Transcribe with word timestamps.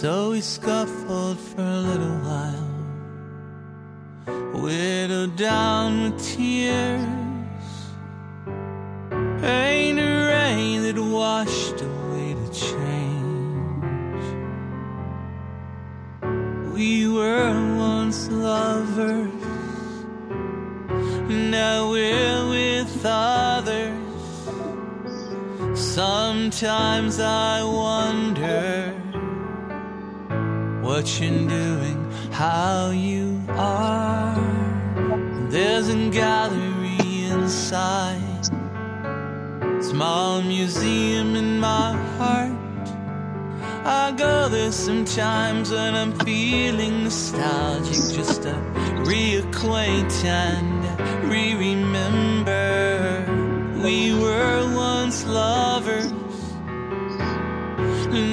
So 0.00 0.32
we 0.32 0.42
scuffled 0.42 1.38
for 1.38 1.62
a 1.62 1.80
little 1.80 2.18
while, 2.18 2.68
whittled 4.62 5.36
down 5.36 6.02
with 6.02 6.22
tears. 6.22 7.00
Ain't 9.42 9.98
a 9.98 10.26
rain 10.34 10.82
that 10.82 10.98
washed 10.98 11.80
away 11.80 12.34
the 12.34 12.48
change. 12.52 14.26
We 16.74 17.08
were 17.08 17.76
once 17.78 18.28
lovers, 18.28 19.32
now 21.26 21.90
we're 21.90 22.48
with 22.50 23.02
others. 23.02 23.96
Sometimes 25.74 27.18
I 27.18 27.62
wonder 27.64 28.25
you're 31.06 31.48
doing, 31.48 32.10
how 32.32 32.90
you 32.90 33.40
are. 33.50 34.34
There's 35.48 35.88
a 35.88 36.10
gallery 36.10 36.98
inside, 37.30 38.44
small 39.80 40.42
museum 40.42 41.36
in 41.36 41.60
my 41.60 41.92
heart. 42.18 42.52
I 43.84 44.12
go 44.16 44.48
there 44.48 44.72
sometimes 44.72 45.70
when 45.70 45.94
I'm 45.94 46.12
feeling 46.20 47.04
nostalgic, 47.04 48.16
just 48.16 48.42
to 48.42 48.54
reacquaint 49.06 50.24
and 50.24 50.84
re-remember. 51.30 53.24
We 53.82 54.12
were 54.12 54.74
once 54.74 55.24
lovers, 55.24 56.12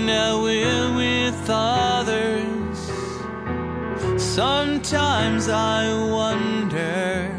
now 0.07 0.41
we're 0.41 0.95
with 0.95 1.49
others. 1.49 2.02
Sometimes 4.35 5.47
I 5.47 5.93
wonder 6.09 7.29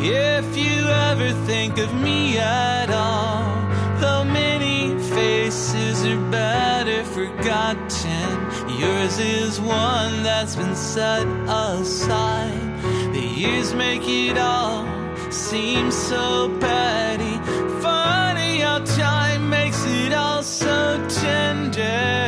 if 0.00 0.56
you 0.56 0.84
ever 0.88 1.30
think 1.46 1.78
of 1.78 1.94
me 1.94 2.38
at 2.38 2.90
all. 2.90 3.54
Though 4.00 4.24
many 4.24 4.98
faces 5.14 6.04
are 6.04 6.18
better 6.28 7.04
forgotten, 7.04 8.80
yours 8.80 9.20
is 9.20 9.60
one 9.60 10.24
that's 10.24 10.56
been 10.56 10.74
set 10.74 11.24
aside. 11.46 12.82
The 13.14 13.22
years 13.24 13.74
make 13.74 14.08
it 14.08 14.36
all 14.36 14.84
seem 15.30 15.92
so 15.92 16.50
petty. 16.58 17.36
Funny 17.80 18.58
how 18.58 18.80
time 18.80 19.50
makes 19.50 19.86
it 19.86 20.12
all 20.12 20.42
so 20.42 20.98
tender. 21.08 22.23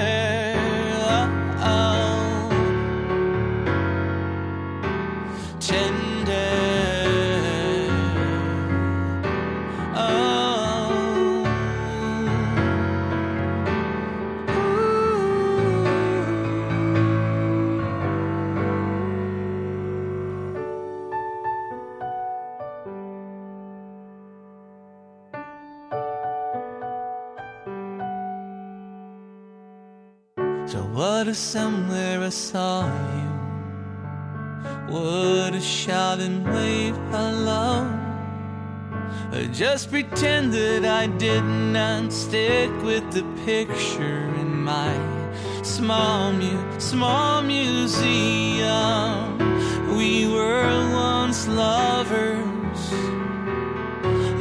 Shout 35.87 36.19
and 36.19 36.45
wave 36.53 36.97
hello? 37.13 37.89
Just 39.53 39.89
pretend 39.89 40.53
that 40.53 40.85
I 40.85 41.07
didn't 41.07 41.77
and 41.77 42.13
stick 42.13 42.73
with 42.83 43.05
the 43.13 43.23
picture 43.45 44.25
in 44.43 44.65
my 44.65 44.93
small 45.63 46.33
mu- 46.33 46.81
small 46.81 47.41
museum. 47.43 48.69
We 49.97 50.27
were 50.27 50.91
once 50.93 51.47
lovers, 51.47 52.83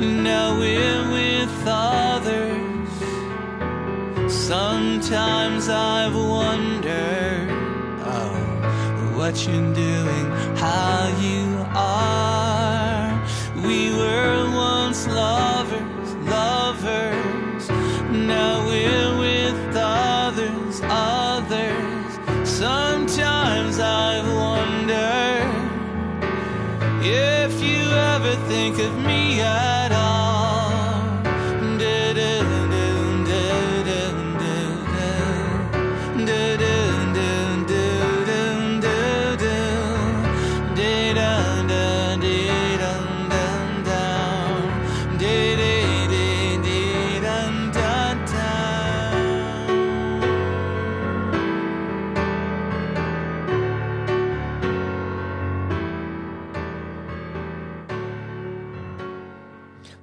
now 0.01 0.57
we're 0.57 1.03
with 1.17 1.55
others. 1.67 2.89
Sometimes 4.33 5.69
I've 5.69 6.15
wondered, 6.15 7.34
what 9.25 9.47
you're 9.47 9.73
doing, 9.73 10.25
how 10.55 11.07
you 11.19 11.65
are. 11.73 13.09
We 13.65 13.89
were 13.91 14.51
once 14.53 15.07
lovers, 15.07 16.13
lovers. 16.37 17.67
Now 18.11 18.67
we're 18.67 19.17
with 19.17 19.75
others, 19.75 20.79
others. 20.83 22.09
Sometimes 22.47 23.79
I 23.79 24.21
wonder 24.43 25.41
if 27.01 27.53
you 27.63 27.83
ever 28.13 28.35
think 28.47 28.77
of 28.77 28.93
me 29.07 29.24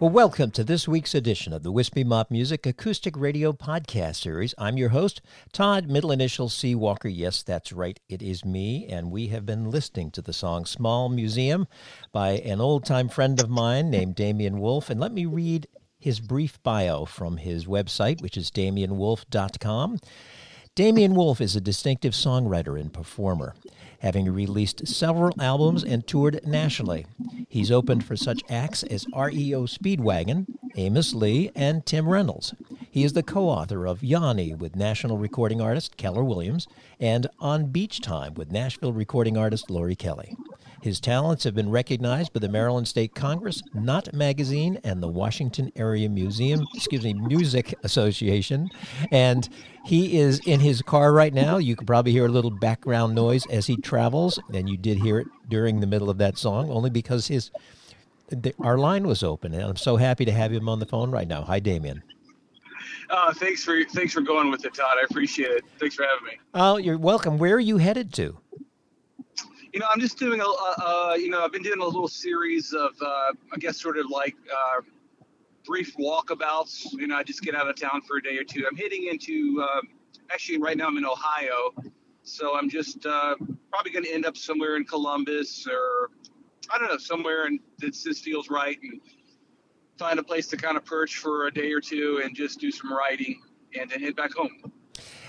Well, 0.03 0.11
welcome 0.11 0.51
to 0.51 0.65
this 0.65 0.89
week's 0.89 1.15
edition 1.15 1.53
of 1.53 1.63
the 1.63 1.71
Wispy 1.71 2.03
Mop 2.03 2.29
Music 2.29 2.67
Acoustic 2.67 3.17
Radio 3.17 3.53
Podcast 3.53 4.17
Series. 4.17 4.53
I'm 4.59 4.77
your 4.77 4.89
host, 4.89 5.23
Todd, 5.53 5.89
middle 5.89 6.11
initial 6.11 6.49
C. 6.49 6.75
Walker. 6.75 7.07
Yes, 7.07 7.45
that's 7.45 7.73
right, 7.73 8.01
it 8.09 8.21
is 8.21 8.45
me, 8.45 8.85
and 8.89 9.13
we 9.13 9.29
have 9.29 9.47
been 9.47 9.71
listening 9.71 10.11
to 10.11 10.21
the 10.21 10.33
song 10.33 10.67
Small 10.67 11.09
Museum 11.09 11.69
by 12.11 12.31
an 12.31 12.61
old 12.61 12.85
time 12.85 13.09
friend 13.09 13.41
of 13.41 13.49
mine 13.49 13.91
named 13.91 14.17
Damian 14.17 14.59
Wolf. 14.59 14.91
And 14.91 14.99
let 14.99 15.13
me 15.13 15.25
read 15.25 15.69
his 16.01 16.19
brief 16.19 16.61
bio 16.65 17.05
from 17.05 17.37
his 17.37 17.67
website, 17.67 18.21
which 18.21 18.37
is 18.37 18.51
damianwolf.com. 18.51 20.01
Damian 20.75 21.15
Wolf 21.15 21.41
is 21.41 21.55
a 21.55 21.61
distinctive 21.61 22.15
songwriter 22.15 22.81
and 22.81 22.93
performer, 22.93 23.55
having 24.03 24.33
released 24.33 24.87
several 24.87 25.33
albums 25.41 25.85
and 25.85 26.07
toured 26.07 26.45
nationally. 26.45 27.07
He's 27.49 27.71
opened 27.71 28.05
for 28.05 28.17
such 28.17 28.43
acts 28.51 28.83
as 28.83 29.07
REO 29.15 29.67
Speedwagon, 29.67 30.47
Amos 30.77 31.15
Lee, 31.15 31.51
and 31.55 31.87
Tim 31.87 32.09
Reynolds. 32.09 32.53
He 32.91 33.05
is 33.05 33.13
the 33.13 33.23
co 33.23 33.49
author 33.49 33.87
of 33.87 34.03
Yanni 34.03 34.55
with 34.55 34.75
national 34.75 35.19
recording 35.19 35.61
artist 35.61 35.97
Keller 35.97 36.25
Williams 36.25 36.67
and 36.99 37.29
On 37.39 37.67
Beach 37.67 38.01
Time 38.01 38.35
with 38.35 38.51
Nashville 38.51 38.93
recording 38.93 39.37
artist 39.37 39.71
Lori 39.71 39.95
Kelly. 39.95 40.37
His 40.83 40.99
talents 40.99 41.45
have 41.45 41.55
been 41.55 41.71
recognized 41.71 42.33
by 42.33 42.41
the 42.41 42.49
Maryland 42.49 42.89
State 42.89 43.15
Congress, 43.15 43.63
Not 43.73 44.13
Magazine, 44.13 44.81
and 44.83 45.01
the 45.01 45.07
Washington 45.07 45.71
Area 45.77 46.09
Museum, 46.09 46.67
excuse 46.75 47.05
me, 47.05 47.15
Music 47.15 47.73
Association. 47.85 48.69
And 49.13 49.49
he 49.85 50.19
is 50.19 50.41
in 50.41 50.59
his 50.59 50.83
car 50.83 51.13
right 51.13 51.33
now. 51.33 51.59
You 51.59 51.77
can 51.77 51.87
probably 51.87 52.11
hear 52.11 52.27
a 52.27 52.31
little 52.31 52.51
background 52.51 53.15
noise 53.15 53.47
as 53.47 53.65
he 53.65 53.77
travels, 53.77 54.41
and 54.53 54.69
you 54.69 54.77
did 54.77 54.99
hear 54.99 55.21
it 55.21 55.29
during 55.49 55.79
the 55.79 55.87
middle 55.87 56.11
of 56.11 56.19
that 56.19 56.37
song, 56.37 56.69
only 56.69 56.91
because 56.91 57.29
his 57.29 57.53
the, 58.31 58.53
our 58.59 58.77
line 58.77 59.07
was 59.07 59.23
open. 59.23 59.55
And 59.55 59.63
I'm 59.63 59.77
so 59.77 59.97
happy 59.97 60.25
to 60.25 60.33
have 60.33 60.51
him 60.51 60.69
on 60.69 60.81
the 60.81 60.87
phone 60.87 61.13
right 61.13 61.29
now. 61.29 61.43
Hi, 61.43 61.61
Damian. 61.61 62.03
Uh, 63.09 63.33
thanks 63.35 63.63
for 63.63 63.85
thanks 63.85 64.13
for 64.13 64.21
going 64.21 64.51
with 64.51 64.65
it, 64.65 64.75
Todd. 64.75 64.97
I 65.01 65.05
appreciate 65.09 65.53
it. 65.53 65.65
Thanks 65.79 65.95
for 65.95 66.03
having 66.03 66.27
me. 66.27 66.41
Oh, 66.55 66.77
you're 66.77 66.99
welcome. 66.99 67.39
Where 67.39 67.55
are 67.55 67.61
you 67.61 67.77
headed 67.77 68.13
to? 68.15 68.37
You 69.73 69.81
know, 69.81 69.87
I'm 69.91 70.01
just 70.01 70.19
doing 70.19 70.41
a, 70.41 70.45
uh, 70.45 71.15
you 71.19 71.31
know, 71.31 71.43
I've 71.43 71.53
been 71.53 71.63
doing 71.63 71.81
a 71.81 71.85
little 71.85 72.09
series 72.09 72.75
of, 72.75 72.91
uh, 73.01 73.33
I 73.53 73.57
guess, 73.59 73.81
sort 73.81 73.97
of 73.97 74.11
like 74.11 74.37
uh, 74.53 74.83
brief 75.65 75.97
walkabouts. 75.97 76.93
You 76.93 77.07
know, 77.07 77.17
I 77.17 77.23
just 77.23 77.41
get 77.41 77.55
out 77.55 77.69
of 77.71 77.77
town 77.77 78.03
for 78.03 78.19
a 78.19 78.23
day 78.23 78.37
or 78.37 78.45
two. 78.45 78.67
I'm 78.71 78.77
heading 78.77 79.07
into, 79.07 79.63
uh, 79.63 79.81
actually, 80.31 80.59
right 80.59 80.77
now 80.77 80.89
I'm 80.89 80.99
in 80.99 81.07
Ohio, 81.07 81.73
so 82.23 82.55
I'm 82.55 82.69
just 82.69 83.07
uh, 83.07 83.35
probably 83.71 83.93
going 83.93 84.05
to 84.05 84.13
end 84.13 84.27
up 84.27 84.37
somewhere 84.37 84.77
in 84.77 84.85
Columbus 84.85 85.67
or 85.67 86.11
I 86.71 86.79
don't 86.79 86.89
know, 86.89 86.99
somewhere 86.99 87.47
and 87.47 87.59
that 87.79 87.95
just 87.95 88.23
feels 88.23 88.51
right, 88.51 88.79
and 88.83 89.01
find 89.99 90.19
a 90.19 90.23
place 90.23 90.49
to 90.49 90.57
kind 90.59 90.77
of 90.77 90.85
perch 90.85 91.17
for 91.17 91.47
a 91.47 91.51
day 91.51 91.73
or 91.73 91.81
two 91.81 92.21
and 92.23 92.37
just 92.37 92.61
do 92.61 92.71
some 92.71 92.93
writing 92.93 93.41
and 93.79 93.91
then 93.91 94.01
head 94.01 94.17
back 94.17 94.35
home. 94.35 94.73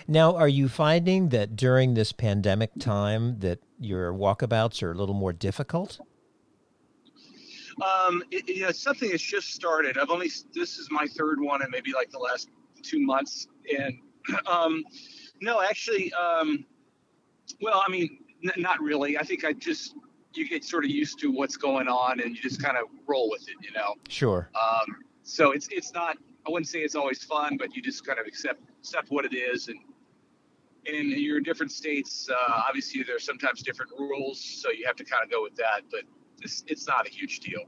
Now, 0.08 0.36
are 0.36 0.48
you 0.48 0.68
finding 0.68 1.30
that 1.30 1.56
during 1.56 1.94
this 1.94 2.12
pandemic 2.12 2.72
time 2.80 3.40
that 3.40 3.60
your 3.80 4.14
walkabouts 4.14 4.84
are 4.84 4.92
a 4.92 4.96
little 4.96 5.16
more 5.16 5.34
difficult? 5.34 6.00
Um, 7.82 8.24
it, 8.32 8.48
you 8.48 8.64
know, 8.64 8.72
something 8.72 9.10
that's 9.10 9.24
just 9.24 9.50
started. 9.50 9.98
I've 9.98 10.10
only 10.10 10.30
this 10.54 10.78
is 10.78 10.90
my 10.92 11.08
third 11.08 11.40
one 11.42 11.64
in 11.64 11.72
maybe 11.72 11.92
like 11.94 12.12
the 12.12 12.20
last 12.20 12.50
two 12.84 13.00
months, 13.00 13.48
and 13.78 14.00
um, 14.48 14.84
no, 15.42 15.62
actually, 15.62 16.14
um, 16.14 16.66
well, 17.62 17.84
I 17.86 17.90
mean, 17.90 18.20
n- 18.44 18.62
not 18.62 18.80
really. 18.82 19.18
I 19.18 19.24
think 19.24 19.44
I 19.44 19.54
just 19.54 19.96
you 20.36 20.48
get 20.48 20.64
sort 20.64 20.84
of 20.84 20.92
used 20.92 21.20
to 21.20 21.32
what's 21.32 21.58
going 21.58 21.88
on, 21.88 22.20
and 22.20 22.36
you 22.36 22.42
just 22.42 22.62
kind 22.62 22.78
of 22.78 22.86
roll 23.08 23.30
with 23.30 23.48
it, 23.48 23.56
you 23.62 23.72
know. 23.72 23.96
Sure. 24.08 24.50
Um, 24.54 24.98
so 25.24 25.52
it's 25.52 25.68
it's 25.72 25.94
not. 25.94 26.18
I 26.46 26.52
wouldn't 26.52 26.68
say 26.68 26.80
it's 26.80 26.96
always 26.96 27.24
fun, 27.24 27.58
but 27.58 27.76
you 27.76 27.82
just 27.82 28.06
kind 28.06 28.20
of 28.20 28.28
accept 28.28 28.62
accept 28.80 29.10
what 29.10 29.26
it 29.26 29.34
is, 29.34 29.68
and 29.70 29.80
and 30.86 31.12
you're 31.12 31.40
different 31.40 31.72
states. 31.72 32.30
Uh, 32.30 32.62
obviously, 32.68 33.04
there's 33.04 33.26
sometimes 33.26 33.62
different 33.62 33.92
rules, 33.98 34.40
so 34.40 34.70
you 34.72 34.86
have 34.86 34.96
to 34.98 35.04
kind 35.04 35.24
of 35.24 35.32
go 35.32 35.42
with 35.42 35.56
that. 35.56 35.82
But 35.92 36.02
it's, 36.42 36.64
it's 36.68 36.88
not 36.88 37.08
a 37.08 37.10
huge 37.10 37.40
deal. 37.40 37.62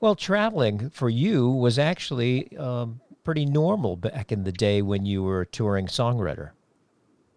Well, 0.00 0.14
traveling 0.14 0.90
for 0.90 1.08
you 1.08 1.48
was 1.48 1.78
actually 1.78 2.54
um, 2.58 3.00
pretty 3.24 3.46
normal 3.46 3.96
back 3.96 4.30
in 4.30 4.44
the 4.44 4.52
day 4.52 4.82
when 4.82 5.06
you 5.06 5.22
were 5.22 5.42
a 5.42 5.46
touring 5.46 5.86
songwriter. 5.86 6.50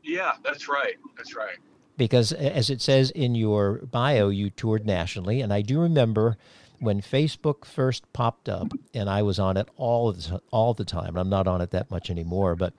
Yeah, 0.03 0.33
that's 0.43 0.67
right. 0.67 0.95
That's 1.17 1.35
right. 1.35 1.57
Because 1.97 2.31
as 2.31 2.69
it 2.69 2.81
says 2.81 3.11
in 3.11 3.35
your 3.35 3.85
bio, 3.91 4.29
you 4.29 4.49
toured 4.49 4.85
nationally, 4.85 5.41
and 5.41 5.53
I 5.53 5.61
do 5.61 5.79
remember 5.79 6.37
when 6.79 7.01
Facebook 7.01 7.65
first 7.65 8.11
popped 8.13 8.47
up, 8.47 8.71
and 8.93 9.09
I 9.09 9.21
was 9.21 9.37
on 9.37 9.57
it 9.57 9.67
all 9.75 10.13
the, 10.13 10.41
all 10.51 10.73
the 10.73 10.85
time. 10.85 11.17
I'm 11.17 11.29
not 11.29 11.47
on 11.47 11.61
it 11.61 11.71
that 11.71 11.91
much 11.91 12.09
anymore, 12.09 12.55
but 12.55 12.73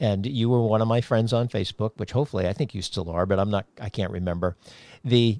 and 0.00 0.26
you 0.26 0.48
were 0.48 0.62
one 0.62 0.80
of 0.80 0.88
my 0.88 1.00
friends 1.00 1.32
on 1.32 1.48
Facebook, 1.48 1.92
which 1.96 2.12
hopefully 2.12 2.46
I 2.46 2.52
think 2.52 2.74
you 2.74 2.82
still 2.82 3.10
are, 3.10 3.26
but 3.26 3.38
I'm 3.38 3.50
not. 3.50 3.66
I 3.80 3.88
can't 3.88 4.12
remember. 4.12 4.56
The 5.04 5.38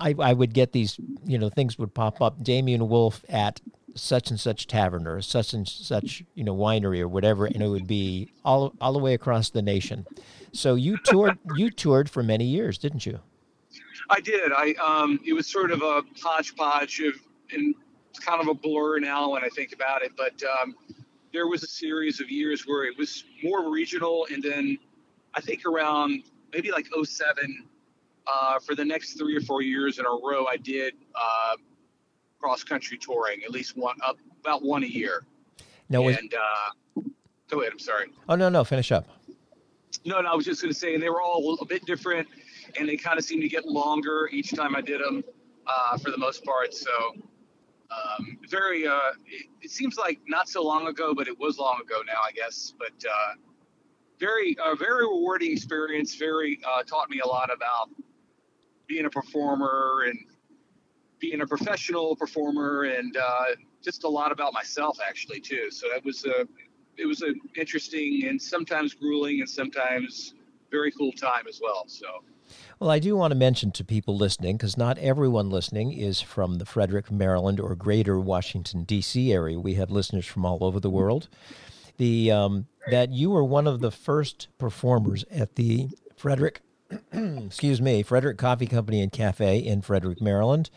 I, 0.00 0.14
I 0.18 0.32
would 0.32 0.54
get 0.54 0.72
these, 0.72 0.98
you 1.24 1.38
know, 1.38 1.50
things 1.50 1.78
would 1.78 1.92
pop 1.94 2.22
up. 2.22 2.42
Damian 2.42 2.88
Wolf 2.88 3.22
at 3.28 3.60
such 3.94 4.30
and 4.30 4.40
such 4.40 4.66
tavern 4.66 5.06
or 5.06 5.20
such 5.20 5.52
and 5.52 5.68
such, 5.68 6.24
you 6.34 6.42
know, 6.42 6.56
winery 6.56 7.00
or 7.00 7.08
whatever, 7.08 7.46
and 7.46 7.62
it 7.62 7.68
would 7.68 7.86
be 7.86 8.32
all 8.44 8.72
all 8.80 8.92
the 8.92 8.98
way 8.98 9.14
across 9.14 9.50
the 9.50 9.62
nation. 9.62 10.06
So 10.52 10.74
you 10.74 10.96
toured 11.04 11.38
you 11.56 11.70
toured 11.70 12.08
for 12.08 12.22
many 12.22 12.44
years, 12.44 12.78
didn't 12.78 13.04
you? 13.04 13.20
I 14.08 14.20
did. 14.20 14.52
I 14.52 14.74
um, 14.82 15.20
it 15.24 15.34
was 15.34 15.46
sort 15.46 15.70
of 15.70 15.82
a 15.82 16.02
hodgepodge 16.20 17.00
of, 17.00 17.14
and 17.52 17.74
it's 18.10 18.18
kind 18.18 18.40
of 18.40 18.48
a 18.48 18.54
blur 18.54 18.98
now 18.98 19.30
when 19.30 19.44
I 19.44 19.48
think 19.48 19.72
about 19.72 20.02
it. 20.02 20.12
But 20.16 20.42
um, 20.60 20.74
there 21.32 21.46
was 21.46 21.62
a 21.62 21.66
series 21.66 22.20
of 22.20 22.30
years 22.30 22.66
where 22.66 22.84
it 22.84 22.96
was 22.98 23.24
more 23.42 23.70
regional, 23.70 24.26
and 24.32 24.42
then 24.42 24.78
I 25.34 25.40
think 25.40 25.64
around 25.64 26.24
maybe 26.52 26.70
like 26.72 26.86
07, 27.02 27.66
uh, 28.26 28.58
for 28.58 28.74
the 28.74 28.84
next 28.84 29.14
three 29.14 29.36
or 29.36 29.40
four 29.40 29.62
years 29.62 29.98
in 29.98 30.06
a 30.06 30.08
row, 30.08 30.46
I 30.46 30.56
did 30.56 30.94
uh, 31.14 31.56
cross 32.40 32.64
country 32.64 32.98
touring, 32.98 33.42
at 33.44 33.50
least 33.50 33.76
one 33.76 33.96
up 34.04 34.16
about 34.40 34.62
one 34.62 34.82
a 34.82 34.86
year. 34.86 35.24
No, 35.88 36.02
was, 36.02 36.16
and 36.16 36.32
uh, 36.34 37.02
go 37.48 37.60
ahead. 37.60 37.72
I'm 37.72 37.78
sorry. 37.78 38.06
oh 38.28 38.36
no, 38.36 38.48
no, 38.48 38.64
finish 38.64 38.92
up. 38.92 39.06
No, 40.04 40.20
no, 40.20 40.30
I 40.30 40.34
was 40.34 40.44
just 40.44 40.62
going 40.62 40.72
to 40.72 40.78
say, 40.78 40.94
and 40.94 41.02
they 41.02 41.10
were 41.10 41.20
all 41.20 41.58
a 41.60 41.64
bit 41.64 41.84
different, 41.84 42.28
and 42.78 42.88
they 42.88 42.96
kind 42.96 43.18
of 43.18 43.24
seemed 43.24 43.42
to 43.42 43.48
get 43.48 43.66
longer 43.66 44.28
each 44.32 44.54
time 44.54 44.76
I 44.76 44.80
did 44.80 45.00
them, 45.00 45.24
uh, 45.66 45.98
for 45.98 46.10
the 46.10 46.16
most 46.16 46.44
part. 46.44 46.72
So, 46.72 46.90
um, 47.90 48.38
very, 48.48 48.86
uh, 48.86 48.98
it, 49.26 49.46
it 49.62 49.70
seems 49.70 49.98
like 49.98 50.20
not 50.28 50.48
so 50.48 50.62
long 50.62 50.86
ago, 50.86 51.14
but 51.14 51.26
it 51.26 51.38
was 51.38 51.58
long 51.58 51.80
ago 51.82 52.00
now, 52.06 52.20
I 52.26 52.32
guess. 52.32 52.72
But 52.78 52.92
uh, 53.04 53.34
very, 54.18 54.56
uh, 54.64 54.74
very 54.76 55.06
rewarding 55.06 55.52
experience. 55.52 56.14
Very 56.14 56.60
uh, 56.66 56.82
taught 56.82 57.10
me 57.10 57.20
a 57.20 57.26
lot 57.26 57.52
about 57.52 57.90
being 58.86 59.06
a 59.06 59.10
performer 59.10 60.04
and 60.06 60.18
being 61.18 61.40
a 61.40 61.46
professional 61.46 62.16
performer, 62.16 62.84
and 62.84 63.16
uh, 63.16 63.44
just 63.82 64.04
a 64.04 64.08
lot 64.08 64.32
about 64.32 64.52
myself 64.52 64.98
actually 65.06 65.40
too. 65.40 65.70
So 65.70 65.88
that 65.92 66.04
was 66.04 66.24
a, 66.24 66.46
it 66.96 67.06
was 67.06 67.22
an 67.22 67.40
interesting 67.56 68.26
and 68.26 68.40
sometimes 68.40 68.94
grueling 68.94 69.40
and 69.40 69.48
sometimes 69.48 70.34
very 70.70 70.92
cool 70.92 71.12
time 71.12 71.46
as 71.48 71.60
well. 71.62 71.84
So. 71.86 72.06
Well, 72.78 72.90
I 72.90 72.98
do 72.98 73.16
want 73.16 73.32
to 73.32 73.36
mention 73.38 73.72
to 73.72 73.84
people 73.84 74.16
listening, 74.16 74.56
because 74.56 74.76
not 74.76 74.98
everyone 74.98 75.50
listening 75.50 75.92
is 75.92 76.20
from 76.20 76.56
the 76.56 76.64
Frederick, 76.66 77.10
Maryland, 77.10 77.60
or 77.60 77.74
greater 77.74 78.18
Washington, 78.18 78.84
D.C. 78.84 79.32
area. 79.32 79.60
We 79.60 79.74
have 79.74 79.90
listeners 79.90 80.26
from 80.26 80.44
all 80.44 80.64
over 80.64 80.80
the 80.80 80.90
world. 80.90 81.28
The 81.98 82.30
um, 82.30 82.66
That 82.90 83.10
you 83.10 83.30
were 83.30 83.44
one 83.44 83.66
of 83.66 83.80
the 83.80 83.90
first 83.90 84.48
performers 84.58 85.24
at 85.30 85.56
the 85.56 85.88
Frederick, 86.16 86.62
excuse 87.12 87.80
me, 87.80 88.02
Frederick 88.02 88.38
Coffee 88.38 88.66
Company 88.66 89.02
and 89.02 89.12
Cafe 89.12 89.58
in 89.58 89.82
Frederick, 89.82 90.20
Maryland. 90.20 90.70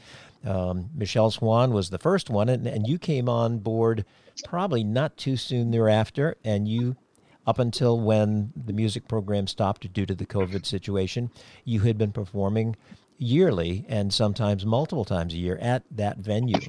Um, 0.46 0.90
Michelle 0.94 1.31
Swan 1.31 1.72
was 1.72 1.90
the 1.90 1.98
first 1.98 2.30
one, 2.30 2.50
and, 2.50 2.68
and 2.68 2.88
you 2.88 3.00
came 3.00 3.30
on 3.30 3.60
board 3.60 4.04
probably 4.44 4.84
not 4.84 5.16
too 5.16 5.38
soon 5.38 5.72
thereafter, 5.72 6.36
and 6.44 6.68
you 6.68 6.98
up 7.45 7.60
until 7.60 8.00
when 8.00 8.51
the 8.56 8.74
music 8.74 9.07
program 9.07 9.48
stopped 9.48 9.92
due 9.94 10.06
to 10.06 10.16
the 10.16 10.25
COVID 10.25 10.66
situation, 10.66 11.30
you 11.66 11.81
had 11.81 11.98
been 11.98 12.12
performing 12.12 12.75
yearly 13.18 13.86
and 13.88 14.13
sometimes 14.13 14.66
multiple 14.66 15.06
times 15.06 15.34
a 15.34 15.38
year 15.38 15.57
at 15.62 15.84
that 15.92 16.18
venue. 16.18 16.60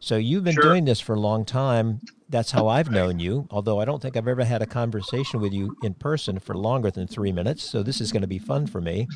So 0.00 0.16
you've 0.16 0.44
been 0.44 0.54
Sure. 0.54 0.62
doing 0.62 0.84
this 0.84 1.00
for 1.00 1.14
a 1.14 1.20
long 1.20 1.44
time. 1.44 2.00
That's 2.28 2.50
how 2.52 2.68
I've 2.68 2.90
known 2.90 3.18
you, 3.18 3.46
although 3.50 3.80
I 3.80 3.84
don't 3.84 4.00
think 4.00 4.16
I've 4.16 4.26
ever 4.28 4.44
had 4.44 4.62
a 4.62 4.66
conversation 4.66 5.40
with 5.40 5.52
you 5.52 5.74
in 5.82 5.94
person 5.94 6.38
for 6.38 6.54
longer 6.54 6.90
than 6.90 7.06
three 7.06 7.32
minutes. 7.32 7.62
So 7.62 7.82
this 7.82 8.00
is 8.00 8.12
going 8.12 8.22
to 8.22 8.26
be 8.26 8.38
fun 8.38 8.66
for 8.66 8.80
me. 8.80 9.08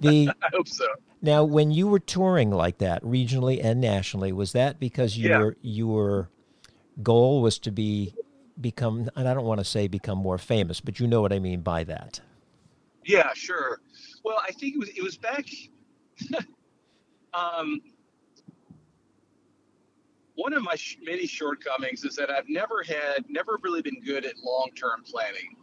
The 0.00 0.28
I 0.42 0.48
hope 0.52 0.68
so. 0.68 0.86
now, 1.22 1.42
when 1.44 1.70
you 1.70 1.88
were 1.88 1.98
touring 1.98 2.50
like 2.50 2.78
that, 2.78 3.02
regionally 3.02 3.60
and 3.62 3.80
nationally, 3.80 4.32
was 4.32 4.52
that 4.52 4.78
because 4.78 5.16
Yeah. 5.18 5.38
your 5.38 5.56
your 5.62 6.30
goal 7.02 7.42
was 7.42 7.58
to 7.60 7.70
be 7.70 8.14
become, 8.60 9.08
and 9.16 9.28
I 9.28 9.34
don't 9.34 9.44
want 9.44 9.60
to 9.60 9.64
say 9.64 9.88
become 9.88 10.18
more 10.18 10.38
famous, 10.38 10.80
but 10.80 11.00
you 11.00 11.06
know 11.06 11.20
what 11.20 11.32
I 11.32 11.38
mean 11.38 11.60
by 11.60 11.84
that. 11.84 12.20
Yeah, 13.04 13.30
sure. 13.34 13.80
Well, 14.24 14.40
I 14.42 14.52
think 14.52 14.74
it 14.74 14.78
was 14.78 14.88
it 14.90 15.02
was 15.02 15.16
back. 15.16 15.44
um, 17.34 17.80
one 20.34 20.52
of 20.52 20.62
my 20.62 20.74
sh- 20.74 20.98
many 21.02 21.26
shortcomings 21.26 22.04
is 22.04 22.16
that 22.16 22.30
I've 22.30 22.48
never 22.48 22.82
had, 22.82 23.24
never 23.28 23.58
really 23.62 23.82
been 23.82 24.00
good 24.00 24.24
at 24.24 24.34
long 24.42 24.70
term 24.74 25.02
planning. 25.04 25.56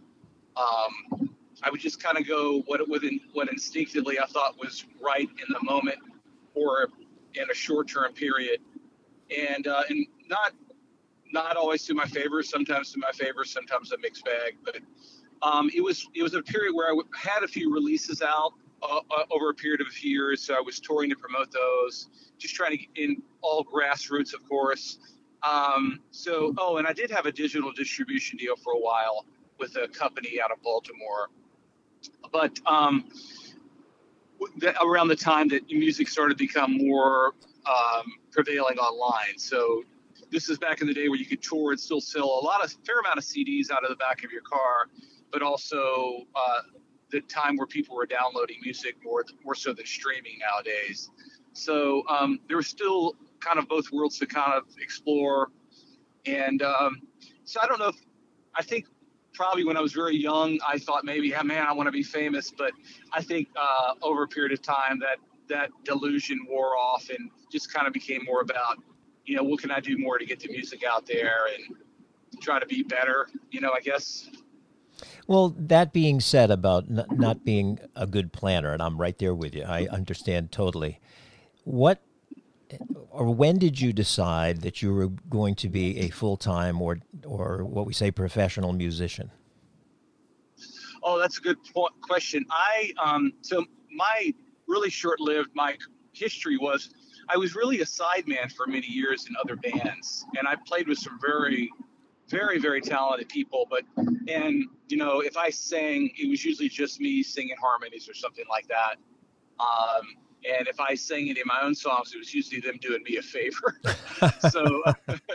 Um, 0.55 1.29
I 1.61 1.69
would 1.69 1.79
just 1.79 2.01
kind 2.01 2.17
of 2.17 2.27
go 2.27 2.61
what 2.65 2.87
what, 2.87 3.03
in, 3.03 3.19
what 3.33 3.49
instinctively 3.49 4.19
I 4.19 4.25
thought 4.25 4.57
was 4.57 4.85
right 5.01 5.29
in 5.29 5.45
the 5.49 5.63
moment 5.63 5.99
or 6.55 6.89
in 7.35 7.49
a 7.49 7.53
short 7.53 7.87
term 7.87 8.13
period, 8.13 8.59
and 9.35 9.67
uh, 9.67 9.83
and 9.89 10.05
not 10.27 10.53
not 11.33 11.57
always 11.57 11.83
to 11.85 11.93
my 11.93 12.05
favor. 12.05 12.43
Sometimes 12.43 12.93
to 12.93 12.99
my 12.99 13.11
favor, 13.11 13.43
sometimes 13.43 13.91
a 13.91 13.97
mixed 13.97 14.23
bag. 14.23 14.57
But 14.63 14.77
um, 15.41 15.69
it 15.73 15.81
was 15.81 16.07
it 16.13 16.23
was 16.23 16.35
a 16.35 16.41
period 16.41 16.73
where 16.73 16.93
I 16.93 16.95
had 17.17 17.43
a 17.43 17.47
few 17.47 17.73
releases 17.73 18.21
out 18.21 18.53
uh, 18.81 18.99
uh, 19.17 19.23
over 19.31 19.49
a 19.49 19.53
period 19.53 19.81
of 19.81 19.87
a 19.87 19.91
few 19.91 20.11
years. 20.11 20.43
So 20.43 20.53
I 20.53 20.61
was 20.61 20.79
touring 20.79 21.09
to 21.09 21.15
promote 21.15 21.51
those, 21.51 22.07
just 22.37 22.55
trying 22.55 22.71
to 22.71 22.77
get 22.77 22.89
in 22.95 23.21
all 23.41 23.65
grassroots, 23.65 24.33
of 24.33 24.47
course. 24.47 24.99
Um, 25.41 25.99
so 26.11 26.53
oh, 26.57 26.77
and 26.77 26.87
I 26.87 26.93
did 26.93 27.11
have 27.11 27.25
a 27.25 27.31
digital 27.31 27.71
distribution 27.73 28.37
deal 28.37 28.55
for 28.55 28.73
a 28.73 28.79
while 28.79 29.25
with 29.59 29.75
a 29.75 29.87
company 29.87 30.39
out 30.41 30.51
of 30.51 30.61
Baltimore, 30.61 31.29
but 32.31 32.59
um, 32.65 33.05
around 34.83 35.07
the 35.09 35.15
time 35.15 35.47
that 35.49 35.69
music 35.69 36.07
started 36.07 36.37
to 36.37 36.43
become 36.43 36.77
more 36.77 37.33
um, 37.65 38.05
prevailing 38.31 38.77
online. 38.77 39.37
So 39.37 39.83
this 40.33 40.49
is 40.49 40.57
back 40.57 40.81
in 40.81 40.87
the 40.87 40.93
day 40.93 41.07
where 41.09 41.19
you 41.19 41.25
could 41.25 41.43
tour 41.43 41.71
and 41.71 41.79
still 41.79 42.01
sell 42.01 42.25
a 42.25 42.43
lot 42.43 42.63
of 42.63 42.75
fair 42.85 42.99
amount 42.99 43.19
of 43.19 43.23
CDs 43.23 43.69
out 43.69 43.83
of 43.83 43.89
the 43.89 43.95
back 43.95 44.23
of 44.23 44.31
your 44.31 44.41
car, 44.41 44.87
but 45.31 45.43
also 45.43 46.25
uh, 46.35 46.61
the 47.11 47.21
time 47.21 47.55
where 47.55 47.67
people 47.67 47.95
were 47.95 48.07
downloading 48.07 48.57
music 48.63 48.95
more 49.03 49.23
more 49.45 49.53
so 49.53 49.73
than 49.73 49.85
streaming 49.85 50.39
nowadays. 50.39 51.11
So 51.53 52.03
um, 52.09 52.39
there 52.47 52.57
was 52.57 52.67
still 52.67 53.15
kind 53.39 53.59
of 53.59 53.67
both 53.67 53.91
worlds 53.91 54.17
to 54.19 54.25
kind 54.25 54.53
of 54.53 54.63
explore, 54.81 55.51
and 56.25 56.63
um, 56.63 57.03
so 57.45 57.59
I 57.61 57.67
don't 57.67 57.79
know 57.79 57.89
if 57.89 57.97
I 58.55 58.63
think 58.63 58.87
probably 59.35 59.65
when 59.65 59.77
I 59.77 59.81
was 59.81 59.93
very 59.93 60.15
young 60.15 60.59
I 60.67 60.77
thought 60.79 61.05
maybe 61.05 61.27
yeah 61.29 61.43
man 61.43 61.65
I 61.67 61.73
want 61.73 61.87
to 61.87 61.91
be 61.91 62.03
famous, 62.03 62.51
but 62.51 62.71
I 63.11 63.21
think 63.21 63.49
uh, 63.55 63.93
over 64.01 64.23
a 64.23 64.27
period 64.27 64.51
of 64.51 64.63
time 64.63 64.99
that 64.99 65.17
that 65.49 65.69
delusion 65.83 66.39
wore 66.49 66.75
off 66.75 67.09
and 67.09 67.29
just 67.51 67.71
kind 67.71 67.85
of 67.85 67.93
became 67.93 68.23
more 68.25 68.41
about 68.41 68.77
you 69.25 69.35
know, 69.35 69.43
what 69.43 69.61
can 69.61 69.71
I 69.71 69.79
do 69.79 69.97
more 69.97 70.17
to 70.17 70.25
get 70.25 70.39
the 70.39 70.49
music 70.49 70.83
out 70.83 71.05
there 71.05 71.47
and 71.53 71.77
try 72.41 72.59
to 72.59 72.65
be 72.65 72.83
better, 72.83 73.27
you 73.51 73.61
know, 73.61 73.71
I 73.71 73.79
guess. 73.79 74.29
Well, 75.27 75.55
that 75.57 75.93
being 75.93 76.19
said 76.19 76.51
about 76.51 76.85
n- 76.89 77.05
not 77.09 77.43
being 77.43 77.79
a 77.95 78.05
good 78.05 78.33
planner, 78.33 78.73
and 78.73 78.81
I'm 78.81 78.99
right 78.99 79.17
there 79.17 79.33
with 79.33 79.55
you, 79.55 79.63
I 79.63 79.87
understand 79.87 80.51
totally. 80.51 80.99
What 81.63 82.01
or 83.09 83.33
when 83.33 83.59
did 83.59 83.79
you 83.79 83.93
decide 83.93 84.61
that 84.61 84.81
you 84.81 84.93
were 84.93 85.07
going 85.29 85.55
to 85.55 85.69
be 85.69 85.99
a 85.99 86.09
full 86.09 86.37
time 86.37 86.81
or 86.81 86.99
or 87.25 87.63
what 87.63 87.85
we 87.85 87.93
say 87.93 88.11
professional 88.11 88.73
musician? 88.73 89.31
Oh, 91.01 91.19
that's 91.19 91.37
a 91.37 91.41
good 91.41 91.57
point, 91.73 91.93
question. 92.01 92.45
I 92.49 92.93
um, 93.03 93.33
so 93.41 93.65
my 93.91 94.33
really 94.67 94.89
short-lived 94.89 95.49
my 95.53 95.77
history 96.13 96.57
was 96.57 96.89
I 97.29 97.37
was 97.37 97.55
really 97.55 97.81
a 97.81 97.85
sideman 97.85 98.51
for 98.51 98.67
many 98.67 98.87
years 98.87 99.27
in 99.27 99.35
other 99.41 99.55
bands, 99.55 100.25
and 100.37 100.47
I 100.47 100.55
played 100.67 100.87
with 100.87 100.97
some 100.97 101.19
very, 101.21 101.69
very, 102.29 102.59
very 102.59 102.81
talented 102.81 103.29
people. 103.29 103.67
But 103.69 103.83
and 104.27 104.65
you 104.87 104.97
know, 104.97 105.21
if 105.21 105.37
I 105.37 105.49
sang, 105.49 106.11
it 106.17 106.29
was 106.29 106.43
usually 106.43 106.69
just 106.69 106.99
me 106.99 107.23
singing 107.23 107.55
harmonies 107.61 108.09
or 108.09 108.13
something 108.13 108.45
like 108.49 108.67
that. 108.67 108.95
Um, 109.59 110.01
and 110.49 110.67
if 110.67 110.79
I 110.79 110.95
sang 110.95 111.29
any 111.29 111.39
of 111.39 111.47
my 111.47 111.61
own 111.61 111.73
songs, 111.73 112.13
it 112.13 112.17
was 112.17 112.33
usually 112.33 112.59
them 112.59 112.77
doing 112.81 113.01
me 113.03 113.17
a 113.17 113.21
favor. 113.21 113.79
so, 114.49 114.83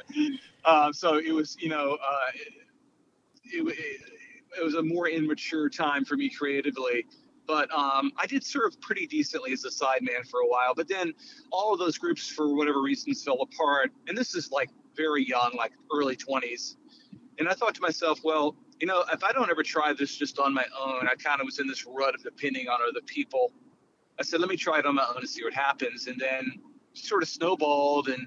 uh, 0.64 0.92
so 0.92 1.16
it 1.16 1.32
was, 1.32 1.56
you 1.60 1.68
know, 1.68 1.94
uh, 1.94 2.30
it, 2.34 2.52
it, 3.44 4.00
it 4.58 4.64
was 4.64 4.74
a 4.74 4.82
more 4.82 5.08
immature 5.08 5.68
time 5.68 6.04
for 6.04 6.16
me 6.16 6.28
creatively. 6.28 7.06
But 7.48 7.72
um, 7.72 8.12
I 8.18 8.26
did 8.26 8.44
serve 8.44 8.78
pretty 8.80 9.06
decently 9.06 9.52
as 9.52 9.64
a 9.64 9.70
sideman 9.70 10.28
for 10.30 10.40
a 10.40 10.46
while. 10.46 10.74
But 10.74 10.86
then 10.86 11.14
all 11.50 11.72
of 11.72 11.78
those 11.78 11.96
groups, 11.96 12.28
for 12.28 12.54
whatever 12.54 12.82
reasons, 12.82 13.24
fell 13.24 13.40
apart. 13.40 13.90
And 14.06 14.16
this 14.16 14.34
is 14.34 14.52
like 14.52 14.68
very 14.94 15.26
young, 15.26 15.54
like 15.56 15.72
early 15.92 16.14
20s. 16.14 16.76
And 17.38 17.48
I 17.48 17.54
thought 17.54 17.74
to 17.76 17.80
myself, 17.80 18.20
well, 18.22 18.54
you 18.80 18.86
know, 18.86 19.02
if 19.12 19.24
I 19.24 19.32
don't 19.32 19.50
ever 19.50 19.62
try 19.62 19.94
this 19.94 20.14
just 20.14 20.38
on 20.38 20.52
my 20.52 20.66
own, 20.78 21.08
I 21.08 21.14
kind 21.14 21.40
of 21.40 21.46
was 21.46 21.58
in 21.58 21.66
this 21.66 21.86
rut 21.86 22.14
of 22.14 22.22
depending 22.22 22.68
on 22.68 22.80
other 22.86 23.00
people. 23.06 23.52
I 24.20 24.24
said, 24.24 24.40
let 24.40 24.50
me 24.50 24.56
try 24.56 24.78
it 24.78 24.86
on 24.86 24.96
my 24.96 25.06
own 25.08 25.18
and 25.18 25.28
see 25.28 25.42
what 25.42 25.54
happens. 25.54 26.06
And 26.06 26.20
then 26.20 26.60
sort 26.92 27.22
of 27.22 27.28
snowballed. 27.30 28.08
And 28.08 28.26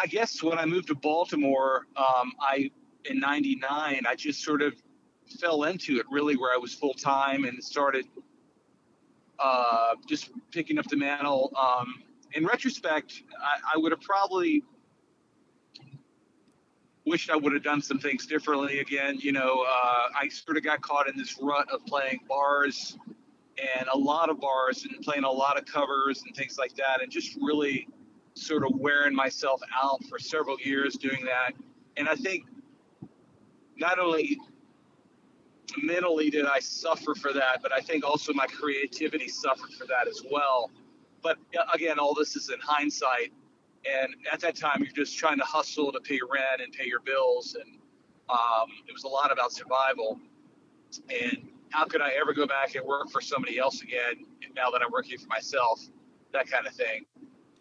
I 0.00 0.06
guess 0.06 0.42
when 0.42 0.58
I 0.58 0.64
moved 0.64 0.88
to 0.88 0.94
Baltimore, 0.94 1.86
um, 1.96 2.32
I 2.40 2.70
in 3.04 3.20
'99, 3.20 4.02
I 4.06 4.14
just 4.14 4.42
sort 4.42 4.62
of 4.62 4.74
fell 5.40 5.64
into 5.64 5.98
it 5.98 6.06
really 6.10 6.36
where 6.36 6.52
I 6.52 6.56
was 6.56 6.74
full 6.74 6.94
time 6.94 7.44
and 7.44 7.62
started 7.62 8.06
uh, 9.38 9.94
just 10.08 10.30
picking 10.50 10.78
up 10.78 10.86
the 10.86 10.96
mantle. 10.96 11.52
Um, 11.58 12.02
in 12.32 12.44
retrospect, 12.44 13.22
I, 13.40 13.74
I 13.74 13.78
would 13.78 13.92
have 13.92 14.00
probably 14.00 14.62
wished 17.04 17.30
I 17.30 17.36
would 17.36 17.52
have 17.52 17.62
done 17.62 17.80
some 17.80 17.98
things 17.98 18.26
differently 18.26 18.80
again. 18.80 19.18
You 19.18 19.32
know, 19.32 19.64
uh, 19.66 20.08
I 20.20 20.28
sort 20.28 20.56
of 20.56 20.64
got 20.64 20.80
caught 20.82 21.08
in 21.08 21.16
this 21.16 21.38
rut 21.40 21.68
of 21.70 21.84
playing 21.86 22.20
bars 22.28 22.98
and 23.78 23.88
a 23.92 23.96
lot 23.96 24.28
of 24.28 24.40
bars 24.40 24.84
and 24.84 25.02
playing 25.02 25.24
a 25.24 25.30
lot 25.30 25.58
of 25.58 25.64
covers 25.64 26.22
and 26.26 26.34
things 26.36 26.58
like 26.58 26.74
that, 26.76 27.00
and 27.00 27.10
just 27.10 27.36
really 27.40 27.88
sort 28.34 28.64
of 28.64 28.72
wearing 28.74 29.14
myself 29.14 29.60
out 29.82 30.02
for 30.04 30.18
several 30.18 30.58
years 30.60 30.96
doing 30.96 31.24
that. 31.24 31.52
And 31.96 32.08
I 32.08 32.14
think 32.14 32.44
not 33.78 33.98
only 33.98 34.38
mentally 35.82 36.30
did 36.30 36.46
I 36.46 36.60
suffer 36.60 37.14
for 37.14 37.32
that, 37.32 37.62
but 37.62 37.72
I 37.72 37.80
think 37.80 38.04
also 38.04 38.32
my 38.32 38.46
creativity 38.46 39.28
suffered 39.28 39.72
for 39.72 39.86
that 39.86 40.08
as 40.08 40.22
well. 40.30 40.70
But 41.22 41.38
again, 41.72 41.98
all 41.98 42.14
this 42.14 42.36
is 42.36 42.50
in 42.50 42.60
hindsight. 42.60 43.32
And 43.84 44.14
at 44.32 44.40
that 44.40 44.56
time, 44.56 44.82
you're 44.82 44.92
just 44.92 45.16
trying 45.16 45.38
to 45.38 45.44
hustle 45.44 45.92
to 45.92 46.00
pay 46.00 46.16
your 46.16 46.28
rent 46.32 46.60
and 46.62 46.72
pay 46.72 46.86
your 46.86 47.00
bills. 47.00 47.56
And 47.60 47.78
um, 48.28 48.68
it 48.86 48.92
was 48.92 49.04
a 49.04 49.08
lot 49.08 49.32
about 49.32 49.52
survival. 49.52 50.20
And 51.08 51.48
how 51.70 51.84
could 51.84 52.00
I 52.00 52.12
ever 52.20 52.32
go 52.32 52.46
back 52.46 52.74
and 52.74 52.84
work 52.84 53.10
for 53.10 53.20
somebody 53.20 53.58
else 53.58 53.82
again 53.82 54.24
now 54.54 54.70
that 54.70 54.82
I'm 54.82 54.90
working 54.90 55.18
for 55.18 55.28
myself? 55.28 55.80
That 56.32 56.48
kind 56.48 56.66
of 56.66 56.74
thing. 56.74 57.06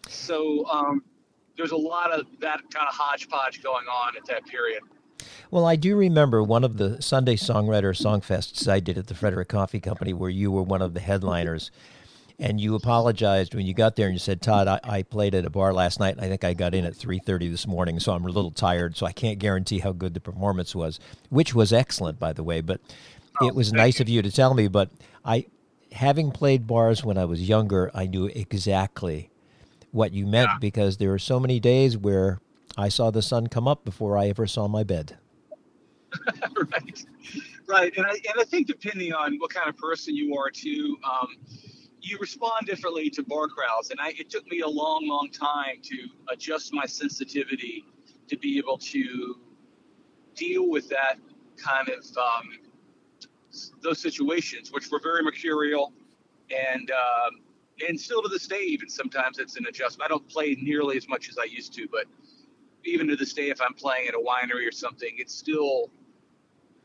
So 0.08 0.66
um, 0.68 1.04
there's 1.58 1.72
a 1.72 1.78
lot 1.78 2.12
of 2.12 2.26
that 2.40 2.62
kind 2.72 2.88
of 2.88 2.94
hodgepodge 2.94 3.62
going 3.64 3.86
on 3.88 4.18
at 4.18 4.26
that 4.26 4.46
period. 4.46 4.84
Well, 5.52 5.66
I 5.66 5.76
do 5.76 5.96
remember 5.96 6.44
one 6.44 6.64
of 6.64 6.78
the 6.78 7.02
Sunday 7.02 7.36
Songwriter 7.36 7.96
Songfests 7.96 8.68
I 8.68 8.80
did 8.80 8.98
at 8.98 9.08
the 9.08 9.16
Frederick 9.16 9.50
Coffee 9.50 9.80
Company 9.80 10.14
where 10.14 10.30
you 10.30 10.52
were 10.52 10.64
one 10.64 10.82
of 10.82 10.94
the 10.94 11.00
headliners. 11.00 11.72
And 12.38 12.60
you 12.60 12.76
apologized 12.76 13.56
when 13.56 13.66
you 13.66 13.74
got 13.74 13.96
there 13.96 14.08
and 14.08 14.16
you 14.16 14.20
said, 14.20 14.42
Todd, 14.42 14.68
I, 14.68 14.80
I 14.84 15.04
played 15.04 15.34
at 15.36 15.46
a 15.46 15.50
bar 15.50 15.74
last 15.74 16.02
night. 16.02 16.16
And 16.16 16.26
I 16.26 16.28
think 16.28 16.44
I 16.44 16.54
got 16.54 16.76
in 16.76 16.84
at 16.84 16.94
3.30 16.94 17.50
this 17.50 17.66
morning, 17.66 17.98
so 18.00 18.12
I'm 18.12 18.26
a 18.26 18.30
little 18.30 18.52
tired. 18.52 18.98
So 18.98 19.06
I 19.06 19.14
can't 19.14 19.40
guarantee 19.40 19.80
how 19.80 19.94
good 19.94 20.14
the 20.14 20.20
performance 20.20 20.76
was, 20.76 21.00
which 21.30 21.56
was 21.56 21.72
excellent, 21.72 22.20
by 22.20 22.34
the 22.34 22.44
way. 22.44 22.60
But 22.60 22.82
oh, 23.40 23.48
it 23.48 23.56
was 23.56 23.72
nice 23.72 24.00
you. 24.00 24.04
of 24.04 24.10
you 24.10 24.22
to 24.22 24.32
tell 24.32 24.54
me. 24.54 24.68
But 24.68 24.90
I, 25.24 25.46
having 25.94 26.32
played 26.32 26.68
bars 26.68 27.06
when 27.06 27.18
I 27.18 27.24
was 27.24 27.48
younger, 27.48 27.90
I 27.94 28.06
knew 28.06 28.26
exactly 28.26 29.30
what 29.92 30.12
you 30.12 30.26
meant 30.26 30.50
yeah. 30.52 30.58
because 30.60 30.98
there 30.98 31.12
were 31.12 31.20
so 31.20 31.40
many 31.40 31.62
days 31.62 31.98
where 31.98 32.42
I 32.78 32.90
saw 32.90 33.12
the 33.12 33.22
sun 33.22 33.48
come 33.48 33.68
up 33.68 33.86
before 33.86 34.18
I 34.18 34.28
ever 34.28 34.48
saw 34.48 34.68
my 34.68 34.84
bed. 34.84 35.18
right, 36.72 37.06
right, 37.68 37.98
and 37.98 38.06
I 38.06 38.12
and 38.12 38.40
I 38.40 38.44
think 38.44 38.68
depending 38.68 39.14
on 39.14 39.38
what 39.38 39.50
kind 39.50 39.68
of 39.68 39.78
person 39.78 40.16
you 40.16 40.38
are 40.38 40.50
too, 40.50 40.98
um, 41.04 41.28
you 42.02 42.18
respond 42.20 42.68
differently 42.68 43.10
to 43.10 43.24
bar 43.24 43.48
crowds. 43.48 43.90
And 43.92 44.00
I, 44.00 44.10
it 44.10 44.30
took 44.30 44.48
me 44.48 44.62
a 44.62 44.68
long, 44.68 45.08
long 45.08 45.30
time 45.32 45.82
to 45.84 46.08
adjust 46.32 46.74
my 46.74 46.86
sensitivity 46.86 47.86
to 48.28 48.38
be 48.38 48.58
able 48.58 48.78
to 48.78 49.38
deal 50.36 50.70
with 50.70 50.88
that 50.90 51.16
kind 51.58 51.90
of 51.90 52.06
um, 52.18 52.60
those 53.82 54.00
situations, 54.00 54.72
which 54.72 54.90
were 54.92 55.00
very 55.02 55.24
mercurial, 55.24 55.94
and 56.50 56.92
um, 56.92 57.42
and 57.88 58.00
still 58.00 58.22
to 58.22 58.30
this 58.30 58.48
day, 58.48 58.62
even 58.62 58.90
sometimes 58.90 59.40
it's 59.40 59.58
an 59.58 59.66
adjustment. 59.68 60.06
I 60.06 60.10
don't 60.10 60.28
play 60.30 60.56
nearly 60.62 60.98
as 60.98 61.08
much 61.10 61.30
as 61.30 61.38
I 61.38 61.46
used 61.46 61.74
to, 61.74 61.88
but 61.92 62.06
even 62.86 63.08
to 63.08 63.16
this 63.16 63.34
day, 63.34 63.50
if 63.50 63.62
I'm 63.62 63.74
playing 63.74 64.08
at 64.08 64.14
a 64.14 64.20
winery 64.20 64.68
or 64.68 64.72
something, 64.72 65.14
it's 65.18 65.34
still 65.34 65.90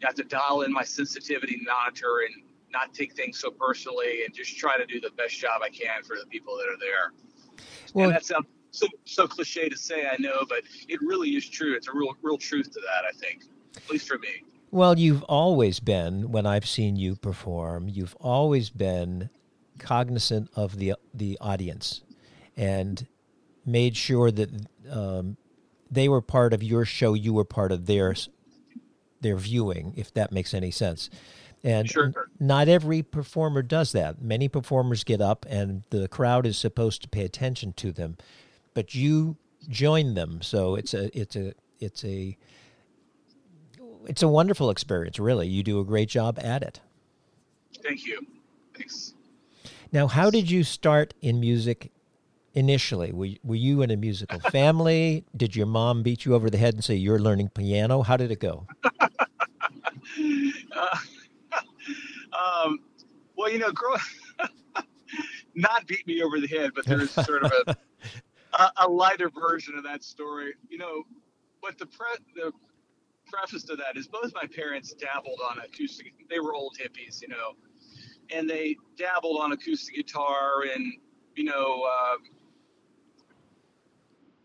I 0.03 0.07
have 0.07 0.15
to 0.17 0.25
dial 0.25 0.63
in 0.63 0.73
my 0.73 0.83
sensitivity 0.83 1.61
monitor 1.65 2.23
and 2.27 2.43
not 2.73 2.95
take 2.95 3.15
things 3.15 3.39
so 3.39 3.51
personally 3.51 4.25
and 4.25 4.35
just 4.35 4.57
try 4.57 4.79
to 4.79 4.87
do 4.87 5.01
the 5.01 5.11
best 5.11 5.39
job 5.39 5.61
I 5.63 5.69
can 5.69 6.03
for 6.03 6.17
the 6.17 6.27
people 6.27 6.57
that 6.57 6.69
are 6.69 6.79
there. 6.79 7.13
Well, 7.93 8.07
and 8.07 8.15
that 8.15 8.25
sounds 8.25 8.47
so, 8.71 8.87
so 9.05 9.27
cliche 9.27 9.69
to 9.69 9.77
say, 9.77 10.07
I 10.07 10.17
know, 10.19 10.45
but 10.49 10.63
it 10.89 11.01
really 11.03 11.31
is 11.31 11.49
true. 11.49 11.75
It's 11.75 11.89
a 11.89 11.93
real, 11.93 12.15
real 12.23 12.39
truth 12.39 12.71
to 12.73 12.81
that, 12.81 13.05
I 13.07 13.13
think, 13.13 13.45
at 13.77 13.91
least 13.91 14.09
for 14.09 14.19
me. 14.19 14.45
Well, 14.71 14.99
you've 14.99 15.25
always 15.25 15.81
been, 15.81 16.31
when 16.31 16.47
I've 16.47 16.67
seen 16.67 16.97
you 16.97 17.17
perform, 17.17 17.89
you've 17.89 18.17
always 18.21 18.71
been 18.71 19.29
cognizant 19.79 20.51
of 20.55 20.77
the 20.77 20.95
the 21.15 21.39
audience 21.41 22.03
and 22.57 23.07
made 23.65 23.97
sure 23.97 24.31
that 24.31 24.51
um, 24.91 25.37
they 25.91 26.09
were 26.09 26.21
part 26.21 26.53
of 26.53 26.63
your 26.63 26.85
show, 26.85 27.15
you 27.15 27.33
were 27.33 27.45
part 27.45 27.73
of 27.73 27.87
theirs 27.87 28.29
their 29.21 29.37
viewing, 29.37 29.93
if 29.97 30.13
that 30.15 30.33
makes 30.33 30.55
any 30.55 30.71
sense. 30.71 31.11
And 31.63 31.91
sure. 31.91 32.13
not 32.39 32.69
every 32.69 33.03
performer 33.03 33.63
does 33.63 33.93
that. 33.93 34.23
Many 34.23 34.49
performers 34.49 35.05
get 35.05 35.21
up 35.21 35.45
and 35.49 35.83
the 35.91 36.09
crowd 36.09 36.47
is 36.47 36.57
supposed 36.57 37.03
to 37.03 37.09
pay 37.09 37.23
attention 37.25 37.75
to 37.75 37.93
them, 37.93 38.17
but 38.73 38.95
you 38.95 39.37
join 39.69 40.15
them. 40.15 40.41
So 40.41 40.75
it's 40.75 40.95
a 40.95 41.17
it's 41.19 41.37
a 41.37 41.53
it's 41.79 42.03
a 42.03 42.39
it's 44.07 44.23
a 44.23 44.29
wonderful 44.29 44.71
experience, 44.71 45.19
really. 45.19 45.49
You 45.49 45.63
do 45.63 45.81
a 45.81 45.85
great 45.85 46.09
job 46.09 46.39
at 46.43 46.63
it. 46.63 46.81
Thank 47.83 48.07
you. 48.07 48.27
Thanks. 48.75 49.13
Now, 49.93 50.07
how 50.07 50.31
did 50.31 50.51
you 50.51 50.65
start 50.65 51.13
in 51.21 51.41
music 51.41 51.93
initially? 52.55 53.13
Were, 53.13 53.29
were 53.43 53.57
you 53.57 53.83
in 53.83 53.91
a 53.91 53.97
musical 53.97 54.41
family? 54.41 55.25
Did 55.37 55.57
your 55.57 55.67
mom 55.67 56.03
beat 56.03 56.25
you 56.25 56.35
over 56.35 56.51
the 56.51 56.59
head 56.59 56.75
and 56.75 56.85
say 56.85 56.95
you're 56.95 57.19
learning 57.19 57.51
piano? 57.51 58.03
How 58.03 58.17
did 58.17 58.31
it 58.31 58.41
go? 58.41 58.67
uh, 60.77 60.97
um, 62.65 62.81
well, 63.37 63.51
you 63.51 63.59
know, 63.59 63.73
not 65.55 65.87
beat 65.87 66.07
me 66.07 66.23
over 66.23 66.41
the 66.41 66.49
head, 66.49 66.73
but 66.75 66.85
there's 66.87 67.11
sort 67.11 67.45
of 67.45 67.53
a, 67.67 67.77
a, 68.55 68.73
a 68.79 68.89
lighter 68.89 69.31
version 69.31 69.77
of 69.77 69.85
that 69.85 70.03
story. 70.05 70.55
You 70.69 70.79
know, 70.79 71.03
but 71.63 71.79
the 71.79 71.87
pre- 71.87 72.25
the 72.35 72.53
preface 73.31 73.63
to 73.65 73.77
that 73.77 73.97
is 73.97 74.09
both 74.09 74.33
my 74.35 74.47
parents 74.55 74.93
dabbled 74.93 75.41
on 75.49 75.59
acoustic. 75.61 76.13
They 76.29 76.41
were 76.41 76.55
old 76.55 76.77
hippies, 76.81 77.23
you 77.23 77.29
know, 77.29 77.55
and 78.35 78.49
they 78.49 78.77
dabbled 78.97 79.41
on 79.41 79.53
acoustic 79.53 79.95
guitar 79.95 80.63
and 80.75 80.93
you 81.37 81.45
know 81.45 81.85
uh, 81.85 82.17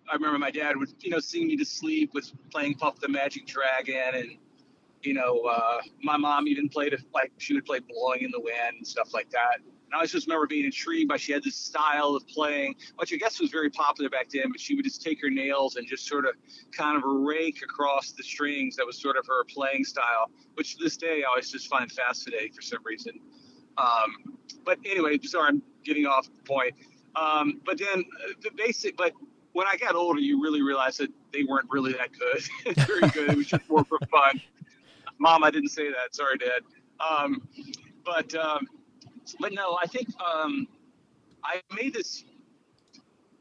I 0.09 0.13
remember 0.13 0.38
my 0.38 0.51
dad 0.51 0.77
would, 0.77 0.93
you 1.00 1.09
know, 1.09 1.19
sing 1.19 1.47
me 1.47 1.55
to 1.57 1.65
sleep 1.65 2.12
with 2.13 2.31
playing 2.51 2.75
Puff 2.75 3.00
the 3.00 3.07
Magic 3.09 3.45
Dragon, 3.47 4.15
and 4.15 4.38
you 5.01 5.13
know, 5.13 5.41
uh, 5.41 5.79
my 6.01 6.17
mom 6.17 6.47
even 6.47 6.67
played 6.69 6.93
it 6.93 7.01
like 7.13 7.31
she 7.38 7.53
would 7.53 7.65
play 7.65 7.79
Blowing 7.79 8.21
in 8.21 8.31
the 8.31 8.39
Wind 8.39 8.77
and 8.77 8.88
stuff 8.88 9.13
like 9.13 9.29
that. 9.31 9.57
And 9.59 10.01
I 10.01 10.05
just 10.05 10.25
remember 10.27 10.47
being 10.47 10.65
intrigued 10.65 11.09
by 11.09 11.17
she 11.17 11.31
had 11.31 11.43
this 11.43 11.55
style 11.55 12.15
of 12.15 12.27
playing, 12.27 12.75
which 12.97 13.13
I 13.13 13.17
guess 13.17 13.39
was 13.39 13.51
very 13.51 13.69
popular 13.69 14.09
back 14.09 14.29
then. 14.29 14.51
But 14.51 14.59
she 14.59 14.75
would 14.75 14.83
just 14.83 15.01
take 15.01 15.21
her 15.21 15.29
nails 15.29 15.75
and 15.75 15.88
just 15.88 16.07
sort 16.07 16.25
of 16.25 16.33
kind 16.71 16.97
of 16.97 17.03
rake 17.05 17.62
across 17.63 18.12
the 18.12 18.24
strings. 18.24 18.75
That 18.77 18.85
was 18.85 19.00
sort 19.00 19.15
of 19.15 19.25
her 19.27 19.43
playing 19.43 19.85
style, 19.85 20.31
which 20.55 20.75
to 20.77 20.83
this 20.83 20.97
day 20.97 21.24
I 21.24 21.29
always 21.29 21.51
just 21.51 21.67
find 21.67 21.91
fascinating 21.91 22.53
for 22.53 22.62
some 22.62 22.79
reason. 22.83 23.19
Um, 23.77 24.38
but 24.65 24.79
anyway, 24.85 25.19
sorry, 25.24 25.50
I'm 25.50 25.62
getting 25.83 26.05
off 26.05 26.25
the 26.25 26.43
point. 26.43 26.74
Um, 27.15 27.62
but 27.65 27.77
then 27.77 28.03
uh, 28.24 28.33
the 28.41 28.51
basic, 28.55 28.97
but 28.97 29.13
when 29.55 29.67
I 29.67 29.77
got 29.77 29.95
older, 29.95 30.19
you 30.19 30.43
really 30.43 30.62
realized 30.62 31.00
that 31.00 31.09
they 31.31 31.45
weren't 31.45 31.67
really 31.69 31.93
that 31.93 32.09
good. 32.12 32.75
Very 32.85 33.09
good. 33.12 33.29
It 33.31 33.38
was 33.38 33.47
just 33.47 33.69
more 33.69 33.85
for 33.85 33.97
fun. 34.12 34.41
Mom, 35.17 35.45
I 35.45 35.50
didn't 35.50 35.69
say 35.69 35.88
that. 35.88 36.13
Sorry, 36.13 36.38
Dad. 36.38 36.62
um, 37.00 37.47
but 38.03 38.35
um, 38.35 38.67
but 39.39 39.53
no, 39.53 39.79
I 39.81 39.88
think 39.88 40.09
um, 40.21 40.67
I 41.41 41.62
made 41.74 41.93
this 41.93 42.25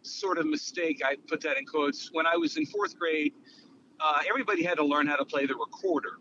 sort 0.02 0.38
of 0.38 0.46
mistake. 0.46 1.02
I 1.04 1.16
put 1.26 1.40
that 1.40 1.58
in 1.58 1.66
quotes 1.66 2.10
when 2.12 2.28
I 2.28 2.36
was 2.36 2.56
in 2.56 2.64
fourth 2.64 2.96
grade. 2.96 3.32
Uh, 3.98 4.20
everybody 4.28 4.62
had 4.62 4.76
to 4.76 4.84
learn 4.84 5.08
how 5.08 5.16
to 5.16 5.24
play 5.24 5.46
the 5.46 5.56
recorder, 5.56 6.18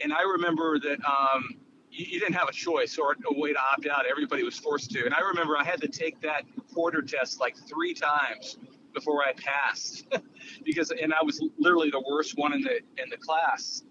and 0.00 0.12
I 0.12 0.22
remember 0.22 0.80
that 0.80 0.98
um, 1.04 1.48
you, 1.92 2.06
you, 2.08 2.18
didn't 2.18 2.34
have 2.34 2.48
a 2.48 2.52
choice 2.52 2.98
or 2.98 3.12
a 3.12 3.38
way 3.40 3.52
to 3.52 3.58
opt 3.72 3.86
out. 3.86 4.04
Everybody 4.04 4.42
was 4.42 4.58
forced 4.58 4.90
to, 4.92 5.04
and 5.04 5.14
I 5.14 5.20
remember 5.20 5.56
I 5.56 5.62
had 5.62 5.80
to 5.82 5.88
take 5.88 6.20
that 6.22 6.42
recorder 6.56 7.02
test 7.02 7.38
like 7.38 7.56
three 7.56 7.94
times 7.94 8.56
before 8.92 9.22
I 9.22 9.32
passed 9.34 10.06
because 10.64 10.90
and 10.90 11.12
I 11.12 11.22
was 11.22 11.42
literally 11.58 11.90
the 11.90 12.02
worst 12.08 12.36
one 12.36 12.52
in 12.52 12.62
the 12.62 12.80
in 13.02 13.10
the 13.10 13.16
class. 13.16 13.82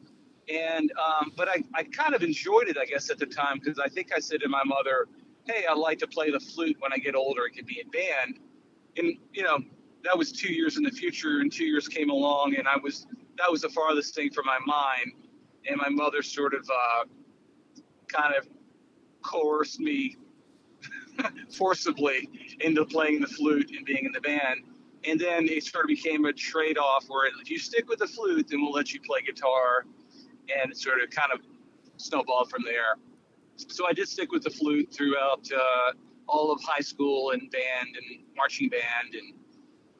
And 0.53 0.91
um, 0.97 1.31
but 1.35 1.47
I, 1.47 1.63
I 1.73 1.83
kind 1.83 2.13
of 2.13 2.23
enjoyed 2.23 2.67
it, 2.67 2.77
I 2.77 2.85
guess, 2.85 3.09
at 3.09 3.19
the 3.19 3.25
time 3.25 3.59
because 3.63 3.79
I 3.79 3.87
think 3.87 4.11
I 4.15 4.19
said 4.19 4.41
to 4.41 4.49
my 4.49 4.63
mother, 4.65 5.07
"Hey, 5.45 5.65
I'd 5.69 5.77
like 5.77 5.99
to 5.99 6.07
play 6.07 6.31
the 6.31 6.39
flute 6.39 6.77
when 6.79 6.91
I 6.91 6.97
get 6.97 7.15
older. 7.15 7.45
It 7.45 7.51
could 7.51 7.65
be 7.65 7.79
in 7.79 7.89
band." 7.89 8.39
And 8.97 9.17
you 9.33 9.43
know, 9.43 9.59
that 10.03 10.17
was 10.17 10.31
two 10.31 10.51
years 10.51 10.77
in 10.77 10.83
the 10.83 10.91
future, 10.91 11.39
and 11.39 11.51
two 11.51 11.65
years 11.65 11.87
came 11.87 12.09
along, 12.09 12.55
and 12.55 12.67
I 12.67 12.77
was 12.77 13.07
that 13.37 13.49
was 13.51 13.61
the 13.61 13.69
farthest 13.69 14.15
thing 14.15 14.31
from 14.31 14.45
my 14.45 14.59
mind. 14.65 15.13
And 15.67 15.77
my 15.77 15.89
mother 15.89 16.23
sort 16.23 16.55
of 16.55 16.67
uh, 16.69 17.05
kind 18.07 18.33
of 18.35 18.47
coerced 19.21 19.79
me 19.79 20.17
forcibly 21.55 22.27
into 22.61 22.83
playing 22.85 23.21
the 23.21 23.27
flute 23.27 23.71
and 23.75 23.85
being 23.85 24.05
in 24.05 24.11
the 24.11 24.21
band 24.21 24.63
and 25.05 25.19
then 25.19 25.47
it 25.47 25.63
sort 25.63 25.85
of 25.85 25.89
became 25.89 26.25
a 26.25 26.33
trade-off 26.33 27.05
where 27.07 27.27
if 27.41 27.49
you 27.49 27.57
stick 27.57 27.89
with 27.89 27.99
the 27.99 28.07
flute, 28.07 28.47
then 28.49 28.61
we'll 28.61 28.71
let 28.71 28.93
you 28.93 28.99
play 29.01 29.21
guitar, 29.25 29.85
and 30.55 30.71
it 30.71 30.77
sort 30.77 31.01
of 31.01 31.09
kind 31.09 31.31
of 31.31 31.39
snowballed 31.97 32.49
from 32.49 32.63
there. 32.63 32.95
So 33.55 33.87
I 33.87 33.93
did 33.93 34.07
stick 34.07 34.31
with 34.31 34.43
the 34.43 34.49
flute 34.49 34.93
throughout 34.93 35.47
uh, 35.51 35.93
all 36.27 36.51
of 36.51 36.61
high 36.63 36.81
school 36.81 37.31
and 37.31 37.41
band 37.51 37.95
and 37.95 38.23
marching 38.35 38.69
band 38.69 39.13
and 39.13 39.33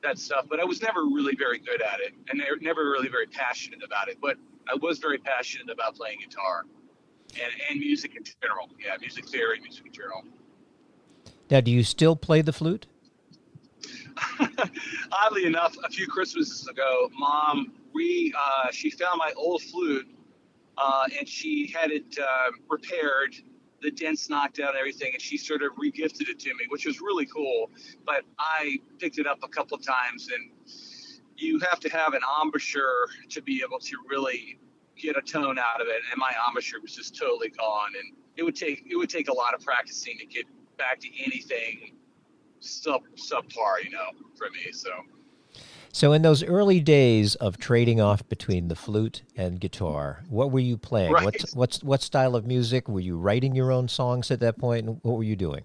that 0.03 0.17
stuff, 0.17 0.45
but 0.49 0.59
I 0.59 0.63
was 0.63 0.81
never 0.81 1.05
really 1.05 1.35
very 1.35 1.59
good 1.59 1.81
at 1.81 1.99
it, 1.99 2.13
and 2.29 2.41
never 2.61 2.89
really 2.89 3.09
very 3.09 3.27
passionate 3.27 3.83
about 3.83 4.07
it. 4.07 4.17
But 4.19 4.37
I 4.67 4.75
was 4.75 4.97
very 4.99 5.19
passionate 5.19 5.69
about 5.69 5.95
playing 5.95 6.19
guitar 6.21 6.65
and, 7.35 7.51
and 7.69 7.79
music 7.79 8.15
in 8.15 8.23
general. 8.41 8.69
Yeah, 8.83 8.95
music 8.99 9.27
theory, 9.27 9.59
music 9.59 9.85
in 9.85 9.93
general. 9.93 10.23
Now, 11.51 11.61
do 11.61 11.69
you 11.69 11.83
still 11.83 12.15
play 12.15 12.41
the 12.41 12.53
flute? 12.53 12.87
Oddly 15.11 15.45
enough, 15.45 15.75
a 15.83 15.89
few 15.89 16.07
Christmases 16.07 16.67
ago, 16.67 17.09
Mom 17.17 17.73
we 17.93 18.33
uh, 18.37 18.71
she 18.71 18.89
found 18.89 19.17
my 19.17 19.33
old 19.35 19.61
flute 19.61 20.07
uh, 20.77 21.05
and 21.17 21.27
she 21.27 21.67
had 21.67 21.91
it 21.91 22.17
uh, 22.19 22.51
repaired, 22.69 23.35
the 23.81 23.91
dents 23.91 24.29
knocked 24.29 24.59
out, 24.59 24.69
and 24.69 24.79
everything, 24.79 25.11
and 25.13 25.21
she 25.21 25.37
sort 25.37 25.61
of 25.63 25.71
regifted 25.73 26.29
it 26.29 26.39
to 26.39 26.49
me, 26.49 26.65
which 26.69 26.85
was 26.85 27.01
really 27.01 27.25
cool. 27.25 27.69
But 28.05 28.23
I 28.39 28.77
picked 28.99 29.19
it 29.19 29.27
up 29.27 29.39
a 29.43 29.47
couple 29.47 29.77
of 29.77 29.85
times, 29.85 30.29
and 30.33 30.49
you 31.35 31.59
have 31.59 31.79
to 31.81 31.89
have 31.89 32.13
an 32.13 32.21
embouchure 32.41 33.07
to 33.29 33.41
be 33.41 33.61
able 33.65 33.79
to 33.79 33.97
really 34.07 34.59
get 34.97 35.17
a 35.17 35.21
tone 35.21 35.59
out 35.59 35.81
of 35.81 35.87
it. 35.87 36.01
And 36.11 36.17
my 36.17 36.33
embouchure 36.47 36.81
was 36.81 36.95
just 36.95 37.17
totally 37.17 37.49
gone, 37.49 37.89
and 37.99 38.15
it 38.37 38.43
would 38.43 38.55
take 38.55 38.85
it 38.89 38.95
would 38.95 39.09
take 39.09 39.29
a 39.29 39.33
lot 39.33 39.53
of 39.53 39.61
practicing 39.61 40.17
to 40.19 40.25
get 40.25 40.45
back 40.77 40.99
to 41.01 41.07
anything 41.23 41.93
sub 42.61 43.01
subpar, 43.15 43.83
you 43.83 43.91
know, 43.91 44.09
for 44.35 44.49
me. 44.49 44.71
So. 44.71 44.89
So, 45.93 46.13
in 46.13 46.21
those 46.21 46.41
early 46.41 46.79
days 46.79 47.35
of 47.35 47.57
trading 47.57 47.99
off 47.99 48.27
between 48.29 48.69
the 48.69 48.75
flute 48.75 49.23
and 49.35 49.59
guitar, 49.59 50.23
what 50.29 50.49
were 50.49 50.59
you 50.59 50.77
playing? 50.77 51.11
Right. 51.11 51.25
What, 51.25 51.41
what's, 51.53 51.83
what 51.83 52.01
style 52.01 52.33
of 52.33 52.45
music? 52.45 52.87
Were 52.87 53.01
you 53.01 53.17
writing 53.17 53.55
your 53.55 53.73
own 53.73 53.89
songs 53.89 54.31
at 54.31 54.39
that 54.39 54.57
point? 54.57 54.87
And 54.87 54.99
what 55.01 55.17
were 55.17 55.23
you 55.23 55.35
doing? 55.35 55.63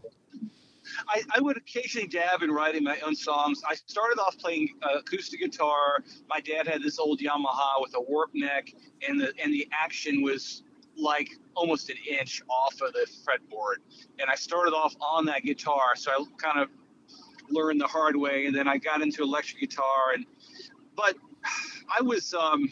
I, 1.09 1.23
I, 1.35 1.41
would 1.41 1.57
occasionally 1.57 2.09
dab 2.09 2.43
in 2.43 2.51
writing 2.51 2.83
my 2.83 2.99
own 3.01 3.15
songs. 3.15 3.63
I 3.69 3.75
started 3.75 4.19
off 4.21 4.37
playing 4.39 4.71
uh, 4.83 4.99
acoustic 4.99 5.41
guitar. 5.41 5.99
My 6.29 6.41
dad 6.41 6.67
had 6.67 6.83
this 6.83 6.99
old 6.99 7.21
Yamaha 7.21 7.81
with 7.81 7.95
a 7.95 8.01
warp 8.01 8.31
neck, 8.35 8.73
and 9.07 9.21
the 9.21 9.33
and 9.43 9.53
the 9.53 9.69
action 9.73 10.23
was 10.23 10.63
like 10.97 11.29
almost 11.55 11.91
an 11.91 11.97
inch 12.09 12.43
off 12.49 12.81
of 12.81 12.93
the 12.93 13.07
fretboard. 13.25 13.77
And 14.19 14.31
I 14.31 14.35
started 14.35 14.73
off 14.73 14.95
on 15.01 15.27
that 15.27 15.43
guitar, 15.43 15.97
so 15.97 16.11
I 16.11 16.25
kind 16.39 16.61
of 16.61 16.69
learned 17.51 17.81
the 17.81 17.87
hard 17.87 18.17
way, 18.17 18.47
and 18.47 18.55
then 18.55 18.69
I 18.69 18.79
got 18.79 19.03
into 19.03 19.23
electric 19.23 19.61
guitar. 19.61 20.13
And 20.15 20.27
but 20.97 21.17
I 21.99 22.03
was 22.03 22.35
um, 22.35 22.71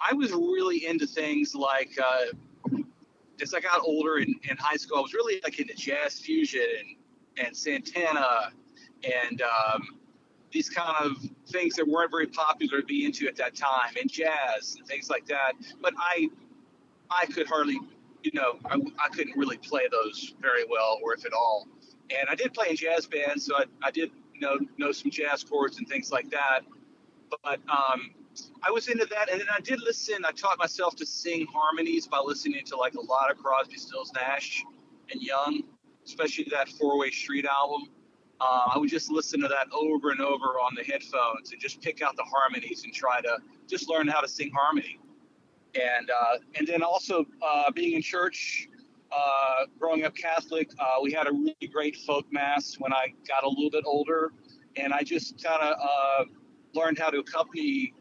I 0.00 0.14
was 0.14 0.32
really 0.32 0.86
into 0.86 1.06
things 1.06 1.54
like 1.54 1.90
uh, 2.02 2.76
as 3.42 3.54
I 3.54 3.60
got 3.60 3.80
older 3.82 4.18
in, 4.18 4.34
in 4.48 4.56
high 4.56 4.76
school, 4.76 4.98
I 4.98 5.00
was 5.00 5.14
really 5.14 5.40
like 5.42 5.58
into 5.58 5.74
jazz 5.74 6.18
fusion 6.20 6.60
and, 7.36 7.46
and 7.46 7.56
Santana 7.56 8.52
and 9.02 9.42
um, 9.42 9.98
these 10.52 10.70
kind 10.70 10.94
of 11.04 11.16
things 11.48 11.74
that 11.74 11.86
weren't 11.86 12.10
very 12.10 12.26
popular 12.26 12.80
to 12.80 12.86
be 12.86 13.04
into 13.04 13.26
at 13.26 13.36
that 13.36 13.54
time, 13.54 13.94
and 14.00 14.10
jazz 14.10 14.76
and 14.78 14.86
things 14.86 15.10
like 15.10 15.26
that. 15.26 15.52
But 15.80 15.94
I 15.98 16.28
I 17.10 17.26
could 17.26 17.46
hardly 17.46 17.78
you 18.24 18.32
know, 18.32 18.58
I, 18.64 18.76
I 19.04 19.08
couldn't 19.10 19.36
really 19.36 19.58
play 19.58 19.82
those 19.90 20.34
very 20.40 20.64
well, 20.68 20.98
or 21.02 21.14
if 21.14 21.24
at 21.26 21.32
all. 21.32 21.68
And 22.10 22.28
I 22.28 22.34
did 22.34 22.52
play 22.52 22.68
in 22.70 22.76
jazz 22.76 23.06
bands, 23.06 23.46
so 23.46 23.56
I, 23.56 23.64
I 23.82 23.90
did 23.90 24.10
know 24.40 24.58
know 24.78 24.92
some 24.92 25.10
jazz 25.10 25.44
chords 25.44 25.78
and 25.78 25.88
things 25.88 26.12
like 26.12 26.30
that. 26.30 26.60
But 27.42 27.60
um, 27.68 28.10
I 28.62 28.70
was 28.70 28.88
into 28.88 29.06
that, 29.06 29.30
and 29.30 29.40
then 29.40 29.48
I 29.52 29.60
did 29.60 29.80
listen. 29.80 30.24
I 30.24 30.32
taught 30.32 30.58
myself 30.58 30.96
to 30.96 31.06
sing 31.06 31.46
harmonies 31.52 32.06
by 32.06 32.18
listening 32.18 32.64
to 32.66 32.76
like 32.76 32.94
a 32.94 33.00
lot 33.00 33.30
of 33.30 33.38
Crosby, 33.38 33.76
Stills, 33.76 34.12
Nash, 34.14 34.62
and 35.10 35.20
Young, 35.22 35.62
especially 36.04 36.46
that 36.50 36.68
Four 36.68 36.98
Way 36.98 37.10
Street 37.10 37.46
album. 37.46 37.88
Uh, 38.40 38.70
I 38.74 38.78
would 38.78 38.90
just 38.90 39.10
listen 39.10 39.40
to 39.40 39.48
that 39.48 39.68
over 39.72 40.10
and 40.10 40.20
over 40.20 40.58
on 40.60 40.74
the 40.74 40.82
headphones 40.82 41.52
and 41.52 41.60
just 41.60 41.80
pick 41.80 42.02
out 42.02 42.16
the 42.16 42.24
harmonies 42.24 42.82
and 42.84 42.92
try 42.92 43.20
to 43.20 43.38
just 43.68 43.88
learn 43.88 44.08
how 44.08 44.20
to 44.20 44.28
sing 44.28 44.50
harmony. 44.52 44.98
And 45.74 46.10
uh, 46.10 46.38
and 46.56 46.66
then 46.66 46.82
also 46.82 47.24
uh, 47.42 47.70
being 47.70 47.94
in 47.94 48.02
church 48.02 48.68
uh, 49.14 49.66
growing 49.78 50.04
up 50.04 50.14
Catholic, 50.14 50.70
uh, 50.78 50.96
we 51.02 51.12
had 51.12 51.26
a 51.26 51.32
really 51.32 51.70
great 51.72 51.96
folk 52.06 52.26
mass 52.32 52.76
when 52.78 52.92
I 52.92 53.12
got 53.28 53.44
a 53.44 53.48
little 53.48 53.70
bit 53.70 53.84
older, 53.86 54.32
and 54.76 54.92
I 54.92 55.02
just 55.02 55.42
kind 55.42 55.62
of 55.62 55.76
uh, 55.80 56.24
learned 56.74 56.98
how 56.98 57.10
to 57.10 57.18
accompany 57.18 57.94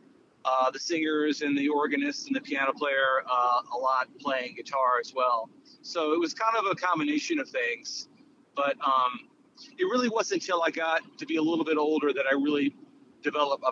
uh, 0.46 0.72
the 0.72 0.80
singers 0.80 1.42
and 1.42 1.58
the 1.58 1.70
organist 1.70 2.28
and 2.28 2.36
the 2.36 2.42
piano 2.42 2.74
player 2.74 3.24
uh, 3.32 3.62
a 3.74 3.78
lot 3.78 4.08
playing 4.20 4.56
guitar 4.56 5.00
as 5.00 5.14
well. 5.16 5.50
So 5.82 6.14
it 6.14 6.20
was 6.20 6.34
kind 6.34 6.56
of 6.58 6.66
a 6.72 6.76
combination 6.76 7.40
of 7.40 7.50
things, 7.50 8.10
but 8.56 8.76
um, 8.86 9.30
it 9.78 9.84
really 9.84 10.10
wasn't 10.10 10.42
until 10.42 10.64
I 10.64 10.72
got 10.72 11.02
to 11.18 11.26
be 11.26 11.38
a 11.38 11.42
little 11.42 11.66
bit 11.66 11.78
older 11.78 12.12
that 12.14 12.26
I 12.30 12.34
really 12.34 12.76
developed 13.22 13.64
a 13.64 13.72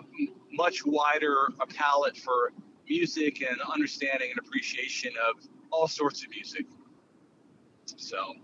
much 0.52 0.84
wider 0.86 1.48
a 1.60 1.66
palette 1.66 2.16
for 2.16 2.52
music 2.88 3.42
and 3.42 3.60
understanding 3.72 4.30
and 4.30 4.38
appreciation 4.38 5.12
of 5.28 5.46
all 5.70 5.88
sorts 5.88 6.22
of 6.24 6.30
music. 6.30 6.66
So. 7.96 8.34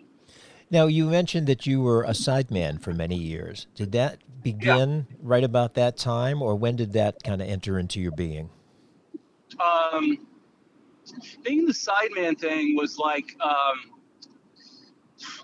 Now 0.71 0.87
you 0.87 1.07
mentioned 1.07 1.47
that 1.47 1.67
you 1.67 1.81
were 1.81 2.05
a 2.05 2.11
sideman 2.11 2.81
for 2.81 2.93
many 2.93 3.17
years. 3.17 3.67
Did 3.75 3.93
that 3.93 4.19
begin 4.43 5.07
yeah. 5.09 5.17
right 5.23 5.45
about 5.45 5.75
that 5.75 5.97
time, 5.97 6.43
or 6.43 6.57
when 6.57 6.77
did 6.77 6.93
that 6.93 7.23
kind 7.25 7.41
of 7.41 7.49
enter 7.49 7.79
into 7.79 8.01
your 8.01 8.13
being? 8.13 8.51
Um, 9.59 10.27
being 11.43 11.65
the 11.67 11.73
sideman 11.73 12.39
thing 12.39 12.77
was 12.77 12.99
like, 12.99 13.35
um, 13.41 13.99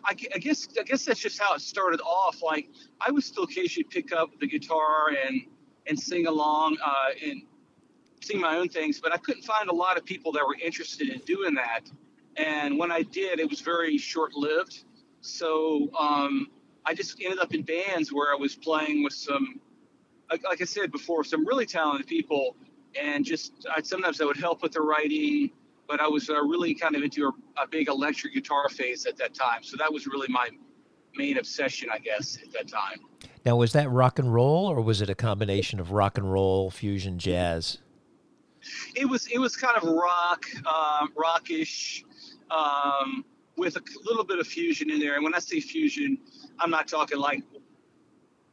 I, 0.04 0.14
I, 0.34 0.38
guess, 0.38 0.68
I 0.78 0.82
guess 0.82 1.04
that's 1.06 1.20
just 1.20 1.40
how 1.40 1.54
it 1.54 1.60
started 1.60 2.00
off. 2.02 2.42
Like 2.42 2.68
I 3.00 3.10
would 3.10 3.24
still 3.24 3.44
occasionally 3.44 3.88
pick 3.90 4.12
up 4.12 4.30
the 4.38 4.46
guitar 4.46 5.08
and 5.26 5.42
and 5.86 5.98
sing 5.98 6.26
along 6.26 6.78
uh, 6.84 7.10
and 7.22 7.42
sing 8.22 8.40
my 8.40 8.56
own 8.56 8.68
things, 8.68 9.00
but 9.00 9.12
I 9.12 9.18
couldn't 9.18 9.42
find 9.42 9.68
a 9.68 9.74
lot 9.74 9.98
of 9.98 10.04
people 10.04 10.32
that 10.32 10.46
were 10.46 10.56
interested 10.64 11.10
in 11.10 11.18
doing 11.20 11.54
that. 11.54 11.82
And 12.36 12.78
when 12.78 12.90
I 12.90 13.02
did, 13.02 13.40
it 13.40 13.48
was 13.48 13.60
very 13.60 13.96
short 13.98 14.34
lived. 14.34 14.84
So 15.20 15.90
um, 15.98 16.48
I 16.84 16.94
just 16.94 17.20
ended 17.22 17.38
up 17.38 17.54
in 17.54 17.62
bands 17.62 18.12
where 18.12 18.32
I 18.32 18.36
was 18.36 18.54
playing 18.54 19.02
with 19.02 19.12
some, 19.12 19.60
like, 20.30 20.42
like 20.44 20.60
I 20.60 20.64
said 20.64 20.92
before, 20.92 21.24
some 21.24 21.46
really 21.46 21.66
talented 21.66 22.06
people. 22.06 22.56
And 23.00 23.24
just 23.24 23.52
I, 23.74 23.82
sometimes 23.82 24.20
I 24.20 24.24
would 24.24 24.36
help 24.36 24.62
with 24.62 24.72
the 24.72 24.80
writing, 24.80 25.50
but 25.88 26.00
I 26.00 26.08
was 26.08 26.30
uh, 26.30 26.40
really 26.42 26.74
kind 26.74 26.94
of 26.96 27.02
into 27.02 27.26
a, 27.26 27.62
a 27.62 27.66
big 27.66 27.88
electric 27.88 28.34
guitar 28.34 28.68
phase 28.68 29.06
at 29.06 29.16
that 29.18 29.34
time. 29.34 29.62
So 29.62 29.76
that 29.78 29.92
was 29.92 30.06
really 30.06 30.28
my 30.28 30.48
main 31.16 31.38
obsession, 31.38 31.88
I 31.92 31.98
guess, 31.98 32.38
at 32.42 32.52
that 32.52 32.68
time. 32.68 33.00
Now, 33.44 33.56
was 33.56 33.72
that 33.72 33.90
rock 33.90 34.18
and 34.18 34.32
roll, 34.32 34.66
or 34.66 34.80
was 34.80 35.02
it 35.02 35.10
a 35.10 35.14
combination 35.14 35.78
of 35.78 35.92
rock 35.92 36.16
and 36.16 36.32
roll, 36.32 36.70
fusion, 36.70 37.18
jazz? 37.18 37.78
It 38.94 39.06
was 39.06 39.26
it 39.26 39.38
was 39.38 39.56
kind 39.56 39.76
of 39.76 39.82
rock, 39.82 40.46
um, 40.66 41.12
rockish, 41.14 42.04
um, 42.50 43.24
with 43.56 43.76
a 43.76 43.82
little 44.04 44.24
bit 44.24 44.38
of 44.38 44.46
fusion 44.46 44.90
in 44.90 44.98
there. 44.98 45.14
And 45.14 45.24
when 45.24 45.34
I 45.34 45.38
say 45.38 45.60
fusion, 45.60 46.18
I'm 46.58 46.70
not 46.70 46.88
talking 46.88 47.18
like 47.18 47.42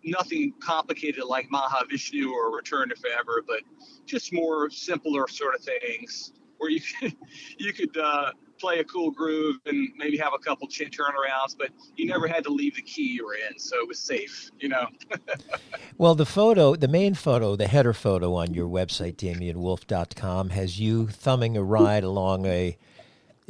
nothing 0.04 0.54
complicated 0.60 1.24
like 1.24 1.50
Mahavishnu 1.50 2.32
or 2.32 2.56
Return 2.56 2.90
to 2.90 2.96
Forever, 2.96 3.44
but 3.48 3.62
just 4.06 4.34
more 4.34 4.70
simpler 4.70 5.28
sort 5.28 5.56
of 5.56 5.62
things 5.62 6.34
where 6.58 6.70
you 6.70 6.82
could 7.00 7.16
you 7.58 7.74
could 7.74 7.96
uh, 7.98 8.32
play 8.62 8.80
a 8.80 8.84
cool 8.84 9.12
groove 9.12 9.58
and 9.66 9.90
maybe 9.98 10.18
have 10.18 10.34
a 10.34 10.38
couple 10.38 10.68
chin 10.68 10.90
turnarounds, 10.90 11.58
but 11.58 11.70
you 11.96 12.06
never 12.06 12.28
had 12.28 12.44
to 12.44 12.52
leave 12.52 12.76
the 12.76 12.82
key 12.82 13.14
you 13.14 13.26
were 13.26 13.34
in, 13.34 13.58
so 13.58 13.78
it 13.78 13.88
was 13.88 13.98
safe, 13.98 14.52
you 14.60 14.70
know. 14.70 14.86
well, 15.98 16.14
the 16.14 16.28
photo, 16.28 16.76
the 16.76 16.88
main 16.88 17.16
photo, 17.16 17.56
the 17.56 17.68
header 17.68 17.94
photo 17.94 18.36
on 18.36 18.54
your 18.54 18.68
website, 18.68 19.16
DamianWolf.com, 19.16 20.52
has 20.52 20.80
you 20.80 21.08
thumbing 21.08 21.58
a 21.58 21.64
ride 21.64 22.04
along 22.04 22.46
a. 22.46 22.78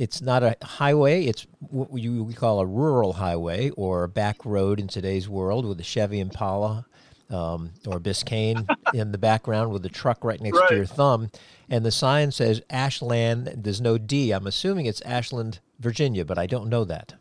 It's 0.01 0.19
not 0.19 0.41
a 0.41 0.57
highway. 0.63 1.25
It's 1.25 1.45
what 1.59 1.95
you 1.95 2.23
we 2.23 2.33
call 2.33 2.59
a 2.59 2.65
rural 2.65 3.13
highway 3.13 3.69
or 3.69 4.03
a 4.03 4.09
back 4.09 4.43
road 4.43 4.79
in 4.79 4.87
today's 4.87 5.29
world 5.29 5.63
with 5.63 5.79
a 5.79 5.83
Chevy 5.83 6.19
Impala 6.19 6.87
um, 7.29 7.69
or 7.85 7.99
Biscayne 7.99 8.67
in 8.95 9.11
the 9.11 9.19
background 9.19 9.71
with 9.71 9.83
the 9.83 9.89
truck 9.89 10.23
right 10.23 10.41
next 10.41 10.57
right. 10.57 10.69
to 10.69 10.75
your 10.75 10.87
thumb. 10.87 11.29
And 11.69 11.85
the 11.85 11.91
sign 11.91 12.31
says 12.31 12.63
Ashland. 12.67 13.53
There's 13.55 13.79
no 13.79 13.99
D. 13.99 14.31
I'm 14.31 14.47
assuming 14.47 14.87
it's 14.87 15.01
Ashland, 15.01 15.59
Virginia, 15.79 16.25
but 16.25 16.39
I 16.39 16.47
don't 16.47 16.67
know 16.67 16.83
that. 16.85 17.13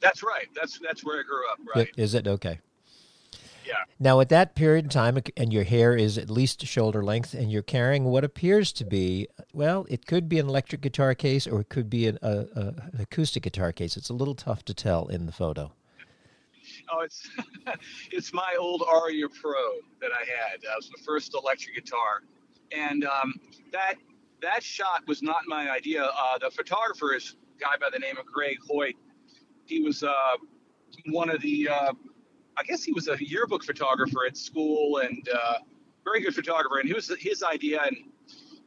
That's 0.00 0.24
right. 0.24 0.48
That's 0.52 0.80
that's 0.80 1.04
where 1.04 1.20
I 1.20 1.22
grew 1.22 1.48
up. 1.48 1.60
Right? 1.76 1.90
Is 1.96 2.14
it 2.14 2.26
okay? 2.26 2.58
Yeah. 3.66 3.74
Now, 3.98 4.20
at 4.20 4.28
that 4.28 4.54
period 4.54 4.84
in 4.86 4.88
time, 4.90 5.18
and 5.36 5.52
your 5.52 5.64
hair 5.64 5.96
is 5.96 6.18
at 6.18 6.30
least 6.30 6.64
shoulder 6.66 7.02
length, 7.02 7.34
and 7.34 7.50
you're 7.50 7.62
carrying 7.62 8.04
what 8.04 8.24
appears 8.24 8.72
to 8.72 8.84
be, 8.84 9.28
well, 9.52 9.86
it 9.88 10.06
could 10.06 10.28
be 10.28 10.38
an 10.38 10.48
electric 10.48 10.80
guitar 10.80 11.14
case 11.14 11.46
or 11.46 11.60
it 11.60 11.68
could 11.68 11.88
be 11.88 12.06
an, 12.06 12.18
a, 12.22 12.46
a, 12.54 12.60
an 12.92 13.00
acoustic 13.00 13.42
guitar 13.42 13.72
case. 13.72 13.96
It's 13.96 14.10
a 14.10 14.14
little 14.14 14.34
tough 14.34 14.64
to 14.66 14.74
tell 14.74 15.06
in 15.06 15.26
the 15.26 15.32
photo. 15.32 15.72
Oh, 16.90 17.00
it's 17.00 17.28
it's 18.10 18.32
my 18.32 18.56
old 18.58 18.82
Aria 18.86 19.28
Pro 19.28 19.52
that 20.00 20.10
I 20.12 20.24
had. 20.24 20.60
That 20.62 20.76
was 20.76 20.90
the 20.90 21.02
first 21.02 21.34
electric 21.34 21.74
guitar, 21.74 22.22
and 22.72 23.04
um, 23.04 23.34
that 23.72 23.94
that 24.42 24.62
shot 24.62 25.02
was 25.06 25.22
not 25.22 25.42
my 25.46 25.70
idea. 25.70 26.04
Uh, 26.04 26.38
the 26.38 26.50
photographer 26.50 27.14
is 27.14 27.36
a 27.56 27.60
guy 27.60 27.76
by 27.80 27.88
the 27.90 27.98
name 27.98 28.18
of 28.18 28.26
Greg 28.26 28.58
Hoyt. 28.68 28.94
He 29.64 29.80
was 29.80 30.02
uh, 30.02 30.36
one 31.06 31.30
of 31.30 31.40
the, 31.40 31.68
uh, 31.68 31.92
I 32.58 32.62
guess 32.64 32.84
he 32.84 32.92
was 32.92 33.08
a 33.08 33.16
yearbook 33.20 33.64
photographer 33.64 34.26
at 34.26 34.36
school 34.36 34.98
and 34.98 35.28
uh, 35.28 35.58
very 36.04 36.20
good 36.22 36.34
photographer. 36.34 36.78
And 36.80 36.90
it 36.90 36.94
was 36.94 37.12
his 37.20 37.42
idea, 37.42 37.82
and 37.84 37.96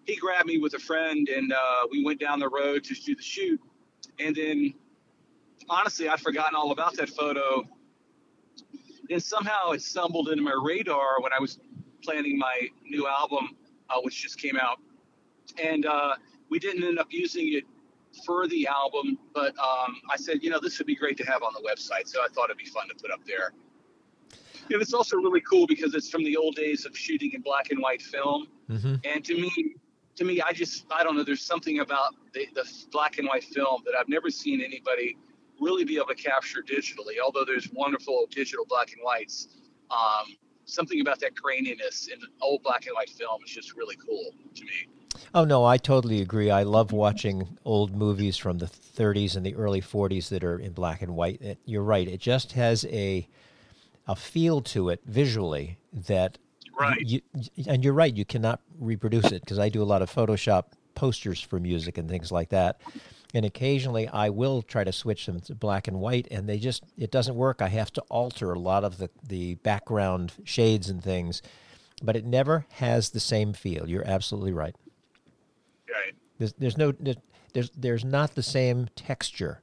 he 0.05 0.15
grabbed 0.17 0.47
me 0.47 0.59
with 0.59 0.73
a 0.75 0.79
friend, 0.79 1.29
and 1.29 1.53
uh, 1.53 1.87
we 1.91 2.03
went 2.05 2.19
down 2.19 2.39
the 2.39 2.49
road 2.49 2.83
to 2.85 2.95
do 2.95 3.15
the 3.15 3.23
shoot. 3.23 3.61
And 4.19 4.35
then, 4.35 4.73
honestly, 5.69 6.09
I'd 6.09 6.21
forgotten 6.21 6.55
all 6.55 6.71
about 6.71 6.95
that 6.97 7.09
photo 7.09 7.63
And 9.09 9.21
somehow 9.23 9.71
it 9.71 9.81
stumbled 9.81 10.29
into 10.29 10.43
my 10.43 10.59
radar 10.61 11.21
when 11.21 11.33
I 11.33 11.39
was 11.39 11.59
planning 12.03 12.37
my 12.37 12.69
new 12.85 13.07
album, 13.07 13.57
uh, 13.89 13.99
which 14.01 14.21
just 14.21 14.39
came 14.39 14.57
out, 14.57 14.79
and 15.61 15.85
uh, 15.85 16.15
we 16.49 16.59
didn't 16.59 16.83
end 16.83 16.99
up 16.99 17.07
using 17.11 17.53
it 17.53 17.63
for 18.25 18.47
the 18.47 18.67
album. 18.67 19.17
But 19.33 19.57
um, 19.59 19.97
I 20.11 20.17
said, 20.17 20.43
you 20.43 20.49
know, 20.49 20.59
this 20.61 20.77
would 20.79 20.87
be 20.87 20.95
great 20.95 21.17
to 21.17 21.25
have 21.25 21.43
on 21.43 21.53
the 21.53 21.61
website, 21.67 22.07
so 22.07 22.21
I 22.21 22.27
thought 22.29 22.45
it'd 22.45 22.57
be 22.57 22.65
fun 22.65 22.87
to 22.89 22.95
put 22.95 23.11
up 23.11 23.21
there. 23.25 23.53
It's 24.87 24.93
also 24.93 25.17
really 25.17 25.41
cool 25.41 25.67
because 25.67 25.93
it's 25.93 26.09
from 26.09 26.23
the 26.23 26.37
old 26.37 26.55
days 26.55 26.85
of 26.85 26.97
shooting 26.97 27.31
in 27.33 27.41
black 27.41 27.71
and 27.71 27.81
white 27.81 28.01
film, 28.01 28.47
mm-hmm. 28.69 28.95
and 29.03 29.23
to 29.25 29.35
me, 29.35 29.75
to 30.15 30.23
me, 30.23 30.41
I 30.41 30.51
just 30.53 30.85
I 30.91 31.03
don't 31.03 31.15
know. 31.15 31.23
There's 31.23 31.41
something 31.41 31.79
about 31.79 32.15
the, 32.33 32.47
the 32.55 32.63
black 32.91 33.17
and 33.17 33.27
white 33.27 33.43
film 33.43 33.81
that 33.85 33.95
I've 33.95 34.09
never 34.09 34.29
seen 34.29 34.61
anybody 34.61 35.17
really 35.59 35.85
be 35.85 35.95
able 35.95 36.07
to 36.07 36.15
capture 36.15 36.61
digitally. 36.61 37.15
Although 37.23 37.45
there's 37.45 37.69
wonderful 37.71 38.27
digital 38.29 38.65
black 38.67 38.93
and 38.93 39.01
whites, 39.03 39.47
um, 39.91 40.35
something 40.65 41.01
about 41.01 41.19
that 41.21 41.31
graininess 41.35 42.09
in 42.09 42.19
old 42.41 42.63
black 42.63 42.85
and 42.85 42.95
white 42.95 43.09
film 43.09 43.41
is 43.43 43.51
just 43.51 43.75
really 43.75 43.95
cool 43.95 44.31
to 44.55 44.63
me. 44.63 44.87
Oh 45.33 45.45
no, 45.45 45.65
I 45.65 45.77
totally 45.77 46.21
agree. 46.21 46.51
I 46.51 46.63
love 46.63 46.91
watching 46.91 47.57
old 47.65 47.95
movies 47.95 48.37
from 48.37 48.59
the 48.59 48.65
30s 48.65 49.35
and 49.35 49.45
the 49.45 49.55
early 49.55 49.81
40s 49.81 50.29
that 50.29 50.43
are 50.43 50.59
in 50.59 50.73
black 50.73 51.01
and 51.01 51.15
white. 51.15 51.41
It, 51.41 51.57
you're 51.65 51.83
right; 51.83 52.07
it 52.07 52.19
just 52.19 52.51
has 52.53 52.85
a 52.85 53.27
a 54.07 54.15
feel 54.15 54.61
to 54.61 54.89
it 54.89 55.01
visually 55.05 55.77
that 55.93 56.37
right. 56.79 57.01
You, 57.01 57.21
and 57.67 57.83
you're 57.83 57.93
right; 57.93 58.15
you 58.15 58.25
cannot 58.25 58.61
reproduce 58.79 59.31
it 59.31 59.41
because 59.41 59.59
I 59.59 59.69
do 59.69 59.81
a 59.81 59.85
lot 59.85 60.01
of 60.01 60.13
Photoshop 60.13 60.65
posters 60.95 61.39
for 61.39 61.59
music 61.59 61.97
and 61.97 62.09
things 62.09 62.31
like 62.31 62.49
that 62.49 62.81
and 63.33 63.45
occasionally 63.45 64.07
I 64.07 64.29
will 64.29 64.61
try 64.61 64.83
to 64.83 64.91
switch 64.91 65.25
them 65.25 65.39
to 65.41 65.55
black 65.55 65.87
and 65.87 65.99
white, 65.99 66.27
and 66.31 66.47
they 66.47 66.57
just 66.57 66.83
it 66.97 67.11
doesn't 67.11 67.35
work. 67.35 67.61
I 67.61 67.67
have 67.67 67.91
to 67.93 68.01
alter 68.09 68.51
a 68.51 68.59
lot 68.59 68.83
of 68.83 68.97
the 68.97 69.09
the 69.27 69.55
background 69.55 70.33
shades 70.43 70.89
and 70.89 71.03
things, 71.03 71.41
but 72.01 72.15
it 72.15 72.25
never 72.25 72.65
has 72.71 73.09
the 73.09 73.19
same 73.19 73.53
feel. 73.53 73.87
You're 73.87 74.07
absolutely 74.07 74.53
right. 74.53 74.75
Right. 75.87 76.15
There's 76.37 76.53
there's 76.53 76.77
no 76.77 76.93
there's 77.53 77.69
there's 77.75 78.05
not 78.05 78.35
the 78.35 78.43
same 78.43 78.87
texture. 78.95 79.61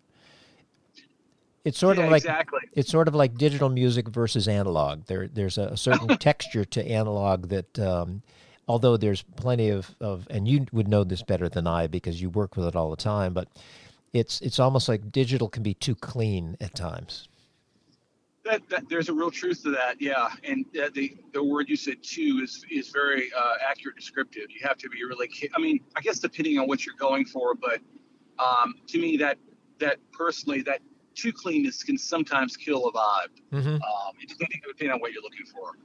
It's 1.64 1.78
sort 1.78 1.96
yeah, 1.96 2.04
of 2.04 2.10
like 2.10 2.22
exactly. 2.22 2.60
it's 2.74 2.90
sort 2.90 3.08
of 3.08 3.14
like 3.14 3.36
digital 3.36 3.70
music 3.70 4.08
versus 4.08 4.48
analog. 4.48 5.06
There 5.06 5.28
there's 5.28 5.56
a, 5.56 5.76
certain 5.76 6.08
texture 6.18 6.64
to 6.64 6.86
analog 6.86 7.48
that. 7.48 7.78
Um, 7.78 8.22
although 8.68 8.96
there's 8.96 9.22
plenty 9.36 9.68
of, 9.68 9.94
of 10.00 10.26
and 10.30 10.48
you 10.48 10.66
would 10.72 10.88
know 10.88 11.04
this 11.04 11.22
better 11.22 11.48
than 11.48 11.66
I 11.66 11.86
because 11.86 12.20
you 12.20 12.30
work 12.30 12.56
with 12.56 12.66
it 12.66 12.76
all 12.76 12.90
the 12.90 12.96
time, 12.96 13.34
but 13.34 13.48
it's 14.12 14.40
it's 14.40 14.58
almost 14.58 14.88
like 14.88 15.10
digital 15.12 15.48
can 15.48 15.62
be 15.62 15.74
too 15.74 15.94
clean 15.94 16.56
at 16.60 16.74
times. 16.74 17.28
That, 18.44 18.68
that, 18.68 18.90
there's 18.90 19.08
a 19.08 19.12
real 19.14 19.30
truth 19.30 19.62
to 19.62 19.70
that, 19.70 20.02
yeah. 20.02 20.28
And 20.44 20.66
uh, 20.78 20.90
the 20.92 21.16
the 21.32 21.42
word 21.42 21.68
you 21.68 21.76
said 21.76 22.02
too 22.02 22.40
is 22.42 22.64
is 22.70 22.90
very 22.90 23.30
uh, 23.32 23.54
accurate, 23.68 23.96
descriptive. 23.96 24.50
You 24.50 24.60
have 24.66 24.76
to 24.78 24.88
be 24.88 25.02
really. 25.02 25.30
I 25.56 25.60
mean, 25.60 25.80
I 25.96 26.00
guess 26.00 26.18
depending 26.18 26.58
on 26.58 26.68
what 26.68 26.84
you're 26.84 26.96
going 26.96 27.24
for, 27.24 27.54
but 27.54 27.80
um, 28.38 28.74
to 28.88 28.98
me, 28.98 29.16
that 29.16 29.38
that 29.78 29.98
personally, 30.12 30.62
that 30.62 30.80
too 31.14 31.32
cleanness 31.32 31.82
can 31.82 31.98
sometimes 31.98 32.56
kill 32.56 32.86
a 32.86 32.92
vibe. 32.92 33.28
Mm-hmm. 33.52 33.74
Um, 33.74 33.80
depending, 34.20 34.60
depending 34.66 34.92
on 34.92 35.00
what 35.00 35.12
you're 35.12 35.22
looking 35.22 35.46
for. 35.46 35.76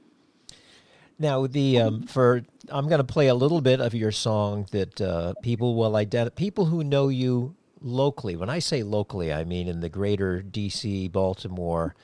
Now, 1.18 1.46
the 1.46 1.80
um, 1.80 2.02
for 2.04 2.42
I'm 2.70 2.88
going 2.88 2.98
to 2.98 3.04
play 3.04 3.28
a 3.28 3.34
little 3.34 3.60
bit 3.60 3.80
of 3.80 3.94
your 3.94 4.10
song 4.10 4.66
that 4.72 5.00
uh, 5.00 5.34
people 5.42 5.74
will 5.74 5.94
identify. 5.96 6.34
People 6.34 6.64
who 6.64 6.82
know 6.82 7.08
you 7.08 7.54
locally. 7.82 8.36
When 8.36 8.48
I 8.48 8.58
say 8.58 8.82
locally, 8.82 9.32
I 9.32 9.44
mean 9.44 9.68
in 9.68 9.80
the 9.80 9.88
greater 9.88 10.40
D.C., 10.40 11.08
Baltimore, 11.08 11.94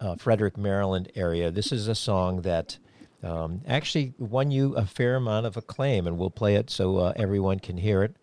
uh, 0.00 0.16
Frederick, 0.16 0.56
Maryland 0.56 1.10
area. 1.16 1.50
This 1.50 1.72
is 1.72 1.88
a 1.88 1.94
song 1.94 2.42
that 2.42 2.78
um, 3.24 3.62
actually 3.66 4.14
won 4.18 4.50
you 4.50 4.74
a 4.76 4.86
fair 4.86 5.16
amount 5.16 5.46
of 5.46 5.56
acclaim, 5.56 6.06
and 6.06 6.18
we'll 6.18 6.30
play 6.30 6.54
it 6.54 6.70
so 6.70 6.98
uh, 6.98 7.12
everyone 7.16 7.58
can 7.58 7.76
hear 7.76 8.02
it. 8.02 8.14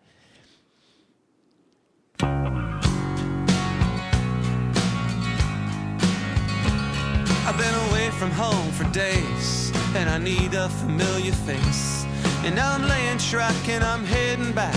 For 8.82 8.92
days 8.92 9.72
and 9.94 10.08
I 10.08 10.18
need 10.18 10.54
a 10.54 10.68
familiar 10.68 11.32
face. 11.32 12.04
And 12.44 12.58
I'm 12.58 12.86
laying 12.88 13.18
track 13.18 13.68
and 13.68 13.84
I'm 13.84 14.04
heading 14.04 14.52
back 14.52 14.74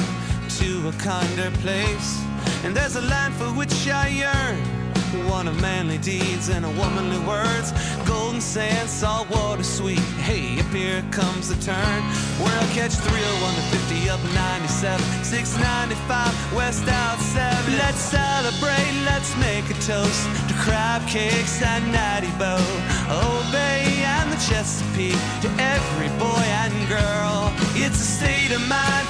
to 0.59 0.89
a 0.89 0.91
kinder 0.93 1.51
place. 1.59 2.23
And 2.63 2.75
there's 2.75 2.95
a 2.95 3.01
land 3.01 3.33
for 3.35 3.45
which 3.45 3.87
I 3.87 4.07
yearn 4.07 4.84
one 5.30 5.47
of 5.47 5.60
manly 5.62 5.97
deeds 5.97 6.49
and 6.49 6.65
a 6.65 6.69
womanly 6.69 7.19
words. 7.19 7.71
Golden 8.06 8.41
sand, 8.41 8.89
salt 8.89 9.30
water, 9.30 9.63
sweet. 9.63 10.06
Hey, 10.28 10.60
up 10.60 10.71
here 10.73 11.04
comes 11.12 11.49
the 11.49 11.56
turn. 11.62 12.01
Where 12.41 12.56
I'll 12.60 12.73
catch 12.73 12.93
301 12.93 13.56
to 13.56 13.62
50 13.78 14.10
up 14.10 14.23
97, 14.34 14.99
695 15.23 16.54
west 16.54 16.88
out 16.88 17.19
7. 17.19 17.78
Let's 17.78 17.99
celebrate, 17.99 18.91
let's 19.06 19.36
make 19.38 19.65
a 19.69 19.78
toast 19.82 20.23
to 20.47 20.54
crab 20.56 21.08
cakes 21.08 21.62
and 21.62 21.91
Natty 21.91 22.32
Boh. 22.38 23.06
Bay 23.51 24.04
and 24.04 24.32
the 24.32 24.38
Chesapeake 24.38 25.21
to 25.41 25.49
every 25.60 26.10
boy 26.19 26.45
and 26.63 26.73
girl. 26.89 27.54
It's 27.75 27.99
a 27.99 28.10
state 28.17 28.51
of 28.51 28.62
mind, 28.67 29.08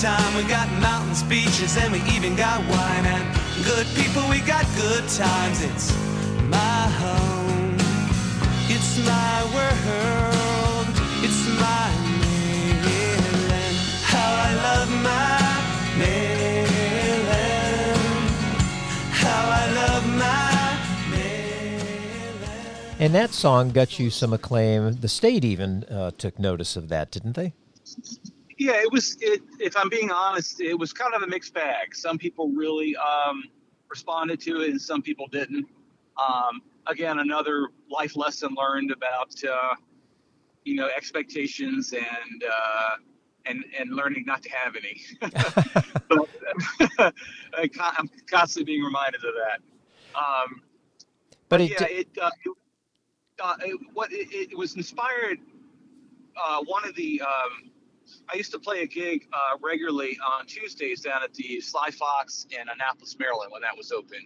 time. 0.00 0.34
We 0.34 0.44
got 0.48 0.66
mountains, 0.80 1.22
beaches, 1.24 1.76
and 1.76 1.92
we 1.92 2.00
even 2.10 2.34
got 2.34 2.58
wine 2.60 3.04
and 3.04 3.64
good 3.64 3.86
people, 3.94 4.26
we 4.30 4.40
got 4.40 4.64
good 4.74 5.06
times. 5.08 5.60
It's 5.62 5.92
my 6.48 6.88
home, 7.04 7.76
it's 8.68 8.96
my 9.04 9.44
world, 9.52 10.86
it's 11.20 11.44
my 11.60 11.88
Maryland. 12.24 13.76
How 14.02 14.30
I 14.48 14.54
love 14.66 14.90
my 15.02 15.40
how 19.12 19.50
I 19.50 19.72
love 19.74 20.06
my. 20.16 20.40
And 22.98 23.14
that 23.14 23.30
song 23.30 23.70
got 23.70 23.98
you 23.98 24.08
some 24.10 24.32
acclaim. 24.32 24.96
The 25.00 25.08
state 25.08 25.44
even 25.44 25.84
uh, 25.84 26.10
took 26.16 26.38
notice 26.38 26.76
of 26.76 26.88
that, 26.88 27.10
didn't 27.10 27.34
they? 27.34 27.52
Yeah, 28.60 28.82
it 28.82 28.92
was. 28.92 29.16
It, 29.22 29.40
if 29.58 29.74
I'm 29.74 29.88
being 29.88 30.10
honest, 30.10 30.60
it 30.60 30.78
was 30.78 30.92
kind 30.92 31.14
of 31.14 31.22
a 31.22 31.26
mixed 31.26 31.54
bag. 31.54 31.96
Some 31.96 32.18
people 32.18 32.50
really 32.50 32.94
um, 32.94 33.44
responded 33.88 34.38
to 34.40 34.60
it, 34.60 34.68
and 34.68 34.80
some 34.80 35.00
people 35.00 35.26
didn't. 35.28 35.66
Um, 36.18 36.60
again, 36.86 37.20
another 37.20 37.68
life 37.90 38.16
lesson 38.16 38.54
learned 38.54 38.90
about 38.90 39.32
uh, 39.44 39.76
you 40.66 40.74
know 40.74 40.90
expectations 40.94 41.94
and 41.94 42.44
uh, 42.44 42.96
and 43.46 43.64
and 43.78 43.94
learning 43.94 44.24
not 44.26 44.42
to 44.42 44.50
have 44.50 44.76
any. 44.76 45.00
but 46.98 47.14
I'm 47.80 48.10
constantly 48.30 48.74
being 48.74 48.84
reminded 48.84 49.24
of 49.24 49.32
that. 49.36 49.60
Um, 50.14 50.60
but, 51.48 51.48
but 51.48 51.60
it, 51.62 51.70
yeah, 51.70 51.86
it, 51.88 52.08
uh, 52.20 52.30
it, 52.44 52.52
uh, 53.42 53.54
it 53.64 53.80
what 53.94 54.12
it, 54.12 54.28
it, 54.30 54.58
was 54.58 54.76
inspired. 54.76 55.38
Uh, 56.36 56.62
one 56.66 56.86
of 56.86 56.94
the 56.94 57.22
um, 57.22 57.69
I 58.32 58.36
used 58.36 58.52
to 58.52 58.58
play 58.58 58.82
a 58.82 58.86
gig 58.86 59.26
uh, 59.32 59.58
regularly 59.60 60.18
on 60.24 60.46
Tuesdays 60.46 61.00
down 61.00 61.22
at 61.22 61.34
the 61.34 61.60
Sly 61.60 61.90
Fox 61.90 62.46
in 62.50 62.68
Annapolis, 62.68 63.16
Maryland, 63.18 63.50
when 63.52 63.62
that 63.62 63.76
was 63.76 63.92
open, 63.92 64.18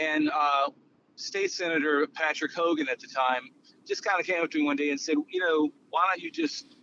and 0.00 0.30
uh, 0.30 0.68
State 1.16 1.50
Senator 1.50 2.06
Patrick 2.12 2.52
Hogan 2.54 2.88
at 2.88 3.00
the 3.00 3.06
time 3.06 3.50
just 3.86 4.04
kind 4.04 4.20
of 4.20 4.26
came 4.26 4.42
up 4.42 4.50
to 4.50 4.58
me 4.58 4.64
one 4.64 4.76
day 4.76 4.90
and 4.90 5.00
said, 5.00 5.16
you 5.30 5.40
know, 5.40 5.70
why 5.90 6.06
don't 6.08 6.20
you 6.20 6.30
just 6.30 6.76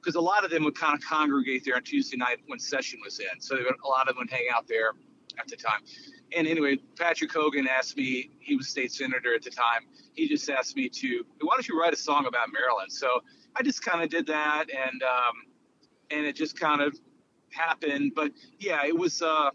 because 0.00 0.16
a 0.16 0.20
lot 0.20 0.44
of 0.44 0.50
them 0.50 0.64
would 0.64 0.74
kind 0.74 0.94
of 0.94 1.00
congregate 1.02 1.64
there 1.64 1.76
on 1.76 1.82
Tuesday 1.82 2.16
night 2.16 2.38
when 2.46 2.58
session 2.58 3.00
was 3.02 3.18
in. 3.20 3.40
So 3.40 3.56
a 3.56 3.88
lot 3.88 4.08
of 4.08 4.14
them 4.14 4.18
would 4.18 4.30
hang 4.30 4.46
out 4.54 4.68
there 4.68 4.92
at 5.38 5.48
the 5.48 5.56
time. 5.56 5.80
And 6.36 6.46
anyway, 6.46 6.76
Patrick 6.98 7.32
Hogan 7.32 7.66
asked 7.66 7.96
me, 7.96 8.30
he 8.38 8.54
was 8.54 8.68
state 8.68 8.92
senator 8.92 9.34
at 9.34 9.42
the 9.42 9.50
time. 9.50 9.82
He 10.12 10.28
just 10.28 10.48
asked 10.50 10.76
me 10.76 10.88
to, 10.90 11.24
why 11.40 11.54
don't 11.54 11.66
you 11.66 11.80
write 11.80 11.94
a 11.94 11.96
song 11.96 12.26
about 12.26 12.48
Maryland? 12.52 12.92
So 12.92 13.22
I 13.56 13.62
just 13.62 13.82
kind 13.82 14.02
of 14.02 14.10
did 14.10 14.26
that, 14.26 14.66
and 14.70 15.02
um, 15.02 15.34
and 16.10 16.26
it 16.26 16.36
just 16.36 16.58
kind 16.58 16.80
of 16.80 16.98
happened. 17.50 18.12
But 18.14 18.32
yeah, 18.58 18.84
it 18.84 18.96
was 18.96 19.22
uh, 19.22 19.50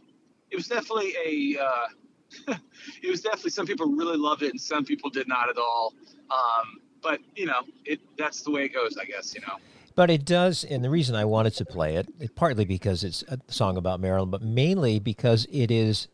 it 0.51 0.55
was 0.55 0.67
definitely 0.67 1.13
a 1.25 1.61
uh, 1.61 2.55
it 3.03 3.09
was 3.09 3.21
definitely 3.21 3.51
some 3.51 3.65
people 3.65 3.87
really 3.87 4.17
loved 4.17 4.43
it 4.43 4.51
and 4.51 4.61
some 4.61 4.85
people 4.85 5.09
did 5.09 5.27
not 5.27 5.49
at 5.49 5.57
all. 5.57 5.93
Um, 6.31 6.81
but 7.01 7.19
you 7.35 7.45
know, 7.45 7.61
it 7.85 7.99
that's 8.17 8.41
the 8.41 8.51
way 8.51 8.65
it 8.65 8.73
goes, 8.73 8.97
I 8.97 9.05
guess. 9.05 9.33
You 9.33 9.41
know. 9.41 9.55
But 9.95 10.09
it 10.09 10.23
does, 10.23 10.63
and 10.63 10.83
the 10.83 10.89
reason 10.89 11.15
I 11.15 11.25
wanted 11.25 11.55
to 11.55 11.65
play 11.65 11.95
it, 11.97 12.07
it 12.19 12.35
partly 12.35 12.63
because 12.63 13.03
it's 13.03 13.23
a 13.23 13.39
song 13.49 13.75
about 13.75 13.99
Maryland, 13.99 14.31
but 14.31 14.41
mainly 14.41 14.99
because 14.99 15.45
it 15.51 15.71
is 15.71 16.07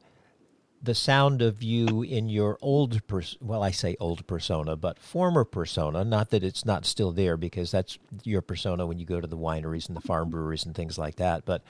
the 0.86 0.96
sound 0.96 1.42
of 1.42 1.64
you 1.64 2.04
in 2.04 2.30
your 2.30 2.58
old 2.62 3.06
pers- 3.08 3.38
well 3.42 3.64
i 3.64 3.72
say 3.72 3.96
old 4.00 4.26
persona 4.28 4.76
but 4.76 5.00
former 5.00 5.44
persona 5.44 6.06
not 6.06 6.30
that 6.30 6.44
it's 6.44 6.64
not 6.64 6.86
still 6.86 7.12
there 7.12 7.36
because 7.38 7.72
that's 7.72 7.98
your 8.24 8.42
persona 8.42 8.86
when 8.86 9.00
you 9.00 9.06
go 9.06 9.20
to 9.20 9.28
the 9.28 9.38
wineries 9.38 9.88
and 9.88 9.98
the 9.98 10.02
farm 10.02 10.30
breweries 10.30 10.66
and 10.66 10.76
things 10.76 10.98
like 10.98 11.16
that 11.16 11.44
but 11.46 11.64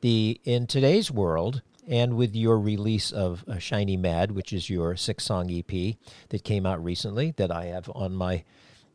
the 0.00 0.40
in 0.44 0.66
today's 0.66 1.10
world 1.10 1.62
and 1.86 2.16
with 2.16 2.34
your 2.34 2.58
release 2.58 3.12
of 3.12 3.44
uh, 3.46 3.58
shiny 3.58 3.96
mad 3.96 4.32
which 4.32 4.52
is 4.52 4.70
your 4.70 4.96
six 4.96 5.24
song 5.24 5.50
ep 5.50 5.96
that 6.30 6.42
came 6.42 6.64
out 6.64 6.82
recently 6.82 7.32
that 7.36 7.50
i 7.50 7.66
have 7.66 7.90
on 7.94 8.14
my 8.14 8.42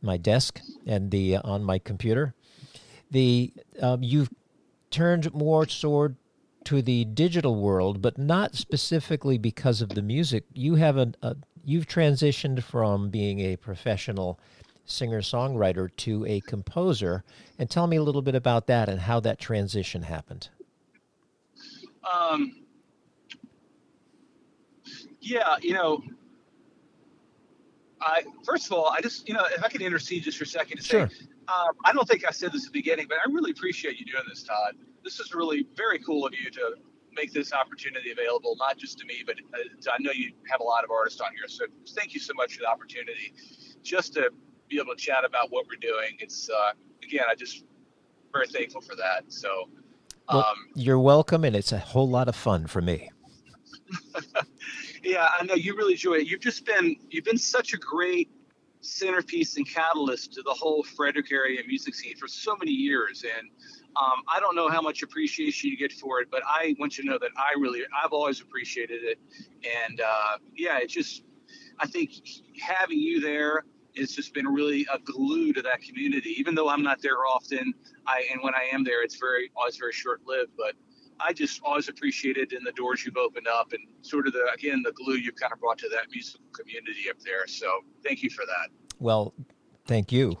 my 0.02 0.16
desk 0.16 0.60
and 0.86 1.10
the 1.12 1.36
uh, 1.36 1.40
on 1.44 1.62
my 1.62 1.78
computer 1.78 2.34
the 3.10 3.52
um, 3.80 4.02
you've 4.02 4.30
turned 4.90 5.32
more 5.32 5.64
toward 5.64 6.16
to 6.66 6.82
the 6.82 7.04
digital 7.04 7.56
world, 7.56 8.02
but 8.02 8.18
not 8.18 8.54
specifically 8.54 9.38
because 9.38 9.80
of 9.80 9.90
the 9.90 10.02
music. 10.02 10.44
You 10.52 10.76
have 10.76 10.96
a, 10.96 11.12
a 11.22 11.36
you've 11.64 11.86
transitioned 11.86 12.62
from 12.62 13.10
being 13.10 13.40
a 13.40 13.56
professional 13.56 14.38
singer 14.84 15.20
songwriter 15.20 15.88
to 15.96 16.26
a 16.26 16.40
composer, 16.40 17.24
and 17.58 17.70
tell 17.70 17.86
me 17.86 17.96
a 17.96 18.02
little 18.02 18.22
bit 18.22 18.34
about 18.34 18.66
that 18.66 18.88
and 18.88 19.00
how 19.00 19.20
that 19.20 19.38
transition 19.38 20.02
happened. 20.02 20.48
Um, 22.12 22.62
yeah, 25.20 25.56
you 25.62 25.72
know, 25.72 26.02
I 28.00 28.24
first 28.44 28.66
of 28.66 28.72
all, 28.72 28.88
I 28.88 29.00
just 29.00 29.28
you 29.28 29.34
know, 29.34 29.44
if 29.46 29.62
I 29.62 29.68
could 29.68 29.82
intercede 29.82 30.24
just 30.24 30.38
for 30.38 30.44
a 30.44 30.46
second 30.46 30.78
to 30.78 30.82
sure. 30.82 31.08
say, 31.08 31.26
um, 31.48 31.74
I 31.84 31.92
don't 31.92 32.08
think 32.08 32.26
I 32.26 32.30
said 32.30 32.52
this 32.52 32.66
at 32.66 32.72
the 32.72 32.78
beginning, 32.78 33.06
but 33.08 33.18
I 33.18 33.30
really 33.30 33.52
appreciate 33.52 33.98
you 33.98 34.06
doing 34.06 34.24
this, 34.28 34.42
Todd. 34.42 34.74
This 35.04 35.20
is 35.20 35.34
really 35.34 35.66
very 35.76 35.98
cool 35.98 36.26
of 36.26 36.32
you 36.34 36.50
to 36.50 36.74
make 37.14 37.32
this 37.32 37.52
opportunity 37.52 38.10
available, 38.10 38.56
not 38.58 38.78
just 38.78 38.98
to 38.98 39.04
me, 39.04 39.22
but 39.26 39.36
uh, 39.54 39.92
I 39.92 40.00
know 40.00 40.12
you 40.12 40.32
have 40.50 40.60
a 40.60 40.64
lot 40.64 40.84
of 40.84 40.90
artists 40.90 41.20
on 41.20 41.30
here. 41.34 41.48
So 41.48 41.66
thank 41.94 42.14
you 42.14 42.20
so 42.20 42.32
much 42.34 42.54
for 42.54 42.60
the 42.60 42.68
opportunity 42.68 43.34
just 43.82 44.14
to 44.14 44.30
be 44.68 44.78
able 44.78 44.94
to 44.94 45.00
chat 45.00 45.24
about 45.24 45.50
what 45.50 45.66
we're 45.66 45.80
doing. 45.80 46.16
It's, 46.20 46.48
uh, 46.48 46.72
again, 47.02 47.24
I 47.28 47.34
just 47.34 47.64
very 48.32 48.46
thankful 48.46 48.80
for 48.80 48.96
that. 48.96 49.24
So, 49.28 49.68
um, 50.28 50.38
well, 50.38 50.54
you're 50.74 50.98
welcome, 50.98 51.44
and 51.44 51.54
it's 51.54 51.72
a 51.72 51.78
whole 51.78 52.08
lot 52.08 52.28
of 52.28 52.36
fun 52.36 52.66
for 52.66 52.80
me. 52.80 53.10
yeah, 55.02 55.28
I 55.38 55.44
know 55.44 55.54
you 55.54 55.76
really 55.76 55.92
enjoy 55.92 56.14
it. 56.14 56.26
You've 56.26 56.40
just 56.40 56.64
been 56.64 56.96
you've 57.10 57.24
been 57.24 57.38
such 57.38 57.74
a 57.74 57.76
great 57.76 58.30
centerpiece 58.82 59.56
and 59.56 59.68
catalyst 59.68 60.34
to 60.34 60.42
the 60.42 60.52
whole 60.52 60.82
Frederick 60.82 61.32
area 61.32 61.60
music 61.66 61.94
scene 61.94 62.16
for 62.16 62.28
so 62.28 62.56
many 62.56 62.72
years. 62.72 63.24
And 63.24 63.48
um, 63.96 64.22
I 64.32 64.40
don't 64.40 64.56
know 64.56 64.68
how 64.68 64.82
much 64.82 65.02
appreciation 65.02 65.70
you 65.70 65.76
get 65.76 65.92
for 65.92 66.20
it, 66.20 66.28
but 66.30 66.42
I 66.46 66.74
want 66.78 66.98
you 66.98 67.04
to 67.04 67.10
know 67.10 67.18
that 67.18 67.30
I 67.36 67.58
really, 67.58 67.82
I've 68.02 68.12
always 68.12 68.40
appreciated 68.40 69.02
it. 69.04 69.18
And 69.86 70.00
uh, 70.00 70.38
yeah, 70.56 70.78
it's 70.78 70.92
just, 70.92 71.24
I 71.78 71.86
think 71.86 72.10
having 72.60 72.98
you 72.98 73.20
there 73.20 73.64
has 73.96 74.12
just 74.12 74.34
been 74.34 74.46
really 74.46 74.86
a 74.92 74.98
glue 74.98 75.52
to 75.52 75.62
that 75.62 75.80
community. 75.82 76.34
Even 76.38 76.54
though 76.54 76.68
I'm 76.68 76.82
not 76.82 77.02
there 77.02 77.26
often, 77.26 77.74
I 78.06 78.26
and 78.32 78.42
when 78.42 78.54
I 78.54 78.68
am 78.72 78.84
there, 78.84 79.02
it's 79.02 79.16
very 79.16 79.50
always 79.56 79.76
very 79.76 79.92
short 79.92 80.22
lived. 80.26 80.52
But 80.56 80.74
I 81.24 81.32
just 81.32 81.60
always 81.64 81.88
appreciated 81.88 82.52
in 82.52 82.64
the 82.64 82.72
doors 82.72 83.04
you've 83.04 83.16
opened 83.16 83.46
up 83.48 83.72
and 83.72 83.86
sort 84.02 84.26
of 84.26 84.32
the 84.32 84.48
again 84.54 84.82
the 84.84 84.92
glue 84.92 85.16
you've 85.16 85.36
kind 85.36 85.52
of 85.52 85.60
brought 85.60 85.78
to 85.78 85.88
that 85.90 86.06
musical 86.10 86.44
community 86.52 87.10
up 87.10 87.18
there. 87.20 87.46
So 87.46 87.80
thank 88.04 88.22
you 88.22 88.30
for 88.30 88.44
that. 88.46 88.70
Well, 88.98 89.34
thank 89.86 90.12
you. 90.12 90.38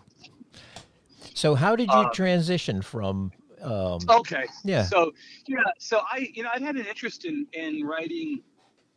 So 1.34 1.54
how 1.54 1.76
did 1.76 1.88
you 1.88 1.98
uh, 1.98 2.10
transition 2.10 2.82
from? 2.82 3.32
Um, 3.60 4.00
okay. 4.08 4.46
Yeah. 4.64 4.84
So 4.84 5.12
yeah. 5.46 5.58
So 5.78 6.02
I 6.10 6.28
you 6.34 6.42
know 6.42 6.50
I'd 6.54 6.62
had 6.62 6.76
an 6.76 6.86
interest 6.86 7.24
in 7.24 7.46
in 7.52 7.84
writing 7.84 8.42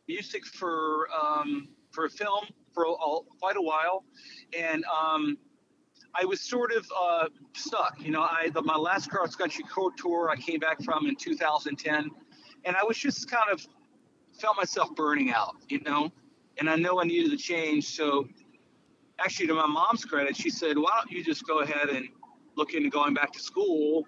music 0.08 0.46
for 0.46 1.08
um, 1.12 1.70
for 1.92 2.06
a 2.06 2.10
film 2.10 2.46
for 2.74 2.86
quite 3.40 3.58
a 3.58 3.62
while, 3.62 4.04
and 4.58 4.84
um, 4.86 5.38
I 6.20 6.26
was 6.26 6.42
sort 6.42 6.72
of 6.72 6.86
uh, 6.98 7.28
stuck. 7.54 7.98
You 8.00 8.12
know, 8.12 8.22
I 8.22 8.50
the, 8.54 8.62
my 8.62 8.78
last 8.78 9.10
cross 9.10 9.36
country 9.36 9.66
tour 9.98 10.30
I 10.30 10.36
came 10.36 10.60
back 10.60 10.82
from 10.82 11.08
in 11.08 11.16
2010, 11.16 12.10
and 12.64 12.76
I 12.76 12.84
was 12.84 12.98
just 12.98 13.30
kind 13.30 13.50
of 13.52 13.66
felt 14.40 14.56
myself 14.56 14.96
burning 14.96 15.32
out. 15.32 15.56
You 15.68 15.82
know, 15.82 16.12
and 16.58 16.70
I 16.70 16.76
know 16.76 17.02
I 17.02 17.04
needed 17.04 17.34
a 17.34 17.38
change. 17.38 17.86
So, 17.86 18.28
actually, 19.20 19.48
to 19.48 19.56
my 19.56 19.68
mom's 19.68 20.06
credit, 20.06 20.38
she 20.38 20.50
said, 20.50 20.78
"Why 20.78 21.02
don't 21.02 21.12
you 21.12 21.24
just 21.24 21.46
go 21.46 21.60
ahead 21.60 21.90
and 21.90 22.08
look 22.56 22.74
into 22.74 22.90
going 22.90 23.14
back 23.14 23.34
to 23.34 23.40
school 23.40 24.06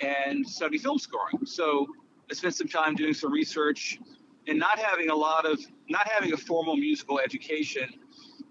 and 0.00 0.48
study 0.48 0.78
film 0.78 0.98
scoring?" 0.98 1.44
So, 1.44 1.88
I 2.30 2.34
spent 2.34 2.54
some 2.54 2.68
time 2.68 2.94
doing 2.94 3.14
some 3.14 3.32
research 3.32 3.98
and 4.46 4.58
not 4.58 4.78
having 4.78 5.10
a 5.10 5.16
lot 5.16 5.44
of 5.44 5.58
not 5.88 6.06
having 6.08 6.32
a 6.34 6.36
formal 6.36 6.76
musical 6.76 7.18
education. 7.18 7.88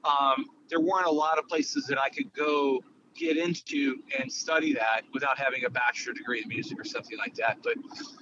Um, 0.04 0.48
there 0.70 0.82
weren't 0.82 1.08
a 1.08 1.12
lot 1.12 1.39
of 1.39 1.48
places 1.48 1.88
that 1.88 2.00
I 2.00 2.10
could 2.10 2.34
go 2.34 2.82
get 3.18 3.38
into 3.38 3.98
and 4.20 4.32
study 4.32 4.74
that 4.74 5.02
without 5.14 5.38
having 5.38 5.66
a 5.66 5.70
bachelor 5.70 6.14
degree 6.14 6.42
in 6.42 6.48
music 6.48 6.80
or 6.80 6.86
something 6.86 7.18
like 7.18 7.36
that. 7.36 7.58
But 7.64 7.76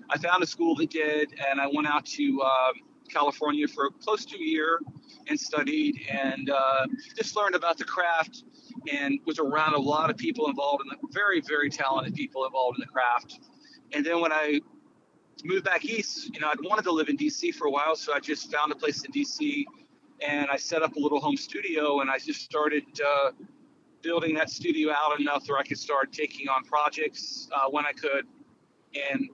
I 0.10 0.18
found 0.18 0.44
a 0.44 0.48
school 0.48 0.76
that 0.76 0.90
did, 0.90 1.34
and 1.50 1.60
I 1.60 1.68
went 1.68 1.88
out 1.88 2.06
to 2.06 2.42
um, 2.42 2.74
California 3.10 3.68
for 3.68 3.90
close 3.92 4.26
to 4.26 4.36
a 4.38 4.44
year 4.44 4.80
and 5.28 5.40
studied 5.40 6.08
and 6.10 6.50
uh, 6.50 6.88
just 7.18 7.36
learned 7.36 7.56
about 7.56 7.78
the 7.78 7.84
craft 7.84 8.44
and 8.92 9.20
was 9.26 9.40
around 9.40 9.74
a 9.74 9.80
lot 9.80 10.10
of 10.10 10.18
people 10.18 10.48
involved 10.48 10.84
in 10.84 10.90
the 10.90 11.08
very, 11.12 11.42
very 11.42 11.70
talented 11.70 12.14
people 12.14 12.46
involved 12.46 12.78
in 12.78 12.82
the 12.82 12.92
craft. 12.92 13.40
And 13.94 14.06
then 14.06 14.22
when 14.22 14.32
I 14.32 14.62
moved 15.44 15.66
back 15.66 15.86
east, 15.86 16.34
you 16.34 16.40
know, 16.40 16.50
I'd 16.50 16.62
wanted 16.62 16.84
to 16.84 16.92
live 16.92 17.10
in 17.10 17.18
DC 17.18 17.54
for 17.54 17.68
a 17.68 17.72
while, 17.72 17.96
so 17.96 18.14
I 18.14 18.20
just 18.20 18.52
found 18.52 18.72
a 18.72 18.76
place 18.76 19.04
in 19.04 19.12
DC 19.12 19.66
and 20.22 20.50
I 20.50 20.56
set 20.56 20.82
up 20.82 20.96
a 20.96 21.00
little 21.00 21.20
home 21.20 21.38
studio 21.38 22.00
and 22.00 22.10
I 22.10 22.18
just 22.18 22.42
started 22.42 22.86
uh, 23.06 23.32
building 24.06 24.36
that 24.36 24.50
studio 24.50 24.94
out 24.94 25.20
enough 25.20 25.44
where 25.48 25.58
I 25.58 25.64
could 25.64 25.80
start 25.80 26.14
taking 26.14 26.48
on 26.48 26.64
projects 26.64 27.50
uh, 27.52 27.68
when 27.70 27.86
I 27.86 27.92
could, 27.92 28.26
and 29.12 29.28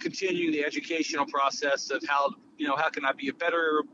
continuing 0.00 0.50
the 0.50 0.64
educational 0.64 1.24
process 1.26 1.90
of 1.90 2.02
how 2.08 2.30
you 2.58 2.66
know 2.66 2.74
how 2.76 2.88
can 2.90 3.04
I 3.04 3.12
be 3.12 3.28
a 3.28 3.32
better 3.32 3.84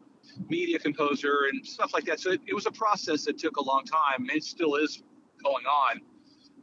media 0.49 0.79
composer 0.79 1.35
and 1.51 1.65
stuff 1.67 1.93
like 1.93 2.05
that. 2.05 2.21
So 2.21 2.33
it, 2.33 2.41
it 2.47 2.55
was 2.55 2.67
a 2.67 2.73
process 2.73 3.25
that 3.27 3.39
took 3.39 3.57
a 3.57 3.63
long 3.63 3.85
time. 3.85 4.21
And 4.21 4.31
it 4.31 4.45
still 4.45 4.77
is 4.77 5.03
going 5.45 5.67
on, 5.67 6.01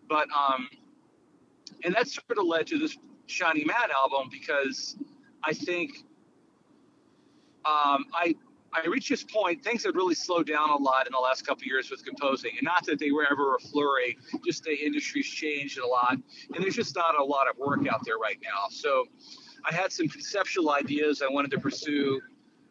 but 0.09 0.27
um, 0.31 0.67
and 1.83 1.93
that 1.95 2.07
sort 2.07 2.37
of 2.37 2.45
led 2.45 2.65
to 2.67 2.79
this 2.79 2.97
Shiny 3.27 3.63
Mad 3.63 3.91
album 3.91 4.29
because 4.31 4.97
I 5.43 5.53
think 5.53 5.91
um, 7.65 8.05
I 8.13 8.35
I 8.75 8.87
reached 8.87 9.09
this 9.09 9.23
point, 9.23 9.63
things 9.63 9.83
had 9.85 9.95
really 9.95 10.15
slowed 10.15 10.47
down 10.47 10.69
a 10.69 10.75
lot 10.75 11.07
in 11.07 11.13
the 11.13 11.19
last 11.19 11.45
couple 11.45 11.63
years 11.63 11.89
with 11.89 12.03
composing. 12.03 12.51
And 12.57 12.63
not 12.63 12.85
that 12.85 12.99
they 12.99 13.11
were 13.11 13.25
ever 13.29 13.55
a 13.55 13.59
flurry, 13.59 14.17
just 14.45 14.63
the 14.63 14.75
industry's 14.75 15.27
changed 15.27 15.79
a 15.79 15.87
lot. 15.87 16.13
And 16.13 16.63
there's 16.63 16.75
just 16.75 16.95
not 16.95 17.19
a 17.19 17.23
lot 17.23 17.47
of 17.49 17.57
work 17.57 17.79
out 17.87 18.01
there 18.05 18.17
right 18.17 18.37
now. 18.43 18.67
So 18.69 19.05
I 19.63 19.73
had 19.73 19.91
some 19.91 20.07
conceptual 20.07 20.71
ideas 20.71 21.21
I 21.21 21.31
wanted 21.31 21.51
to 21.51 21.59
pursue. 21.59 22.19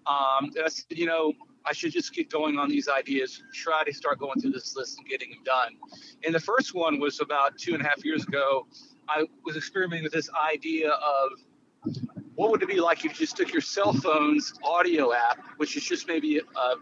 Um, 0.06 0.50
I 0.62 0.68
said, 0.68 0.84
you 0.90 1.06
know, 1.06 1.32
I 1.64 1.72
should 1.72 1.92
just 1.92 2.14
get 2.14 2.30
going 2.30 2.58
on 2.58 2.68
these 2.68 2.88
ideas, 2.88 3.42
try 3.54 3.84
to 3.84 3.92
start 3.92 4.18
going 4.18 4.38
through 4.40 4.52
this 4.52 4.76
list 4.76 4.98
and 4.98 5.08
getting 5.08 5.30
them 5.30 5.42
done. 5.44 5.76
And 6.24 6.34
the 6.34 6.40
first 6.40 6.74
one 6.74 7.00
was 7.00 7.20
about 7.20 7.56
two 7.56 7.72
and 7.72 7.82
a 7.82 7.88
half 7.88 8.04
years 8.04 8.24
ago. 8.24 8.66
I 9.08 9.24
was 9.44 9.56
experimenting 9.56 10.04
with 10.04 10.12
this 10.12 10.28
idea 10.52 10.90
of 10.90 11.30
what 12.36 12.50
would 12.50 12.62
it 12.62 12.68
be 12.68 12.80
like 12.80 12.98
if 12.98 13.04
you 13.04 13.26
just 13.26 13.36
took 13.36 13.52
your 13.52 13.62
cell 13.62 13.92
phone's 13.92 14.52
audio 14.64 15.12
app, 15.12 15.38
which 15.58 15.76
is 15.76 15.84
just 15.84 16.08
maybe 16.08 16.38
a, 16.38 16.74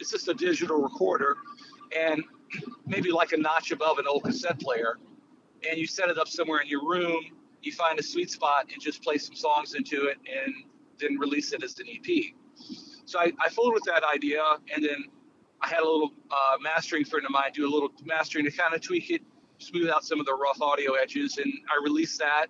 it's 0.00 0.10
just 0.10 0.28
a 0.28 0.34
digital 0.34 0.82
recorder, 0.82 1.36
and 1.96 2.22
maybe 2.86 3.10
like 3.10 3.32
a 3.32 3.36
notch 3.36 3.70
above 3.70 3.98
an 3.98 4.06
old 4.06 4.24
cassette 4.24 4.60
player, 4.60 4.98
and 5.68 5.78
you 5.78 5.86
set 5.86 6.08
it 6.08 6.18
up 6.18 6.28
somewhere 6.28 6.60
in 6.60 6.68
your 6.68 6.86
room. 6.86 7.24
You 7.62 7.72
find 7.72 7.98
a 7.98 8.02
sweet 8.02 8.30
spot 8.30 8.66
and 8.72 8.82
just 8.82 9.02
play 9.02 9.18
some 9.18 9.34
songs 9.34 9.74
into 9.74 10.06
it, 10.06 10.18
and 10.26 10.54
then 10.98 11.18
release 11.18 11.52
it 11.52 11.62
as 11.62 11.78
an 11.78 11.86
EP. 11.88 12.34
So 13.04 13.18
I, 13.18 13.32
I 13.44 13.48
fooled 13.48 13.74
with 13.74 13.84
that 13.84 14.02
idea, 14.04 14.42
and 14.74 14.84
then 14.84 15.04
I 15.60 15.68
had 15.68 15.80
a 15.80 15.84
little 15.84 16.12
uh, 16.30 16.56
mastering 16.60 17.04
friend 17.04 17.24
of 17.24 17.30
mine 17.30 17.52
do 17.54 17.66
a 17.66 17.70
little 17.72 17.90
mastering 18.04 18.44
to 18.44 18.50
kind 18.50 18.74
of 18.74 18.80
tweak 18.80 19.10
it, 19.10 19.22
smooth 19.58 19.88
out 19.88 20.04
some 20.04 20.20
of 20.20 20.26
the 20.26 20.34
rough 20.34 20.60
audio 20.60 20.94
edges, 20.94 21.38
and 21.38 21.52
I 21.70 21.82
released 21.82 22.18
that. 22.18 22.46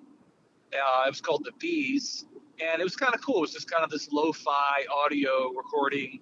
Uh, 0.72 1.04
it 1.06 1.10
was 1.10 1.20
called 1.20 1.44
the 1.44 1.52
Bees, 1.58 2.24
and 2.60 2.80
it 2.80 2.84
was 2.84 2.96
kind 2.96 3.14
of 3.14 3.20
cool. 3.20 3.38
It 3.38 3.42
was 3.42 3.52
just 3.52 3.70
kind 3.70 3.84
of 3.84 3.90
this 3.90 4.12
lo-fi 4.12 4.84
audio 5.04 5.50
recording, 5.56 6.20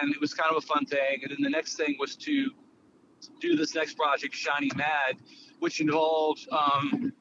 and 0.00 0.12
it 0.12 0.20
was 0.20 0.34
kind 0.34 0.50
of 0.50 0.56
a 0.56 0.66
fun 0.66 0.84
thing. 0.86 1.20
And 1.22 1.30
then 1.30 1.42
the 1.42 1.50
next 1.50 1.76
thing 1.76 1.96
was 1.98 2.16
to 2.16 2.50
do 3.40 3.56
this 3.56 3.74
next 3.74 3.94
project, 3.94 4.34
Shiny 4.34 4.70
Mad, 4.76 5.16
which 5.58 5.80
involved 5.80 6.48
um, 6.50 7.12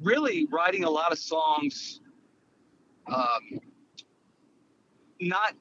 really 0.00 0.46
writing 0.50 0.84
a 0.84 0.90
lot 0.90 1.12
of 1.12 1.18
songs. 1.18 2.00
Um, 3.06 3.60
not 5.20 5.54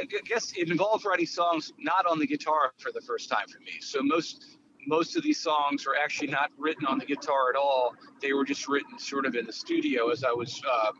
I 0.00 0.04
guess 0.24 0.52
it 0.56 0.70
involved 0.70 1.04
writing 1.04 1.26
songs 1.26 1.72
not 1.78 2.06
on 2.06 2.18
the 2.18 2.26
guitar 2.26 2.72
for 2.78 2.92
the 2.92 3.00
first 3.00 3.28
time 3.28 3.46
for 3.48 3.60
me. 3.60 3.80
So 3.80 4.02
most 4.02 4.58
most 4.86 5.16
of 5.16 5.22
these 5.22 5.40
songs 5.40 5.86
were 5.86 5.96
actually 5.96 6.28
not 6.28 6.50
written 6.58 6.86
on 6.86 6.98
the 6.98 7.04
guitar 7.04 7.50
at 7.50 7.56
all. 7.56 7.94
They 8.20 8.32
were 8.32 8.44
just 8.44 8.68
written 8.68 8.98
sort 8.98 9.26
of 9.26 9.34
in 9.34 9.46
the 9.46 9.52
studio 9.52 10.10
as 10.10 10.24
I 10.24 10.32
was 10.32 10.60
uh, 10.70 10.92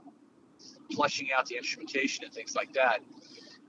fleshing 0.94 1.28
out 1.36 1.46
the 1.46 1.56
instrumentation 1.56 2.24
and 2.24 2.32
things 2.32 2.54
like 2.54 2.72
that. 2.74 3.00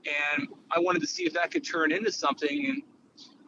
And 0.06 0.48
I 0.70 0.80
wanted 0.80 1.00
to 1.00 1.06
see 1.06 1.24
if 1.24 1.32
that 1.34 1.50
could 1.50 1.64
turn 1.64 1.92
into 1.92 2.10
something. 2.10 2.66
And 2.66 2.82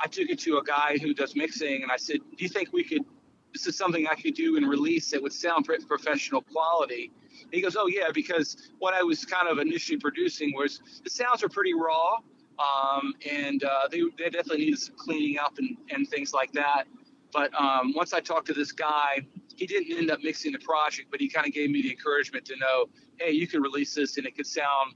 I 0.01 0.07
took 0.07 0.29
it 0.29 0.39
to 0.41 0.59
a 0.59 0.65
guy 0.65 0.99
who 1.01 1.15
does 1.15 1.35
mixing, 1.35 1.83
and 1.83 1.91
I 1.91 1.97
said, 1.97 2.19
"Do 2.37 2.45
you 2.45 2.49
think 2.49 2.73
we 2.73 2.85
could? 2.85 3.05
This 3.53 3.67
is 3.67 3.77
something 3.77 4.07
I 4.07 4.15
could 4.15 4.35
do 4.35 4.57
and 4.57 4.69
release 4.69 5.11
that 5.11 5.23
would 5.23 5.33
sound 5.33 5.69
professional 5.89 6.43
quality." 6.43 7.13
he 7.51 7.61
goes, 7.61 7.77
"Oh 7.77 7.87
yeah," 7.87 8.11
because 8.13 8.57
what 8.79 8.95
I 8.95 9.03
was 9.03 9.25
kind 9.25 9.49
of 9.49 9.59
initially 9.59 9.99
producing 9.99 10.55
was 10.55 10.81
the 11.03 11.11
sounds 11.11 11.43
are 11.43 11.49
pretty 11.49 11.75
raw, 11.75 12.19
um, 12.59 13.15
and 13.29 13.63
uh, 13.65 13.89
they, 13.91 14.03
they 14.19 14.31
definitely 14.31 14.67
needed 14.67 14.79
some 14.79 14.97
cleaning 14.97 15.39
up 15.39 15.59
and, 15.59 15.77
and 15.91 16.09
things 16.09 16.33
like 16.33 16.53
that. 16.53 16.85
But 17.33 17.53
um, 17.61 17.93
once 17.95 18.13
I 18.13 18.21
talked 18.21 18.47
to 18.47 18.55
this 18.55 18.73
guy, 18.73 19.27
he 19.57 19.67
didn't 19.67 19.97
end 19.97 20.11
up 20.11 20.21
mixing 20.23 20.53
the 20.53 20.59
project, 20.59 21.09
but 21.11 21.21
he 21.21 21.29
kind 21.29 21.47
of 21.47 21.53
gave 21.53 21.71
me 21.71 21.83
the 21.83 21.91
encouragement 21.91 22.45
to 22.47 22.57
know, 22.57 22.87
hey, 23.19 23.33
you 23.33 23.47
can 23.47 23.63
release 23.63 23.95
this 23.95 24.17
and 24.17 24.27
it 24.27 24.37
could 24.37 24.47
sound 24.47 24.95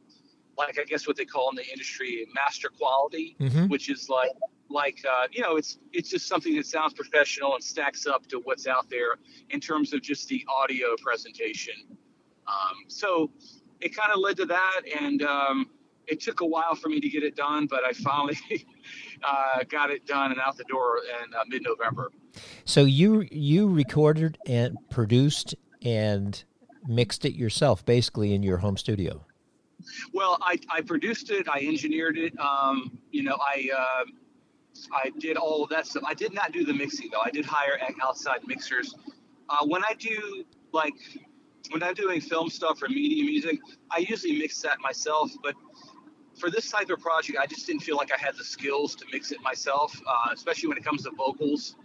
like 0.57 0.79
I 0.79 0.85
guess 0.85 1.07
what 1.07 1.17
they 1.17 1.25
call 1.25 1.51
in 1.51 1.57
the 1.57 1.67
industry 1.71 2.27
master 2.35 2.69
quality, 2.69 3.37
mm-hmm. 3.41 3.69
which 3.69 3.89
is 3.89 4.09
like 4.09 4.33
like 4.69 5.03
uh, 5.09 5.27
you 5.31 5.41
know 5.41 5.57
it's 5.57 5.79
it's 5.93 6.11
just 6.11 6.27
something 6.27 6.55
that 6.57 6.67
sounds 6.67 6.93
professional 6.93 7.55
and 7.55 7.63
stacks 7.63 8.07
up 8.07 8.27
to 8.27 8.41
what's 8.45 8.67
out 8.67 8.91
there 8.91 9.17
in 9.51 9.61
terms 9.61 9.93
of 9.95 10.03
just 10.03 10.29
the 10.29 10.45
audio 10.49 10.97
presentation. 11.01 11.75
Um, 12.47 12.85
so 12.89 13.31
it 13.81 13.95
kind 13.95 14.11
of 14.13 14.21
led 14.21 14.37
to 14.39 14.47
that, 14.47 14.81
and 15.01 15.23
um, 15.23 15.71
it 16.07 16.21
took 16.21 16.41
a 16.41 16.47
while 16.47 16.75
for 16.75 16.89
me 16.89 17.01
to 17.01 17.09
get 17.09 17.23
it 17.23 17.37
done, 17.37 17.67
but 17.67 17.85
I 17.85 17.93
finally 17.93 18.37
uh, 19.27 19.65
got 19.69 19.91
it 19.91 20.07
done 20.07 20.33
and 20.33 20.41
out 20.41 20.57
the 20.57 20.65
door 20.65 20.99
in 21.23 21.35
uh, 21.35 21.45
mid-November. 21.49 22.11
So 22.65 22.85
you 22.85 23.27
you 23.31 23.69
recorded 23.69 24.39
and 24.47 24.77
produced 24.91 25.55
and 25.83 26.43
mixed 26.87 27.25
it 27.25 27.35
yourself, 27.35 27.85
basically 27.85 28.35
in 28.35 28.43
your 28.43 28.59
home 28.59 28.77
studio. 28.77 29.25
Well, 30.13 30.39
I, 30.43 30.59
I 30.71 30.81
produced 30.81 31.31
it, 31.31 31.49
I 31.49 31.61
engineered 31.61 32.19
it. 32.19 32.39
Um, 32.39 32.99
you 33.11 33.23
know, 33.23 33.39
I 33.41 33.69
uh, 33.77 34.05
I 34.93 35.11
did 35.19 35.37
all 35.37 35.65
of 35.65 35.71
that 35.71 35.87
stuff. 35.87 36.03
I 36.07 36.15
did 36.15 36.33
not 36.33 36.53
do 36.53 36.65
the 36.65 36.75
mixing 36.75 37.11
though. 37.11 37.21
I 37.21 37.31
did 37.31 37.45
hire 37.45 37.79
outside 38.03 38.41
mixers. 38.47 38.95
Uh, 39.49 39.65
when 39.67 39.83
I 39.85 39.95
do 39.99 40.45
like 40.73 40.95
when 41.71 41.83
I'm 41.83 41.95
doing 41.95 42.21
film 42.21 42.49
stuff 42.49 42.83
or 42.83 42.89
media 42.89 43.25
music, 43.25 43.59
I 43.91 43.99
usually 43.99 44.39
mix 44.39 44.61
that 44.63 44.81
myself. 44.81 45.31
But 45.43 45.55
for 46.39 46.51
this 46.51 46.71
type 46.71 46.91
of 46.91 47.01
project, 47.01 47.39
I 47.41 47.47
just 47.47 47.67
didn't 47.67 47.83
feel 47.83 47.97
like 47.97 48.13
I 48.13 48.19
had 48.19 48.37
the 48.37 48.45
skills 48.45 48.95
to 48.97 49.05
mix 49.13 49.33
it 49.33 49.41
myself, 49.43 50.01
uh, 50.07 50.31
especially 50.33 50.69
when 50.69 50.79
it 50.79 50.85
comes 50.85 51.03
to 51.05 51.11
vocals. 51.11 51.77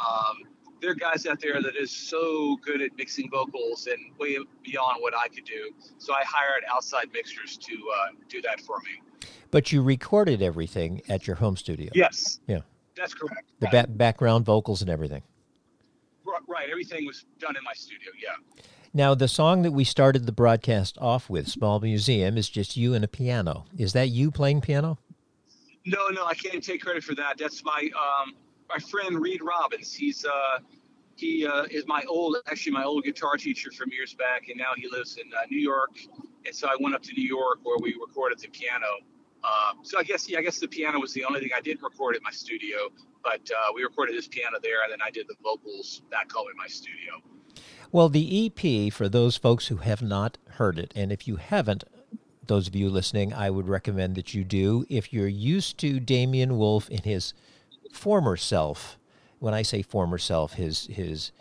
Um, 0.00 0.44
there 0.80 0.90
are 0.90 0.94
guys 0.94 1.26
out 1.26 1.40
there 1.40 1.60
that 1.60 1.76
is 1.76 1.90
so 1.90 2.56
good 2.64 2.80
at 2.80 2.96
mixing 2.96 3.28
vocals 3.30 3.86
and 3.86 3.98
way 4.18 4.38
beyond 4.62 4.98
what 5.00 5.14
I 5.16 5.28
could 5.28 5.44
do. 5.44 5.72
So 5.98 6.12
I 6.12 6.22
hired 6.24 6.62
outside 6.72 7.08
mixers 7.12 7.56
to 7.58 7.74
uh, 7.74 8.06
do 8.28 8.40
that 8.42 8.60
for 8.60 8.78
me. 8.78 9.28
But 9.50 9.72
you 9.72 9.82
recorded 9.82 10.42
everything 10.42 11.02
at 11.08 11.26
your 11.26 11.36
home 11.36 11.56
studio. 11.56 11.90
Yes. 11.94 12.40
Yeah. 12.46 12.60
That's 12.96 13.14
correct. 13.14 13.50
The 13.60 13.68
ba- 13.68 13.86
background 13.88 14.44
vocals 14.44 14.82
and 14.82 14.90
everything. 14.90 15.22
Right. 16.46 16.68
Everything 16.70 17.06
was 17.06 17.24
done 17.38 17.56
in 17.56 17.64
my 17.64 17.72
studio. 17.74 18.10
Yeah. 18.22 18.62
Now, 18.94 19.14
the 19.14 19.28
song 19.28 19.62
that 19.62 19.72
we 19.72 19.84
started 19.84 20.24
the 20.24 20.32
broadcast 20.32 20.96
off 20.98 21.28
with, 21.28 21.46
Small 21.48 21.78
Museum, 21.78 22.38
is 22.38 22.48
just 22.48 22.76
you 22.76 22.94
and 22.94 23.04
a 23.04 23.08
piano. 23.08 23.66
Is 23.76 23.92
that 23.92 24.08
you 24.08 24.30
playing 24.30 24.62
piano? 24.62 24.98
No, 25.84 26.08
no, 26.08 26.24
I 26.24 26.34
can't 26.34 26.62
take 26.62 26.82
credit 26.82 27.04
for 27.04 27.14
that. 27.14 27.36
That's 27.38 27.62
my 27.64 27.90
um, 27.96 28.34
my 28.68 28.78
friend 28.78 29.20
Reed 29.20 29.42
Robbins. 29.42 29.94
He's 29.94 30.24
uh, 30.24 30.58
he 31.16 31.46
uh, 31.46 31.64
is 31.70 31.86
my 31.86 32.02
old, 32.08 32.36
actually 32.46 32.72
my 32.72 32.84
old 32.84 33.04
guitar 33.04 33.36
teacher 33.36 33.70
from 33.72 33.90
years 33.90 34.14
back, 34.14 34.48
and 34.48 34.56
now 34.56 34.72
he 34.76 34.88
lives 34.88 35.18
in 35.18 35.30
uh, 35.34 35.40
New 35.50 35.60
York. 35.60 35.98
And 36.46 36.54
so 36.54 36.68
I 36.68 36.76
went 36.80 36.94
up 36.94 37.02
to 37.04 37.12
New 37.12 37.26
York 37.26 37.58
where 37.64 37.78
we 37.78 37.94
recorded 37.94 38.38
the 38.38 38.48
piano. 38.48 38.86
Uh, 39.44 39.72
so 39.82 39.98
I 39.98 40.02
guess 40.02 40.28
yeah, 40.28 40.38
I 40.38 40.42
guess 40.42 40.58
the 40.58 40.68
piano 40.68 40.98
was 40.98 41.12
the 41.12 41.24
only 41.24 41.40
thing 41.40 41.50
I 41.54 41.60
didn't 41.60 41.82
record 41.82 42.16
at 42.16 42.22
my 42.22 42.30
studio, 42.30 42.88
but 43.22 43.48
uh, 43.50 43.72
we 43.74 43.82
recorded 43.82 44.16
this 44.16 44.28
piano 44.28 44.58
there, 44.62 44.82
and 44.82 44.92
then 44.92 45.00
I 45.04 45.10
did 45.10 45.28
the 45.28 45.36
vocals 45.42 46.02
back 46.10 46.32
home 46.32 46.46
in 46.50 46.56
my 46.56 46.66
studio. 46.66 47.22
Well, 47.90 48.10
the 48.10 48.46
EP, 48.46 48.92
for 48.92 49.08
those 49.08 49.38
folks 49.38 49.68
who 49.68 49.76
have 49.76 50.02
not 50.02 50.36
heard 50.50 50.78
it, 50.78 50.92
and 50.94 51.10
if 51.10 51.26
you 51.26 51.36
haven't, 51.36 51.84
those 52.46 52.68
of 52.68 52.76
you 52.76 52.90
listening, 52.90 53.32
I 53.32 53.48
would 53.48 53.66
recommend 53.66 54.14
that 54.16 54.34
you 54.34 54.44
do. 54.44 54.84
If 54.90 55.10
you're 55.10 55.26
used 55.26 55.78
to 55.78 55.98
Damian 55.98 56.58
Wolf 56.58 56.90
in 56.90 57.02
his 57.02 57.32
former 57.92 58.36
self, 58.36 58.98
when 59.38 59.54
I 59.54 59.62
say 59.62 59.80
former 59.80 60.18
self, 60.18 60.54
his 60.54 60.86
his 60.86 61.32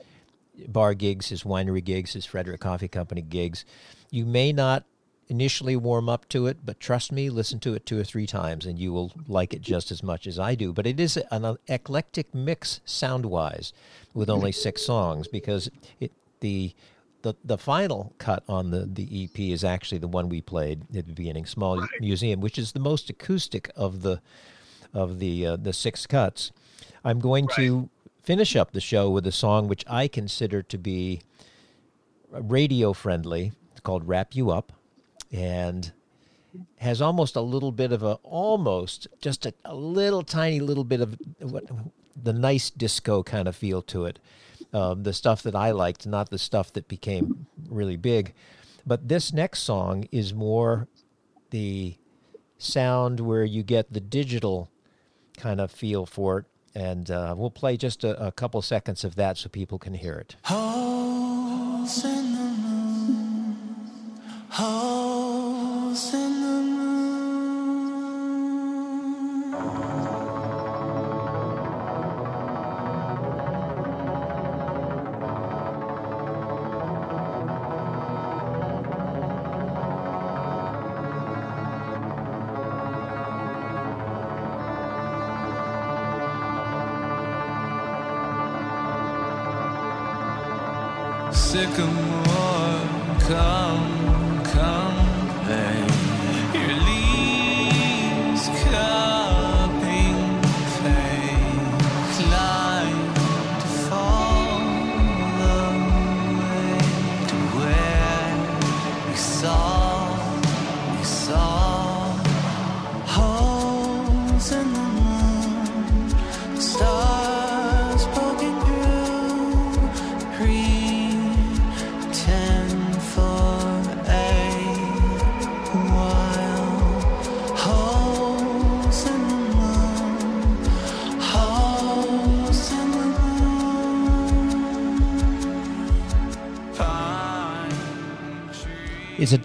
bar 0.67 0.93
gigs, 0.93 1.27
his 1.27 1.43
winery 1.43 1.83
gigs, 1.83 2.13
his 2.13 2.25
Frederick 2.25 2.61
Coffee 2.61 2.87
Company 2.87 3.21
gigs, 3.21 3.65
you 4.09 4.25
may 4.25 4.53
not 4.53 4.85
initially 5.27 5.75
warm 5.75 6.07
up 6.07 6.29
to 6.29 6.47
it, 6.47 6.59
but 6.65 6.79
trust 6.79 7.11
me, 7.11 7.29
listen 7.29 7.59
to 7.59 7.73
it 7.73 7.85
two 7.85 7.99
or 7.99 8.03
three 8.05 8.25
times 8.25 8.65
and 8.65 8.79
you 8.79 8.93
will 8.93 9.11
like 9.27 9.53
it 9.53 9.61
just 9.61 9.91
as 9.91 10.01
much 10.01 10.25
as 10.25 10.39
I 10.39 10.55
do. 10.55 10.71
But 10.71 10.87
it 10.87 10.99
is 10.99 11.17
an 11.17 11.57
eclectic 11.67 12.33
mix 12.33 12.79
sound 12.85 13.25
wise 13.25 13.73
with 14.13 14.29
only 14.29 14.53
six 14.53 14.85
songs 14.85 15.27
because 15.27 15.69
it, 15.99 16.13
the 16.39 16.73
the 17.21 17.35
the 17.43 17.57
final 17.57 18.13
cut 18.17 18.43
on 18.47 18.71
the 18.71 18.85
the 18.85 19.23
EP 19.23 19.39
is 19.39 19.63
actually 19.63 19.97
the 19.97 20.07
one 20.07 20.29
we 20.29 20.41
played 20.41 20.83
at 20.95 21.07
the 21.07 21.13
beginning, 21.13 21.45
Small 21.45 21.79
right. 21.79 21.89
Museum, 21.99 22.41
which 22.41 22.57
is 22.57 22.71
the 22.71 22.79
most 22.79 23.09
acoustic 23.09 23.69
of 23.75 24.01
the 24.01 24.21
of 24.93 25.19
the 25.19 25.45
uh, 25.45 25.55
the 25.55 25.73
six 25.73 26.05
cuts. 26.05 26.51
I'm 27.03 27.19
going 27.19 27.45
right. 27.47 27.55
to 27.57 27.89
finish 28.23 28.55
up 28.55 28.71
the 28.71 28.81
show 28.81 29.09
with 29.09 29.25
a 29.25 29.31
song 29.31 29.67
which 29.67 29.83
I 29.87 30.07
consider 30.07 30.61
to 30.63 30.77
be 30.77 31.21
radio 32.31 32.93
friendly. 32.93 33.51
It's 33.71 33.81
called 33.81 34.07
"Wrap 34.07 34.35
You 34.35 34.51
Up," 34.51 34.71
and 35.31 35.91
has 36.77 37.01
almost 37.01 37.35
a 37.35 37.41
little 37.41 37.71
bit 37.71 37.91
of 37.91 38.03
a 38.03 38.13
almost 38.23 39.07
just 39.21 39.45
a, 39.45 39.53
a 39.65 39.75
little 39.75 40.23
tiny 40.23 40.59
little 40.59 40.83
bit 40.83 41.01
of 41.01 41.17
what 41.39 41.65
the 42.21 42.33
nice 42.33 42.69
disco 42.69 43.23
kind 43.23 43.47
of 43.47 43.55
feel 43.55 43.81
to 43.81 44.05
it 44.05 44.19
um, 44.73 45.03
the 45.03 45.13
stuff 45.13 45.43
that 45.43 45.55
I 45.55 45.71
liked, 45.71 46.05
not 46.05 46.29
the 46.29 46.37
stuff 46.37 46.73
that 46.73 46.87
became 46.87 47.47
really 47.69 47.97
big. 47.97 48.33
But 48.85 49.07
this 49.07 49.33
next 49.33 49.63
song 49.63 50.07
is 50.11 50.33
more 50.33 50.87
the 51.49 51.97
sound 52.57 53.19
where 53.19 53.43
you 53.43 53.63
get 53.63 53.93
the 53.93 53.99
digital 53.99 54.69
kind 55.37 55.61
of 55.61 55.71
feel 55.71 56.05
for 56.05 56.39
it. 56.39 56.45
And 56.75 57.09
uh, 57.09 57.33
we'll 57.37 57.49
play 57.49 57.75
just 57.75 58.03
a, 58.03 58.27
a, 58.27 58.31
couple 58.31 58.61
seconds 58.61 59.03
of 59.03 59.15
that 59.15 59.37
so 59.37 59.49
people 59.49 59.79
can 59.79 59.95
hear 59.95 60.13
it. 60.15 60.35
sycamore, 61.87 62.57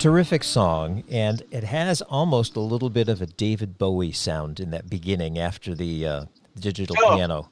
terrific 0.02 0.42
song, 0.42 1.04
and 1.08 1.44
it 1.52 1.62
has 1.62 2.02
almost 2.02 2.56
a 2.56 2.60
little 2.60 2.90
bit 2.90 3.08
of 3.08 3.22
a 3.22 3.26
David 3.26 3.78
Bowie 3.78 4.10
sound 4.10 4.58
in 4.58 4.70
that 4.72 4.90
beginning 4.90 5.38
after 5.38 5.76
the 5.76 6.04
uh, 6.04 6.24
digital 6.58 6.96
Oh. 7.04 7.14
piano. 7.14 7.50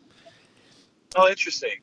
Oh, 1.14 1.28
interesting. 1.28 1.74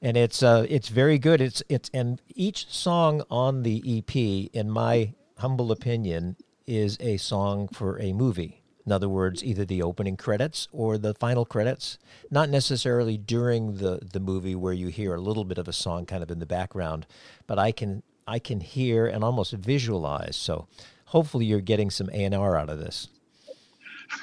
and 0.00 0.16
it's 0.16 0.40
uh, 0.42 0.64
it's 0.68 0.88
very 0.88 1.18
good. 1.18 1.40
It's 1.40 1.60
it's 1.68 1.90
and 1.92 2.20
each 2.36 2.68
song 2.68 3.22
on 3.30 3.64
the 3.64 3.82
EP, 3.98 4.14
in 4.52 4.70
my 4.70 5.12
humble 5.38 5.72
opinion, 5.72 6.36
is 6.68 6.96
a 7.00 7.16
song 7.16 7.66
for 7.66 8.00
a 8.00 8.12
movie. 8.12 8.62
In 8.86 8.92
other 8.92 9.08
words, 9.08 9.42
either 9.44 9.64
the 9.64 9.82
opening 9.82 10.16
credits 10.16 10.66
or 10.72 10.98
the 10.98 11.14
final 11.14 11.44
credits. 11.44 11.98
Not 12.30 12.48
necessarily 12.48 13.16
during 13.16 13.76
the 13.78 13.98
the 14.12 14.20
movie 14.20 14.54
where 14.54 14.72
you 14.72 14.86
hear 14.88 15.14
a 15.16 15.20
little 15.20 15.44
bit 15.44 15.58
of 15.58 15.66
a 15.66 15.72
song 15.72 16.06
kind 16.06 16.22
of 16.22 16.30
in 16.30 16.38
the 16.38 16.46
background, 16.46 17.06
but 17.48 17.58
I 17.58 17.72
can 17.72 18.02
I 18.26 18.38
can 18.38 18.60
hear 18.60 19.06
and 19.06 19.22
almost 19.24 19.52
visualize. 19.52 20.36
So 20.36 20.66
hopefully 21.06 21.44
you're 21.46 21.60
getting 21.60 21.90
some 21.90 22.08
A 22.10 22.24
and 22.24 22.34
R 22.34 22.56
out 22.56 22.70
of 22.70 22.78
this. 22.78 23.08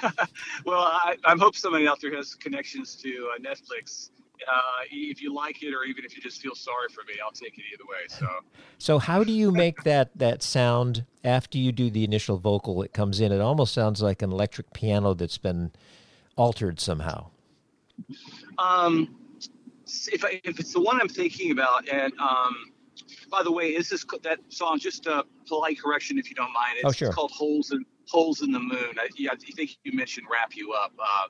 Well, 0.66 0.82
I, 0.82 1.16
I 1.26 1.36
hope 1.38 1.56
somebody 1.56 1.88
out 1.88 2.00
there 2.02 2.16
has 2.16 2.36
connections 2.36 2.95
to 2.97 3.10
uh, 3.36 3.39
Netflix. 3.39 4.12
Uh, 4.47 4.84
if 4.91 5.22
you 5.22 5.34
like 5.34 5.64
it, 5.64 5.74
or 5.74 5.84
even 5.84 6.06
if 6.06 6.16
you 6.16 6.22
just 6.22 6.41
feel 6.41 6.54
sorry 6.56 6.88
for 6.89 7.04
me, 7.08 7.16
I'll 7.24 7.32
take 7.32 7.58
it 7.58 7.64
either 7.74 7.84
way. 7.89 8.06
So, 8.08 8.28
So 8.78 9.00
how 9.00 9.24
do 9.24 9.32
you 9.32 9.52
make 9.52 9.84
that 9.84 10.12
that 10.18 10.43
sound 10.43 11.06
after 11.24 11.58
you 11.58 11.72
do 11.72 11.89
the 11.89 12.04
initial 12.04 12.38
vocal? 12.38 12.82
It 12.84 12.93
comes 12.93 13.20
in. 13.20 13.32
It 13.32 13.41
almost 13.41 13.74
sounds 13.74 14.02
like 14.02 14.22
an 14.22 14.32
electric 14.32 14.72
piano 14.74 15.14
that's 15.14 15.38
been 15.38 15.72
altered 16.38 16.80
somehow. 16.80 17.28
um, 18.58 19.16
if 20.12 20.24
I, 20.24 20.39
if 20.43 20.60
it's 20.60 20.74
the 20.74 20.82
one 20.82 21.02
I'm 21.02 21.10
thinking 21.10 21.52
about, 21.52 21.89
and 21.89 22.14
um, 22.20 22.72
by 23.30 23.43
the 23.43 23.52
way, 23.52 23.76
is 23.76 23.89
this 23.89 24.06
that 24.24 24.39
song? 24.50 24.80
Just 24.80 25.08
a 25.08 25.26
polite 25.47 25.80
correction, 25.82 26.18
if 26.18 26.30
you 26.30 26.36
don't 26.36 26.54
mind. 26.54 26.78
It's 26.78 26.86
Oh, 26.86 26.91
sure. 26.91 27.12
called 27.12 27.32
"Holes 27.32 27.72
in 27.72 27.86
Holes 28.08 28.41
in 28.41 28.52
the 28.52 28.60
Moon." 28.60 28.95
I, 28.97 29.10
yeah, 29.18 29.32
I 29.32 29.36
think 29.36 29.78
you 29.84 29.93
mentioned 29.93 30.28
"Wrap 30.32 30.56
You 30.56 30.74
Up," 30.74 30.93
uh, 31.00 31.28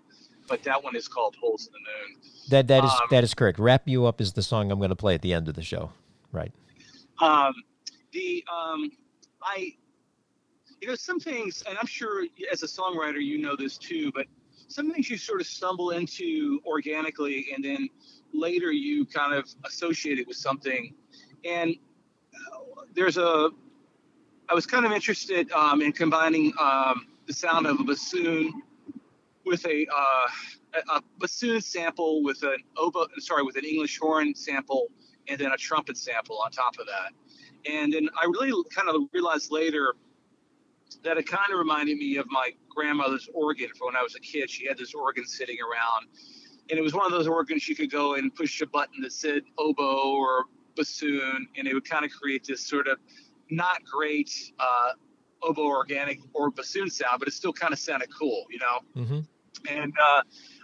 but 0.48 0.64
that 0.64 0.84
one 0.84 0.96
is 0.96 1.08
called 1.08 1.36
"Holes 1.40 1.68
in 1.68 1.74
the 1.74 1.80
Moon." 1.80 2.22
That 2.50 2.68
that 2.68 2.84
is 2.84 2.92
Um, 2.92 3.08
that 3.12 3.24
is 3.24 3.34
correct. 3.34 3.60
Wrap 3.60 3.88
you 3.88 4.06
up 4.06 4.22
is 4.22 4.34
the 4.34 4.44
song 4.44 4.72
I'm 4.72 4.80
going 4.80 4.90
to 4.90 4.96
play 4.96 5.16
at 5.16 5.22
the 5.22 5.34
end 5.34 5.48
of 5.48 5.56
the 5.56 5.64
show. 5.64 5.92
Right. 6.32 6.52
Um, 7.20 7.54
the 8.12 8.44
um, 8.52 8.92
I, 9.42 9.74
you 10.82 10.88
know, 10.88 10.96
some 10.96 11.20
things, 11.20 11.64
and 11.68 11.78
I'm 11.78 11.88
sure 11.88 12.26
as 12.52 12.64
a 12.64 12.68
songwriter 12.68 13.24
you 13.24 13.38
know 13.38 13.56
this 13.56 13.78
too, 13.78 14.12
but 14.14 14.26
some 14.68 14.92
things 14.92 15.10
you 15.10 15.18
sort 15.18 15.42
of 15.42 15.48
stumble 15.48 15.92
into 15.92 16.62
organically, 16.66 17.48
and 17.54 17.64
then 17.64 17.90
later 18.34 18.72
you 18.72 19.06
kind 19.06 19.34
of 19.34 19.50
associate 19.66 20.20
it 20.20 20.28
with 20.28 20.38
something. 20.38 20.94
And 21.46 21.76
uh, 22.34 22.84
there's 22.96 23.18
a, 23.18 23.50
I 24.50 24.54
was 24.54 24.66
kind 24.66 24.86
of 24.86 24.92
interested 24.92 25.52
um, 25.52 25.82
in 25.82 25.92
combining 25.92 26.54
um, 26.60 27.08
the 27.28 27.34
sound 27.34 27.68
of 27.68 27.80
a 27.80 27.84
bassoon 27.84 28.62
with 29.46 29.66
a, 29.66 29.86
uh, 29.96 30.80
a, 30.96 31.02
bassoon 31.20 31.62
sample 31.62 32.24
with 32.24 32.44
an 32.44 32.58
oboe, 32.78 33.08
sorry, 33.20 33.44
with 33.44 33.56
an 33.58 33.66
English 33.66 34.00
horn 34.00 34.34
sample 34.36 34.88
and 35.28 35.40
then 35.40 35.52
a 35.52 35.58
trumpet 35.58 35.98
sample 35.98 36.40
on 36.44 36.52
top 36.52 36.78
of 36.80 36.88
that. 36.88 37.12
And 37.72 37.94
then 37.94 38.10
I 38.20 38.26
really 38.26 38.64
kind 38.74 38.90
of 38.90 39.02
realized 39.14 39.52
later 39.52 39.96
that 41.04 41.18
it 41.18 41.28
kind 41.28 41.52
of 41.52 41.60
reminded 41.60 41.98
me 41.98 42.18
of 42.18 42.26
my 42.30 42.52
grandmother's 42.70 43.30
organ 43.34 43.70
from 43.78 43.88
when 43.88 43.96
I 43.96 44.04
was 44.04 44.16
a 44.16 44.20
kid. 44.20 44.50
She 44.50 44.66
had 44.66 44.78
this 44.78 44.94
organ 44.94 45.26
sitting 45.26 45.58
around, 45.62 46.08
and 46.70 46.80
it 46.80 46.82
was 46.82 46.94
one 46.94 47.06
of 47.06 47.12
those 47.12 47.28
organs 47.28 47.68
you 47.68 47.76
could 47.76 47.92
go 47.92 48.16
and 48.16 48.34
push 48.34 48.62
a 48.62 48.68
button 48.68 49.02
that 49.02 49.14
said 49.14 49.44
oboe 49.58 50.16
or 50.16 50.46
bassoon, 50.80 51.40
and 51.58 51.64
it 51.70 51.74
would 51.76 51.90
kind 51.94 52.06
of 52.08 52.12
create 52.20 52.44
this 52.52 52.62
sort 52.74 52.88
of 52.88 52.98
not 53.64 53.78
great 53.96 54.32
uh, 54.68 54.92
oboe 55.48 55.72
organic 55.82 56.20
or 56.34 56.50
bassoon 56.52 56.90
sound, 56.90 57.18
but 57.20 57.28
it 57.28 57.34
still 57.42 57.54
kind 57.64 57.74
of 57.74 57.80
sounded 57.80 58.10
cool, 58.20 58.42
you 58.54 58.60
know 58.66 58.78
Mm-hmm. 58.96 59.20
and 59.80 59.94
uh, 60.10 60.22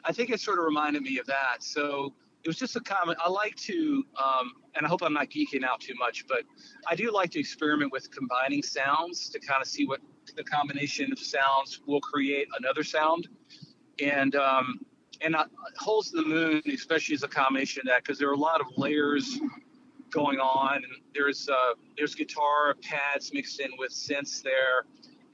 I 0.09 0.11
think 0.15 0.29
it 0.29 0.39
sort 0.39 0.59
of 0.59 0.65
reminded 0.65 1.01
me 1.09 1.19
of 1.19 1.25
that. 1.27 1.57
So 1.59 2.13
it 2.43 2.47
was 2.47 2.57
just 2.57 2.75
a 2.75 2.83
comment. 2.93 3.17
I 3.25 3.29
like 3.29 3.55
to, 3.69 4.03
um, 4.23 4.53
and 4.75 4.85
I 4.85 4.89
hope 4.89 5.01
I'm 5.01 5.13
not 5.13 5.29
geeking 5.29 5.63
out 5.63 5.79
too 5.87 5.95
much, 6.05 6.25
but 6.27 6.43
I 6.87 6.95
do 6.95 7.11
like 7.11 7.31
to 7.31 7.39
experiment 7.39 7.91
with 7.91 8.05
combining 8.11 8.61
sounds 8.63 9.29
to 9.29 9.39
kind 9.39 9.61
of 9.61 9.67
see 9.67 9.85
what 9.85 9.99
the 10.37 10.43
combination 10.43 11.11
of 11.11 11.19
sounds 11.19 11.81
will 11.87 12.01
create 12.01 12.47
another 12.59 12.83
sound. 12.83 13.27
And 13.99 14.35
um, 14.35 14.67
and 15.21 15.35
uh, 15.35 15.45
holes 15.77 16.13
in 16.13 16.17
the 16.21 16.27
moon, 16.27 16.61
especially, 16.71 17.15
as 17.15 17.23
a 17.23 17.27
combination 17.27 17.81
of 17.81 17.87
that 17.87 18.03
because 18.03 18.19
there 18.19 18.29
are 18.29 18.33
a 18.33 18.45
lot 18.51 18.61
of 18.61 18.67
layers 18.77 19.39
going 20.15 20.39
on, 20.39 20.77
and 20.77 20.93
there's 21.13 21.49
uh, 21.49 21.73
there's 21.97 22.15
guitar 22.15 22.75
pads 22.81 23.33
mixed 23.33 23.59
in 23.59 23.69
with 23.77 23.91
synths 23.91 24.41
there, 24.41 24.85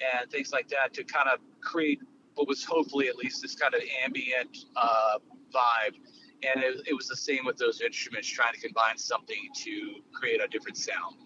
and 0.01 0.29
things 0.31 0.51
like 0.51 0.67
that 0.69 0.93
to 0.95 1.03
kind 1.03 1.29
of 1.29 1.39
create 1.61 1.99
what 2.35 2.47
was 2.47 2.63
hopefully 2.65 3.07
at 3.07 3.15
least 3.15 3.41
this 3.41 3.55
kind 3.55 3.75
of 3.75 3.81
ambient 4.03 4.65
uh, 4.75 5.19
vibe. 5.53 5.95
And 6.43 6.63
it, 6.63 6.87
it 6.87 6.93
was 6.95 7.07
the 7.07 7.15
same 7.15 7.45
with 7.45 7.57
those 7.57 7.81
instruments, 7.81 8.27
trying 8.27 8.53
to 8.53 8.59
combine 8.59 8.97
something 8.97 9.37
to 9.63 9.95
create 10.11 10.41
a 10.43 10.47
different 10.47 10.75
sound. 10.75 11.17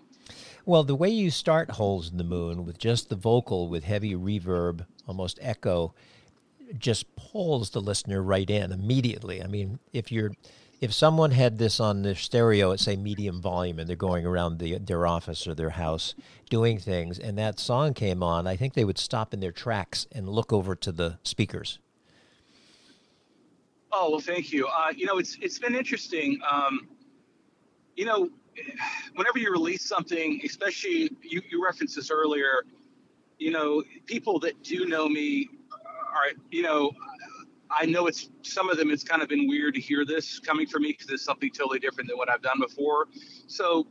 Well, 0.65 0.83
the 0.83 0.95
way 0.95 1.09
you 1.09 1.31
start 1.31 1.71
Holes 1.71 2.11
in 2.11 2.17
the 2.17 2.23
Moon 2.25 2.65
with 2.65 2.77
just 2.77 3.07
the 3.07 3.15
vocal 3.15 3.69
with 3.69 3.85
heavy 3.85 4.13
reverb, 4.13 4.85
almost 5.07 5.39
echo, 5.41 5.93
just 6.77 7.15
pulls 7.15 7.69
the 7.69 7.79
listener 7.79 8.21
right 8.21 8.49
in 8.49 8.73
immediately. 8.73 9.41
I 9.41 9.47
mean, 9.47 9.79
if 9.93 10.11
you're 10.11 10.31
if 10.81 10.93
someone 10.93 11.31
had 11.31 11.57
this 11.57 11.79
on 11.79 12.01
their 12.01 12.15
stereo 12.15 12.71
at 12.71 12.79
say 12.79 12.95
medium 12.95 13.41
volume 13.41 13.79
and 13.79 13.89
they're 13.89 13.95
going 13.95 14.25
around 14.25 14.59
the, 14.59 14.77
their 14.77 15.07
office 15.07 15.47
or 15.47 15.55
their 15.55 15.71
house 15.71 16.15
doing 16.49 16.77
things 16.77 17.17
and 17.17 17.37
that 17.37 17.59
song 17.59 17.93
came 17.93 18.21
on, 18.21 18.45
I 18.47 18.55
think 18.55 18.73
they 18.73 18.85
would 18.85 18.97
stop 18.97 19.33
in 19.33 19.39
their 19.39 19.51
tracks 19.51 20.05
and 20.11 20.27
look 20.27 20.51
over 20.51 20.75
to 20.75 20.91
the 20.91 21.19
speakers. 21.23 21.79
Oh 23.91 24.11
well, 24.11 24.19
thank 24.19 24.51
you. 24.51 24.67
Uh, 24.67 24.91
you 24.95 25.05
know, 25.05 25.17
it's 25.17 25.37
it's 25.41 25.57
been 25.57 25.73
interesting. 25.73 26.39
Um, 26.49 26.87
you 27.95 28.03
know, 28.03 28.29
whenever 29.15 29.39
you 29.39 29.51
release 29.51 29.83
something, 29.87 30.41
especially 30.43 31.09
you, 31.21 31.41
you 31.49 31.63
referenced 31.63 31.95
this 31.95 32.11
earlier. 32.11 32.65
You 33.37 33.51
know, 33.51 33.83
people 34.05 34.39
that 34.39 34.61
do 34.63 34.85
know 34.85 35.07
me 35.07 35.49
are, 35.81 36.31
you 36.51 36.63
know, 36.63 36.91
I 37.69 37.85
know 37.85 38.07
it's 38.07 38.29
some 38.43 38.69
of 38.69 38.77
them. 38.77 38.91
It's 38.91 39.03
kind 39.03 39.21
of 39.21 39.29
been 39.29 39.47
weird 39.47 39.73
to 39.75 39.81
hear 39.81 40.05
this 40.05 40.39
coming 40.39 40.67
from 40.67 40.83
me 40.83 40.91
because 40.91 41.09
it's 41.09 41.23
something 41.23 41.49
totally 41.51 41.79
different 41.79 42.09
than 42.09 42.17
what 42.17 42.29
I've 42.29 42.41
done 42.41 42.59
before. 42.59 43.07
So 43.47 43.87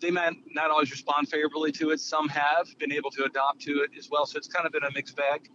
they 0.00 0.10
might 0.10 0.34
not 0.52 0.70
always 0.70 0.90
respond 0.90 1.28
favorably 1.28 1.72
to 1.72 1.90
it. 1.90 2.00
Some 2.00 2.28
have 2.28 2.66
been 2.78 2.92
able 2.92 3.10
to 3.12 3.24
adopt 3.24 3.60
to 3.62 3.82
it 3.82 3.90
as 3.98 4.10
well. 4.10 4.26
So 4.26 4.36
it's 4.36 4.48
kind 4.48 4.66
of 4.66 4.72
been 4.72 4.84
a 4.84 4.92
mixed 4.92 5.16
bag. 5.16 5.48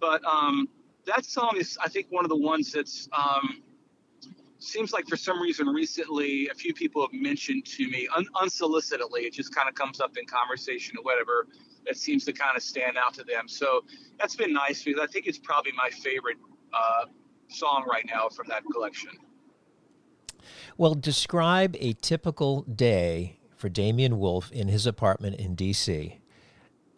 But 0.00 0.24
um, 0.24 0.68
that 1.06 1.24
song 1.24 1.52
is, 1.56 1.78
I 1.82 1.88
think, 1.88 2.06
one 2.10 2.24
of 2.24 2.28
the 2.28 2.36
ones 2.36 2.72
that's 2.72 3.08
um, 3.12 3.62
seems 4.58 4.92
like 4.92 5.06
for 5.06 5.16
some 5.16 5.40
reason 5.40 5.68
recently 5.68 6.48
a 6.48 6.54
few 6.54 6.74
people 6.74 7.02
have 7.02 7.12
mentioned 7.12 7.64
to 7.66 7.88
me 7.88 8.08
un- 8.16 8.26
unsolicitedly. 8.36 9.22
It 9.22 9.32
just 9.32 9.54
kind 9.54 9.68
of 9.68 9.74
comes 9.74 10.00
up 10.00 10.16
in 10.16 10.26
conversation 10.26 10.96
or 10.98 11.02
whatever. 11.02 11.46
That 11.86 11.96
seems 11.96 12.24
to 12.24 12.32
kind 12.32 12.56
of 12.56 12.62
stand 12.62 12.96
out 12.96 13.14
to 13.14 13.24
them. 13.24 13.46
So 13.46 13.84
that's 14.18 14.34
been 14.34 14.52
nice 14.52 14.82
because 14.82 15.00
I 15.00 15.06
think 15.06 15.26
it's 15.26 15.38
probably 15.38 15.72
my 15.72 15.90
favorite 15.90 16.36
uh, 16.72 17.06
song 17.48 17.84
right 17.88 18.06
now 18.06 18.28
from 18.28 18.46
that 18.48 18.62
collection. 18.72 19.10
Well, 20.76 20.94
describe 20.94 21.76
a 21.80 21.94
typical 21.94 22.62
day 22.62 23.38
for 23.56 23.68
Damian 23.68 24.18
Wolf 24.18 24.52
in 24.52 24.68
his 24.68 24.86
apartment 24.86 25.36
in 25.36 25.54
D.C. 25.54 26.20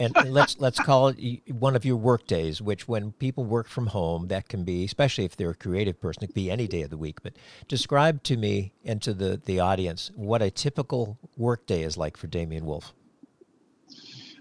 and 0.01 0.15
let's 0.27 0.59
let's 0.59 0.79
call 0.79 1.09
it 1.09 1.41
one 1.49 1.77
of 1.77 1.85
your 1.85 1.97
work 1.97 2.27
days, 2.27 2.61
which 2.61 2.89
when 2.89 3.13
people 3.13 3.45
work 3.45 3.69
from 3.69 3.89
home, 3.89 4.29
that 4.29 4.49
can 4.49 4.65
be, 4.65 4.85
especially 4.85 5.25
if 5.25 5.37
they're 5.37 5.51
a 5.51 5.55
creative 5.55 6.01
person, 6.01 6.25
it 6.25 6.27
can 6.29 6.35
be 6.35 6.51
any 6.51 6.67
day 6.67 6.83
of 6.83 6.91
the 6.91 6.99
week. 6.99 7.23
But 7.23 7.35
describe 7.69 8.23
to 8.25 8.37
me 8.37 8.73
and 8.85 9.01
to 9.03 9.15
the, 9.15 9.41
the 9.45 9.61
audience 9.61 10.11
what 10.15 10.43
a 10.43 10.51
typical 10.51 11.19
work 11.37 11.67
day 11.67 11.83
is 11.83 11.97
like 11.97 12.17
for 12.17 12.27
Damian 12.27 12.67
Wolf. 12.67 12.93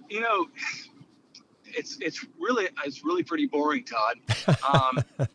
You 0.09 0.21
know, 0.21 0.47
it's 1.75 1.97
it's 2.01 2.25
really 2.39 2.69
it's 2.85 3.03
really 3.03 3.23
pretty 3.23 3.47
boring, 3.47 3.83
Todd. 3.83 4.17
Um, 4.67 5.03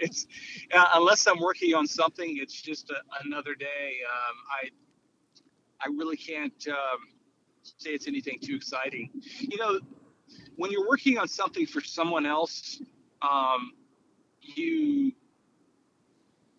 it's 0.00 0.26
uh, 0.72 0.86
unless 0.94 1.26
I'm 1.26 1.38
working 1.40 1.74
on 1.74 1.86
something, 1.86 2.38
it's 2.40 2.60
just 2.60 2.90
a, 2.90 2.96
another 3.24 3.54
day. 3.54 3.98
Um, 4.10 4.36
I 4.50 4.70
I 5.80 5.88
really 5.96 6.16
can't. 6.16 6.66
Um, 6.68 7.08
say 7.78 7.90
it's 7.90 8.06
anything 8.06 8.38
too 8.40 8.56
exciting. 8.56 9.10
You 9.40 9.56
know, 9.56 9.80
when 10.56 10.70
you're 10.70 10.88
working 10.88 11.18
on 11.18 11.28
something 11.28 11.66
for 11.66 11.80
someone 11.80 12.26
else, 12.26 12.80
um, 13.22 13.72
you 14.40 15.12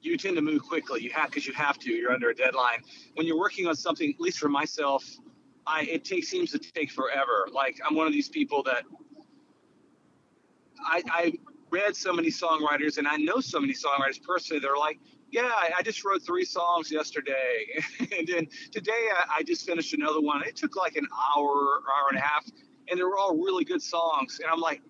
you 0.01 0.17
tend 0.17 0.35
to 0.35 0.41
move 0.41 0.63
quickly. 0.63 1.01
You 1.01 1.09
have 1.11 1.27
because 1.27 1.47
you 1.47 1.53
have 1.53 1.79
to. 1.79 1.91
You're 1.91 2.11
under 2.11 2.29
a 2.29 2.35
deadline. 2.35 2.81
When 3.15 3.25
you're 3.25 3.39
working 3.39 3.67
on 3.67 3.75
something, 3.75 4.13
at 4.13 4.19
least 4.19 4.39
for 4.39 4.49
myself, 4.49 5.03
I 5.65 5.83
it 5.83 6.05
takes 6.05 6.27
seems 6.27 6.51
to 6.51 6.59
take 6.59 6.91
forever. 6.91 7.47
Like 7.51 7.79
I'm 7.87 7.95
one 7.95 8.07
of 8.07 8.13
these 8.13 8.29
people 8.29 8.63
that 8.63 8.83
I, 10.83 11.01
I 11.09 11.33
read 11.69 11.95
so 11.95 12.13
many 12.13 12.29
songwriters 12.29 12.97
and 12.97 13.07
I 13.07 13.17
know 13.17 13.39
so 13.39 13.59
many 13.59 13.73
songwriters 13.73 14.21
personally. 14.21 14.59
They're 14.59 14.77
like, 14.77 14.99
yeah, 15.31 15.51
I 15.77 15.81
just 15.81 16.05
wrote 16.05 16.23
three 16.23 16.45
songs 16.45 16.91
yesterday, 16.91 17.65
and 17.99 18.27
then 18.27 18.47
today 18.71 19.09
I, 19.13 19.37
I 19.37 19.43
just 19.43 19.65
finished 19.65 19.93
another 19.93 20.21
one. 20.21 20.41
It 20.43 20.55
took 20.55 20.77
like 20.77 20.95
an 20.95 21.07
hour, 21.35 21.47
or 21.47 21.81
hour 21.93 22.09
and 22.09 22.17
a 22.17 22.21
half, 22.21 22.45
and 22.89 22.97
they 22.97 23.03
were 23.03 23.17
all 23.17 23.35
really 23.35 23.65
good 23.65 23.81
songs. 23.81 24.39
And 24.39 24.49
I'm 24.49 24.61
like, 24.61 24.81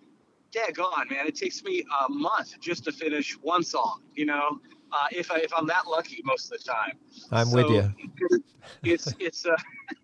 daggone, 0.51 1.09
man, 1.09 1.25
it 1.25 1.35
takes 1.35 1.63
me 1.63 1.83
a 2.05 2.09
month 2.09 2.59
just 2.59 2.83
to 2.83 2.91
finish 2.91 3.33
one 3.41 3.63
song. 3.63 4.01
You 4.13 4.27
know, 4.27 4.59
uh, 4.91 5.07
if 5.11 5.31
I 5.31 5.37
if 5.37 5.51
I'm 5.55 5.65
that 5.67 5.87
lucky 5.87 6.21
most 6.23 6.51
of 6.51 6.59
the 6.59 6.63
time. 6.63 6.97
I'm 7.31 7.47
so 7.47 7.55
with 7.55 7.69
you. 7.69 8.43
It's 8.83 9.13
it's 9.19 9.45
a 9.45 9.55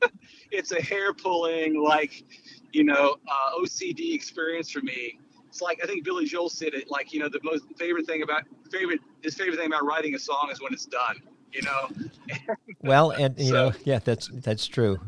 it's 0.52 0.72
a 0.72 0.82
hair 0.82 1.14
pulling 1.14 1.82
like 1.82 2.24
you 2.72 2.84
know 2.84 3.18
uh, 3.28 3.60
OCD 3.60 4.14
experience 4.14 4.70
for 4.70 4.82
me 4.82 5.20
it's 5.52 5.62
like 5.62 5.82
I 5.84 5.86
think 5.86 6.06
Billy 6.06 6.26
Joel 6.26 6.50
said 6.50 6.74
it. 6.74 6.90
Like 6.90 7.12
you 7.12 7.20
know, 7.20 7.28
the 7.28 7.42
most 7.44 7.66
favorite 7.78 8.08
thing 8.08 8.24
about 8.24 8.44
favorite 8.72 9.02
his 9.22 9.36
favorite 9.36 9.58
thing 9.58 9.68
about 9.68 9.86
writing 9.86 10.16
a 10.16 10.20
song 10.20 10.50
is 10.50 10.62
when 10.62 10.74
it's 10.74 10.86
done. 10.86 11.22
You 11.52 11.62
know. 11.64 12.56
well, 12.82 13.12
and 13.12 13.38
you 13.38 13.50
so, 13.50 13.54
know, 13.70 13.76
yeah, 13.84 14.00
that's 14.00 14.30
that's 14.30 14.66
true. 14.66 15.00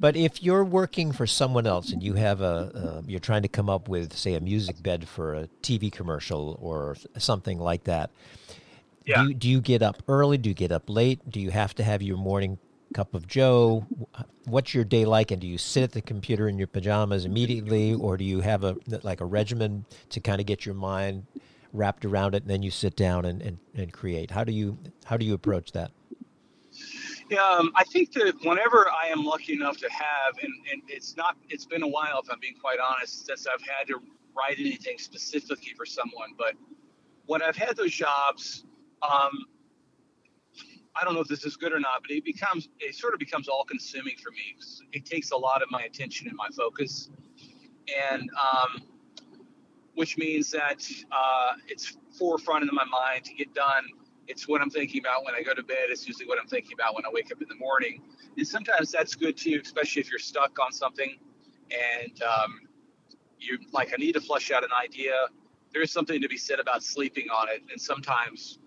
But 0.00 0.16
if 0.16 0.42
you're 0.42 0.64
working 0.64 1.12
for 1.12 1.26
someone 1.26 1.66
else 1.66 1.92
and 1.92 2.02
you 2.02 2.14
have 2.14 2.40
a, 2.40 2.72
uh, 2.74 3.02
you're 3.06 3.20
trying 3.20 3.42
to 3.42 3.48
come 3.48 3.70
up 3.70 3.88
with, 3.88 4.16
say, 4.16 4.34
a 4.34 4.40
music 4.40 4.82
bed 4.82 5.06
for 5.06 5.34
a 5.34 5.48
TV 5.62 5.92
commercial 5.92 6.58
or 6.60 6.96
something 7.18 7.60
like 7.60 7.84
that. 7.84 8.10
Yeah. 9.06 9.22
Do 9.22 9.28
you, 9.28 9.34
do 9.34 9.48
you 9.48 9.60
get 9.60 9.80
up 9.80 10.02
early? 10.08 10.38
Do 10.38 10.48
you 10.48 10.56
get 10.56 10.72
up 10.72 10.90
late? 10.90 11.20
Do 11.30 11.38
you 11.38 11.52
have 11.52 11.72
to 11.76 11.84
have 11.84 12.02
your 12.02 12.16
morning 12.16 12.58
cup 12.92 13.14
of 13.14 13.26
Joe? 13.26 13.86
What's 14.44 14.74
your 14.74 14.84
day 14.84 15.04
like? 15.04 15.30
And 15.30 15.40
do 15.40 15.46
you 15.46 15.58
sit 15.58 15.82
at 15.82 15.92
the 15.92 16.02
computer 16.02 16.48
in 16.48 16.58
your 16.58 16.66
pajamas 16.66 17.24
immediately, 17.24 17.94
or 17.94 18.16
do 18.16 18.24
you 18.24 18.40
have 18.40 18.64
a 18.64 18.76
like 19.02 19.20
a 19.20 19.24
regimen 19.24 19.84
to 20.10 20.20
kind 20.20 20.40
of 20.40 20.46
get 20.46 20.66
your 20.66 20.74
mind 20.74 21.26
wrapped 21.72 22.04
around 22.04 22.34
it, 22.34 22.42
and 22.42 22.50
then 22.50 22.62
you 22.62 22.70
sit 22.70 22.96
down 22.96 23.24
and, 23.24 23.42
and, 23.42 23.58
and 23.74 23.92
create? 23.92 24.30
How 24.30 24.44
do 24.44 24.52
you 24.52 24.78
how 25.04 25.16
do 25.16 25.24
you 25.24 25.34
approach 25.34 25.72
that? 25.72 25.90
Um, 27.32 27.72
I 27.74 27.84
think 27.84 28.12
that 28.12 28.34
whenever 28.42 28.90
I 28.90 29.08
am 29.08 29.24
lucky 29.24 29.54
enough 29.54 29.78
to 29.78 29.88
have, 29.90 30.36
and, 30.42 30.52
and 30.70 30.82
it's 30.88 31.16
not, 31.16 31.36
it's 31.48 31.64
been 31.64 31.82
a 31.82 31.88
while 31.88 32.20
if 32.22 32.30
I'm 32.30 32.40
being 32.40 32.56
quite 32.60 32.78
honest, 32.78 33.26
since 33.26 33.46
I've 33.46 33.62
had 33.62 33.86
to 33.88 34.00
write 34.36 34.58
anything 34.58 34.98
specifically 34.98 35.72
for 35.74 35.86
someone. 35.86 36.30
But 36.36 36.54
when 37.26 37.40
I've 37.40 37.56
had 37.56 37.76
those 37.76 37.92
jobs, 37.92 38.64
um, 39.02 39.46
I 40.94 41.04
don't 41.04 41.14
know 41.14 41.20
if 41.20 41.28
this 41.28 41.44
is 41.44 41.56
good 41.56 41.72
or 41.72 41.80
not, 41.80 42.02
but 42.02 42.10
it 42.10 42.24
becomes 42.24 42.68
it 42.80 42.94
sort 42.94 43.14
of 43.14 43.18
becomes 43.18 43.48
all 43.48 43.64
consuming 43.64 44.16
for 44.22 44.30
me. 44.30 44.56
It 44.92 45.06
takes 45.06 45.30
a 45.30 45.36
lot 45.36 45.62
of 45.62 45.70
my 45.70 45.82
attention 45.82 46.28
and 46.28 46.36
my 46.36 46.48
focus, 46.56 47.10
and 48.12 48.30
um, 48.30 48.82
which 49.94 50.18
means 50.18 50.50
that 50.50 50.86
uh, 51.10 51.54
it's 51.68 51.96
forefront 52.18 52.62
in 52.64 52.70
my 52.74 52.84
mind 52.84 53.24
to 53.24 53.34
get 53.34 53.54
done. 53.54 53.84
It's 54.28 54.46
what 54.46 54.60
I'm 54.60 54.70
thinking 54.70 55.00
about 55.00 55.24
when 55.24 55.34
I 55.34 55.42
go 55.42 55.52
to 55.54 55.62
bed. 55.62 55.86
It's 55.88 56.06
usually 56.06 56.26
what 56.26 56.38
I'm 56.38 56.46
thinking 56.46 56.72
about 56.78 56.94
when 56.94 57.04
I 57.04 57.10
wake 57.10 57.32
up 57.32 57.42
in 57.42 57.48
the 57.48 57.56
morning. 57.56 58.02
And 58.36 58.46
sometimes 58.46 58.92
that's 58.92 59.14
good 59.14 59.36
too, 59.36 59.60
especially 59.62 60.00
if 60.00 60.10
you're 60.10 60.18
stuck 60.18 60.58
on 60.58 60.72
something 60.72 61.18
and 61.72 62.22
um, 62.22 62.60
you 63.38 63.58
like 63.72 63.92
I 63.92 63.96
need 63.96 64.12
to 64.12 64.20
flesh 64.20 64.50
out 64.50 64.64
an 64.64 64.70
idea. 64.72 65.12
There 65.72 65.82
is 65.82 65.90
something 65.90 66.20
to 66.20 66.28
be 66.28 66.36
said 66.36 66.60
about 66.60 66.82
sleeping 66.82 67.28
on 67.30 67.48
it, 67.48 67.62
and 67.70 67.80
sometimes 67.80 68.58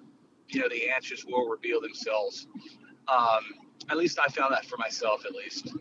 you 0.49 0.59
know 0.59 0.69
the 0.69 0.89
answers 0.89 1.25
will 1.25 1.47
reveal 1.47 1.81
themselves. 1.81 2.47
Um, 3.07 3.43
at 3.89 3.97
least 3.97 4.19
I 4.19 4.27
found 4.29 4.53
that 4.53 4.65
for 4.65 4.77
myself, 4.77 5.25
at 5.25 5.33
least. 5.33 5.75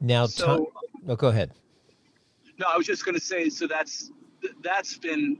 Now, 0.00 0.26
so, 0.26 0.72
oh, 1.08 1.16
go 1.16 1.28
ahead. 1.28 1.52
No, 2.58 2.66
I 2.72 2.76
was 2.76 2.86
just 2.86 3.04
going 3.04 3.14
to 3.14 3.20
say. 3.20 3.48
So 3.48 3.66
that's 3.66 4.12
that's 4.62 4.98
been 4.98 5.38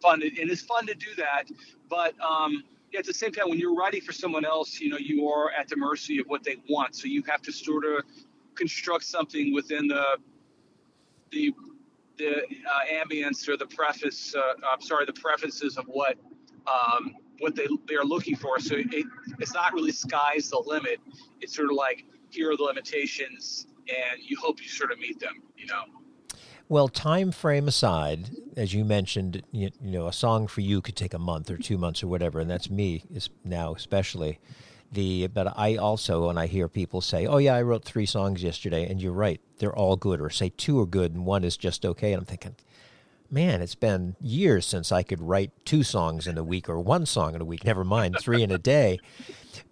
fun, 0.00 0.22
and 0.22 0.50
it's 0.50 0.62
fun 0.62 0.86
to 0.86 0.94
do 0.94 1.14
that. 1.16 1.44
But 1.88 2.14
um, 2.20 2.64
yeah, 2.92 3.00
at 3.00 3.06
the 3.06 3.14
same 3.14 3.32
time, 3.32 3.48
when 3.48 3.58
you're 3.58 3.74
writing 3.74 4.00
for 4.00 4.12
someone 4.12 4.44
else, 4.44 4.80
you 4.80 4.88
know, 4.88 4.98
you 4.98 5.28
are 5.28 5.50
at 5.50 5.68
the 5.68 5.76
mercy 5.76 6.18
of 6.18 6.26
what 6.26 6.44
they 6.44 6.56
want. 6.68 6.94
So 6.94 7.06
you 7.06 7.22
have 7.28 7.42
to 7.42 7.52
sort 7.52 7.84
of 7.84 8.04
construct 8.54 9.04
something 9.04 9.52
within 9.52 9.88
the 9.88 10.18
the 11.30 11.52
the 12.16 12.36
uh, 12.36 13.04
ambience 13.04 13.48
or 13.48 13.56
the 13.56 13.66
preface. 13.66 14.34
Uh, 14.34 14.54
I'm 14.72 14.80
sorry, 14.80 15.06
the 15.06 15.12
prefaces 15.12 15.76
of 15.76 15.86
what 15.86 16.16
um, 16.66 17.14
what 17.40 17.54
they 17.54 17.66
they're 17.88 18.04
looking 18.04 18.36
for. 18.36 18.58
So 18.58 18.76
it, 18.76 19.06
it's 19.38 19.54
not 19.54 19.72
really 19.72 19.92
sky's 19.92 20.50
the 20.50 20.62
limit. 20.64 21.00
It's 21.40 21.54
sort 21.54 21.70
of 21.70 21.76
like 21.76 22.04
here 22.30 22.50
are 22.50 22.56
the 22.56 22.62
limitations, 22.62 23.66
and 23.88 24.20
you 24.22 24.36
hope 24.36 24.62
you 24.62 24.68
sort 24.68 24.92
of 24.92 24.98
meet 24.98 25.20
them. 25.20 25.42
You 25.56 25.66
know. 25.66 25.84
Well, 26.68 26.88
time 26.88 27.30
frame 27.30 27.68
aside, 27.68 28.30
as 28.56 28.72
you 28.72 28.86
mentioned, 28.86 29.42
you, 29.52 29.70
you, 29.82 29.90
know, 29.90 30.06
a 30.06 30.14
song 30.14 30.46
for 30.46 30.62
you 30.62 30.80
could 30.80 30.96
take 30.96 31.12
a 31.12 31.18
month 31.18 31.50
or 31.50 31.58
two 31.58 31.76
months 31.76 32.02
or 32.02 32.06
whatever, 32.06 32.40
and 32.40 32.50
that's 32.50 32.70
me 32.70 33.04
is 33.12 33.28
now 33.44 33.74
especially. 33.74 34.40
The 34.90 35.26
but 35.26 35.58
I 35.58 35.76
also 35.76 36.28
when 36.28 36.38
I 36.38 36.46
hear 36.46 36.68
people 36.68 37.00
say, 37.00 37.26
"Oh 37.26 37.38
yeah, 37.38 37.54
I 37.54 37.62
wrote 37.62 37.84
three 37.84 38.06
songs 38.06 38.42
yesterday," 38.42 38.88
and 38.88 39.02
you're 39.02 39.12
right, 39.12 39.40
they're 39.58 39.74
all 39.74 39.96
good, 39.96 40.20
or 40.20 40.30
say 40.30 40.52
two 40.56 40.80
are 40.80 40.86
good 40.86 41.12
and 41.12 41.26
one 41.26 41.44
is 41.44 41.56
just 41.56 41.84
okay, 41.84 42.12
and 42.12 42.20
I'm 42.20 42.26
thinking, 42.26 42.54
man, 43.34 43.60
it's 43.60 43.74
been 43.74 44.14
years 44.20 44.64
since 44.64 44.92
I 44.92 45.02
could 45.02 45.20
write 45.20 45.50
two 45.64 45.82
songs 45.82 46.28
in 46.28 46.38
a 46.38 46.44
week 46.44 46.68
or 46.68 46.80
one 46.80 47.04
song 47.04 47.34
in 47.34 47.40
a 47.40 47.44
week, 47.44 47.64
never 47.64 47.84
mind 47.84 48.16
three 48.20 48.42
in 48.42 48.52
a 48.52 48.58
day. 48.58 49.00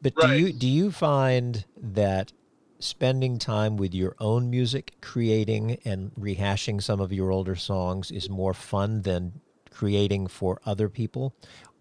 But 0.03 0.15
right. 0.17 0.31
do 0.31 0.39
you 0.39 0.53
do 0.53 0.69
you 0.69 0.91
find 0.91 1.65
that 1.81 2.33
spending 2.81 3.39
time 3.39 3.77
with 3.77 3.95
your 3.95 4.17
own 4.19 4.51
music, 4.51 4.95
creating 5.01 5.79
and 5.85 6.11
rehashing 6.19 6.83
some 6.83 7.01
of 7.01 7.13
your 7.13 7.31
older 7.31 7.55
songs 7.55 8.11
is 8.11 8.29
more 8.29 8.53
fun 8.53 9.03
than 9.03 9.41
creating 9.71 10.27
for 10.27 10.61
other 10.67 10.89
people? 10.89 11.33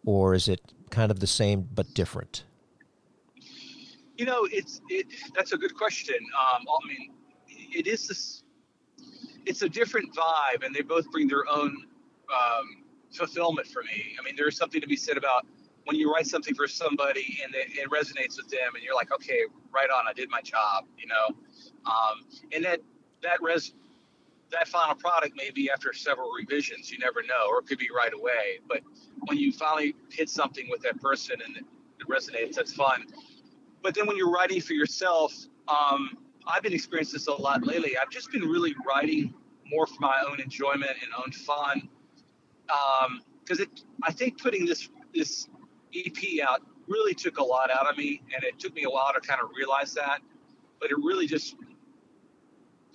Or 0.06 0.36
is 0.36 0.48
it 0.48 0.62
kind 0.92 1.12
of 1.12 1.20
the 1.20 1.28
same 1.28 1.68
but 1.74 1.92
different? 1.96 2.44
You 4.18 4.26
know, 4.26 4.48
it's 4.52 4.82
it, 4.90 5.08
that's 5.36 5.52
a 5.52 5.58
good 5.58 5.76
question. 5.76 6.16
Um, 6.16 6.66
I 6.68 6.88
mean, 6.88 7.14
it 7.48 7.88
is 7.88 8.08
this 8.08 8.44
it's 9.46 9.62
a 9.62 9.70
different 9.70 10.14
vibe, 10.16 10.66
and 10.66 10.74
they 10.74 10.82
both 10.82 11.10
bring 11.12 11.28
their 11.28 11.48
own 11.50 11.86
um, 12.32 12.84
fulfillment 13.12 13.68
for 13.68 13.84
me. 13.84 14.16
I 14.20 14.24
mean, 14.24 14.36
there's 14.38 14.58
something 14.58 14.82
to 14.82 14.88
be 14.88 14.96
said 14.96 15.18
about 15.18 15.46
when 15.86 15.98
you 15.98 16.12
write 16.14 16.28
something 16.28 16.54
for 16.54 16.68
somebody 16.68 17.40
and 17.44 17.56
it, 17.56 17.72
it 17.72 17.90
resonates 17.90 18.38
with 18.38 18.50
them, 18.50 18.76
and 18.76 18.84
you're 18.84 18.96
like, 18.96 19.12
okay, 19.12 19.42
right 19.74 19.90
on, 19.90 20.08
I 20.08 20.14
did 20.14 20.30
my 20.30 20.42
job, 20.42 20.86
you 20.98 21.08
know. 21.08 21.36
Um, 21.86 22.26
and 22.54 22.64
that 22.64 22.82
that 23.24 23.42
res 23.42 23.74
that 24.52 24.68
final 24.68 24.96
product 24.96 25.36
may 25.36 25.50
be 25.50 25.72
after 25.72 25.94
several 25.94 26.32
revisions. 26.32 26.92
You 26.92 27.00
never 27.00 27.22
know, 27.24 27.48
or 27.50 27.60
it 27.60 27.68
could 27.68 27.80
be 27.80 27.90
right 27.96 28.14
away. 28.14 28.60
But 28.68 28.82
when 29.28 29.38
you 29.38 29.52
finally 29.52 29.96
hit 30.10 30.30
something 30.30 30.68
with 30.70 30.82
that 30.82 31.00
person 31.02 31.38
and 31.44 31.58
it, 31.58 31.66
resonates, 32.10 32.56
that's 32.56 32.74
fun. 32.74 33.06
But 33.84 33.96
then 33.96 34.08
when 34.08 34.18
you're 34.18 34.32
writing 34.32 34.60
for 34.60 34.74
yourself, 34.74 35.34
um, 35.68 36.18
I've 36.48 36.64
been 36.64 36.74
experiencing 36.74 37.14
this 37.18 37.28
a 37.28 37.34
lot 37.34 37.66
lately. 37.66 37.98
I've 37.98 38.10
just 38.10 38.32
been 38.32 38.44
really 38.44 38.76
writing 38.88 39.34
more 39.66 39.86
for 39.88 40.00
my 40.00 40.24
own 40.28 40.40
enjoyment 40.40 40.92
and 41.02 41.12
own 41.18 41.32
fun. 41.32 41.90
Because 42.66 43.60
um, 43.60 43.66
it, 43.66 43.84
I 44.04 44.12
think 44.12 44.42
putting 44.42 44.66
this 44.66 44.90
this 45.14 45.48
EP 45.96 46.46
out 46.48 46.62
really 46.88 47.14
took 47.14 47.38
a 47.38 47.44
lot 47.44 47.70
out 47.70 47.90
of 47.90 47.98
me, 47.98 48.22
and 48.34 48.44
it 48.44 48.60
took 48.60 48.74
me 48.74 48.84
a 48.84 48.90
while 48.90 49.14
to 49.14 49.20
kind 49.20 49.42
of 49.42 49.50
realize 49.56 49.94
that. 49.94 50.20
But 50.80 50.92
it 50.92 50.98
really 50.98 51.28
just 51.28 51.56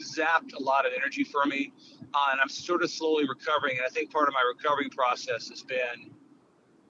zapped 0.01 0.55
a 0.55 0.63
lot 0.63 0.87
of 0.87 0.93
energy 0.97 1.25
for 1.25 1.45
me, 1.47 1.73
uh, 2.15 2.29
and 2.33 2.41
I'm 2.41 2.49
sort 2.49 2.83
of 2.83 2.91
slowly 2.91 3.27
recovering. 3.29 3.79
And 3.79 3.87
I 3.87 3.91
think 3.91 4.11
part 4.11 4.29
of 4.29 4.35
my 4.35 4.43
recovering 4.57 4.91
process 4.91 5.49
has 5.49 5.63
been 5.63 6.11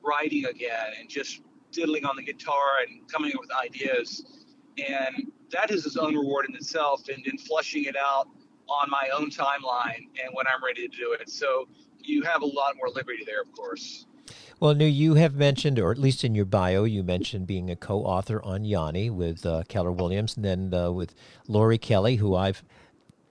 writing 0.02 0.46
again 0.46 0.92
and 0.98 1.08
just 1.08 1.42
diddling 1.72 2.04
on 2.04 2.16
the 2.16 2.22
guitar 2.22 2.78
and 2.86 3.06
coming 3.10 3.32
up 3.34 3.40
with 3.40 3.50
ideas. 3.52 4.45
And 4.78 5.32
that 5.50 5.70
is 5.70 5.86
its 5.86 5.96
own 5.96 6.14
reward 6.14 6.46
in 6.48 6.54
itself. 6.54 7.08
And 7.08 7.24
then 7.24 7.38
flushing 7.38 7.84
it 7.84 7.96
out 7.96 8.28
on 8.68 8.90
my 8.90 9.08
own 9.14 9.30
timeline 9.30 10.08
and 10.22 10.32
when 10.32 10.46
I'm 10.46 10.62
ready 10.64 10.88
to 10.88 10.96
do 10.96 11.12
it. 11.12 11.28
So 11.30 11.68
you 12.00 12.22
have 12.22 12.42
a 12.42 12.46
lot 12.46 12.76
more 12.76 12.88
liberty 12.88 13.24
there, 13.24 13.42
of 13.42 13.52
course. 13.52 14.06
Well, 14.58 14.74
New, 14.74 14.86
you 14.86 15.14
have 15.14 15.34
mentioned, 15.34 15.78
or 15.78 15.92
at 15.92 15.98
least 15.98 16.24
in 16.24 16.34
your 16.34 16.46
bio, 16.46 16.84
you 16.84 17.02
mentioned 17.02 17.46
being 17.46 17.70
a 17.70 17.76
co-author 17.76 18.42
on 18.42 18.64
Yanni 18.64 19.10
with 19.10 19.44
uh, 19.44 19.62
Keller 19.68 19.92
Williams, 19.92 20.34
and 20.34 20.44
then 20.44 20.74
uh, 20.74 20.90
with 20.90 21.14
Lori 21.46 21.78
Kelly, 21.78 22.16
who 22.16 22.34
I've 22.34 22.64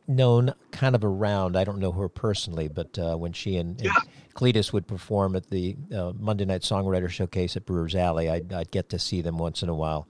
known 0.07 0.53
kind 0.71 0.95
of 0.95 1.03
around. 1.03 1.57
I 1.57 1.63
don't 1.63 1.79
know 1.79 1.91
her 1.93 2.07
personally, 2.07 2.67
but 2.67 2.97
uh, 2.99 3.15
when 3.15 3.33
she 3.33 3.57
and, 3.57 3.81
and, 3.81 3.91
Cletus 4.35 4.71
would 4.71 4.85
perform 4.85 5.35
at 5.35 5.49
the 5.49 5.75
uh, 5.95 6.11
Monday 6.19 6.45
Night 6.45 6.61
Songwriter 6.61 7.09
Showcase 7.09 7.55
at 7.55 7.65
Brewers 7.65 7.95
Alley, 7.95 8.29
I'd, 8.29 8.53
I'd, 8.53 8.69
get 8.69 8.89
to 8.89 8.99
see 8.99 9.21
them 9.21 9.37
once 9.37 9.63
in 9.63 9.69
a 9.69 9.75
while. 9.75 10.07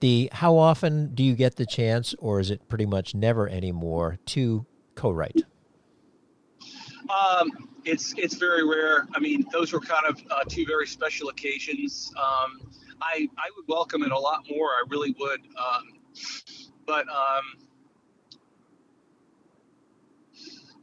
The 0.00 0.30
how 0.32 0.56
often 0.56 1.14
do 1.14 1.22
you 1.22 1.34
get 1.34 1.56
the 1.56 1.66
chance, 1.66 2.14
or 2.18 2.40
is 2.40 2.50
it 2.50 2.68
pretty 2.68 2.86
much 2.86 3.14
never 3.14 3.48
anymore 3.48 4.18
to 4.26 4.66
co-write? 4.94 5.42
Um, 7.10 7.68
it's 7.84 8.14
it's 8.16 8.34
very 8.34 8.66
rare. 8.66 9.06
I 9.14 9.20
mean, 9.20 9.44
those 9.52 9.72
were 9.72 9.80
kind 9.80 10.06
of 10.06 10.22
uh, 10.30 10.44
two 10.48 10.64
very 10.66 10.86
special 10.86 11.28
occasions. 11.28 12.12
Um, 12.16 12.70
I 13.02 13.28
I 13.36 13.50
would 13.56 13.66
welcome 13.68 14.02
it 14.02 14.12
a 14.12 14.18
lot 14.18 14.46
more. 14.50 14.68
I 14.68 14.82
really 14.88 15.14
would. 15.18 15.40
Um, 15.40 16.00
but 16.86 17.06
um, 17.08 17.44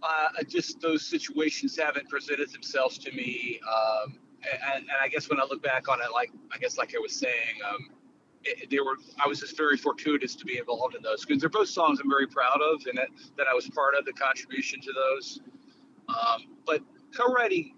uh, 0.03 0.43
just 0.47 0.79
those 0.79 1.05
situations 1.05 1.77
haven't 1.77 2.07
presented 2.09 2.51
themselves 2.51 2.97
to 2.99 3.11
me. 3.11 3.59
Um, 3.67 4.19
and, 4.51 4.83
and, 4.83 4.91
I 5.01 5.07
guess 5.07 5.29
when 5.29 5.39
I 5.39 5.43
look 5.43 5.63
back 5.63 5.89
on 5.89 5.99
it, 6.01 6.11
like 6.13 6.31
I 6.53 6.57
guess 6.57 6.77
like 6.77 6.93
I 6.95 6.99
was 6.99 7.15
saying, 7.15 7.59
um, 7.67 7.89
they 8.69 8.79
were 8.79 8.95
I 9.23 9.27
was 9.27 9.39
just 9.39 9.57
very 9.57 9.77
fortuitous 9.77 10.35
to 10.35 10.45
be 10.45 10.57
involved 10.57 10.95
in 10.95 11.01
those 11.01 11.25
because 11.25 11.41
they're 11.41 11.49
both 11.49 11.69
songs 11.69 11.99
I'm 11.99 12.09
very 12.09 12.27
proud 12.27 12.59
of, 12.61 12.85
and 12.85 12.97
that, 12.97 13.09
that 13.37 13.47
I 13.49 13.53
was 13.53 13.69
part 13.69 13.95
of 13.97 14.05
the 14.05 14.13
contribution 14.13 14.79
to 14.81 14.93
those. 14.93 15.39
Um, 16.09 16.57
but 16.65 16.81
co-writing, 17.15 17.75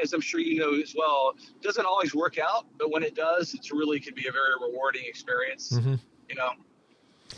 as 0.00 0.12
I'm 0.12 0.20
sure 0.20 0.40
you 0.40 0.58
know 0.58 0.74
as 0.80 0.94
well, 0.96 1.34
doesn't 1.62 1.86
always 1.86 2.14
work 2.14 2.38
out. 2.38 2.66
But 2.78 2.90
when 2.90 3.02
it 3.02 3.14
does, 3.14 3.54
it 3.54 3.70
really 3.72 4.00
can 4.00 4.14
be 4.14 4.26
a 4.28 4.32
very 4.32 4.54
rewarding 4.60 5.04
experience. 5.06 5.72
Mm-hmm. 5.72 5.94
You 6.28 6.34
know. 6.34 6.50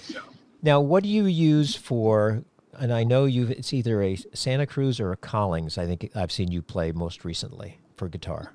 So. 0.02 0.20
Now, 0.62 0.80
what 0.80 1.02
do 1.02 1.08
you 1.08 1.26
use 1.26 1.74
for? 1.74 2.44
And 2.78 2.92
I 2.92 3.04
know 3.04 3.24
you 3.24 3.48
it's 3.48 3.72
either 3.72 4.02
a 4.02 4.16
Santa 4.32 4.66
Cruz 4.66 5.00
or 5.00 5.12
a 5.12 5.16
Collings. 5.16 5.76
I 5.76 5.86
think 5.86 6.10
I've 6.14 6.32
seen 6.32 6.50
you 6.50 6.62
play 6.62 6.92
most 6.92 7.24
recently 7.24 7.78
for 7.96 8.08
guitar. 8.08 8.54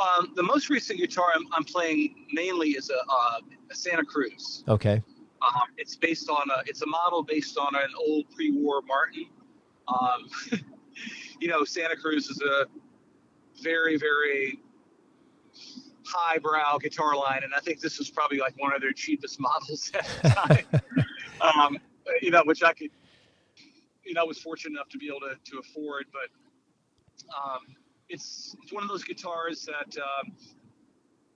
Um, 0.00 0.32
the 0.34 0.42
most 0.42 0.70
recent 0.70 0.98
guitar 0.98 1.26
I'm, 1.34 1.46
I'm 1.52 1.64
playing 1.64 2.26
mainly 2.32 2.70
is 2.70 2.90
a, 2.90 2.96
uh, 2.96 3.40
a 3.70 3.74
Santa 3.74 4.04
Cruz. 4.04 4.64
Okay. 4.68 5.02
Um, 5.42 5.68
it's 5.76 5.96
based 5.96 6.28
on 6.28 6.48
a, 6.50 6.62
it's 6.66 6.82
a 6.82 6.86
model 6.86 7.22
based 7.22 7.58
on 7.58 7.74
an 7.74 7.90
old 7.98 8.30
pre-war 8.34 8.82
Martin. 8.86 9.26
Um, 9.88 10.28
you 11.40 11.48
know, 11.48 11.64
Santa 11.64 11.96
Cruz 11.96 12.28
is 12.28 12.40
a 12.40 12.66
very, 13.62 13.96
very 13.96 14.60
highbrow 16.04 16.78
guitar 16.78 17.16
line, 17.16 17.40
and 17.42 17.54
I 17.54 17.60
think 17.60 17.80
this 17.80 17.98
is 17.98 18.10
probably 18.10 18.38
like 18.38 18.54
one 18.58 18.74
of 18.74 18.80
their 18.80 18.92
cheapest 18.92 19.40
models 19.40 19.90
at 19.94 20.06
the 20.22 20.28
time. 20.28 20.82
um, 21.40 21.78
you 22.20 22.30
know, 22.30 22.42
which 22.44 22.62
I 22.62 22.72
could, 22.72 22.90
you 24.04 24.14
know, 24.14 24.26
was 24.26 24.38
fortunate 24.38 24.72
enough 24.72 24.88
to 24.90 24.98
be 24.98 25.08
able 25.08 25.20
to, 25.20 25.36
to 25.50 25.58
afford. 25.58 26.06
But 26.12 26.28
um, 27.36 27.60
it's 28.12 28.54
it's 28.62 28.72
one 28.72 28.82
of 28.82 28.88
those 28.88 29.02
guitars 29.02 29.66
that 29.66 29.96
um, 29.98 30.32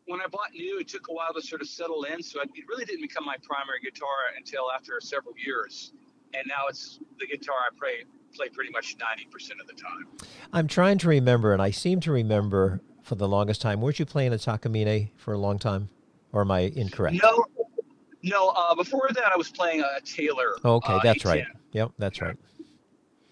when 0.06 0.20
I 0.20 0.26
bought 0.26 0.52
new, 0.52 0.78
it 0.78 0.88
took 0.88 1.08
a 1.08 1.12
while 1.12 1.32
to 1.34 1.42
sort 1.42 1.62
of 1.62 1.68
settle 1.68 2.04
in. 2.04 2.22
So 2.22 2.40
it 2.40 2.50
really 2.68 2.84
didn't 2.84 3.02
become 3.02 3.24
my 3.24 3.36
primary 3.42 3.80
guitar 3.82 4.30
until 4.36 4.70
after 4.72 5.00
several 5.00 5.34
years, 5.36 5.92
and 6.34 6.44
now 6.46 6.66
it's 6.68 7.00
the 7.18 7.26
guitar 7.26 7.56
I 7.66 7.76
play 7.78 8.04
play 8.34 8.48
pretty 8.50 8.70
much 8.70 8.96
90% 8.98 9.60
of 9.60 9.66
the 9.66 9.72
time. 9.72 10.06
I'm 10.52 10.68
trying 10.68 10.98
to 10.98 11.08
remember, 11.08 11.54
and 11.54 11.62
I 11.62 11.70
seem 11.70 12.00
to 12.00 12.12
remember 12.12 12.82
for 13.02 13.14
the 13.14 13.26
longest 13.26 13.62
time. 13.62 13.80
Weren't 13.80 13.98
you 13.98 14.04
playing 14.04 14.34
a 14.34 14.36
Takamine 14.36 15.10
for 15.16 15.32
a 15.32 15.38
long 15.38 15.58
time? 15.58 15.88
Or 16.32 16.42
am 16.42 16.50
I 16.50 16.72
incorrect? 16.74 17.16
No, 17.22 17.46
no. 18.22 18.48
Uh, 18.48 18.74
before 18.74 19.08
that, 19.14 19.32
I 19.32 19.36
was 19.36 19.48
playing 19.48 19.80
a 19.80 20.00
Taylor. 20.02 20.56
Okay, 20.62 20.92
uh, 20.92 21.00
that's 21.02 21.24
right. 21.24 21.46
Yep, 21.72 21.92
that's 21.98 22.20
right. 22.20 22.36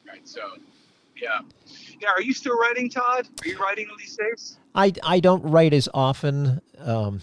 Right. 0.06 0.26
So, 0.26 0.40
yeah. 1.20 1.40
Are 2.12 2.22
you 2.22 2.32
still 2.32 2.56
writing, 2.56 2.88
Todd? 2.88 3.28
Are 3.42 3.48
you 3.48 3.58
writing 3.58 3.88
these 3.98 4.16
days? 4.16 4.58
I, 4.74 4.92
I 5.02 5.20
don't 5.20 5.42
write 5.42 5.72
as 5.72 5.88
often. 5.94 6.60
Um, 6.78 7.20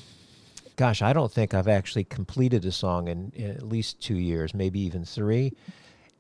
gosh, 0.76 1.02
I 1.02 1.14
don't 1.14 1.32
think 1.32 1.54
I've 1.54 1.68
actually 1.68 2.06
completed 2.06 2.66
a 2.66 2.72
song 2.72 3.08
in, 3.08 3.32
in, 3.36 3.52
at 3.52 3.64
least 3.64 4.02
two 4.02 4.16
years, 4.16 4.54
maybe 4.54 4.80
even 4.82 5.06
three. 5.06 5.54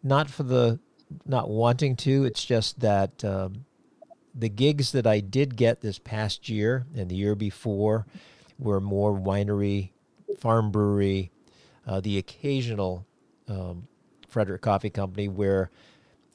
Not 0.03 0.29
for 0.29 0.43
the 0.43 0.79
not 1.25 1.49
wanting 1.49 1.95
to. 1.97 2.25
It's 2.25 2.43
just 2.43 2.79
that 2.79 3.23
um, 3.23 3.65
the 4.33 4.49
gigs 4.49 4.91
that 4.93 5.05
I 5.05 5.19
did 5.19 5.55
get 5.55 5.81
this 5.81 5.99
past 5.99 6.49
year 6.49 6.85
and 6.95 7.09
the 7.09 7.15
year 7.15 7.35
before 7.35 8.05
were 8.57 8.79
more 8.79 9.13
winery, 9.13 9.89
farm 10.39 10.71
brewery, 10.71 11.31
uh, 11.85 11.99
the 11.99 12.17
occasional 12.17 13.05
um, 13.47 13.87
Frederick 14.27 14.61
Coffee 14.61 14.89
Company 14.89 15.27
where 15.27 15.69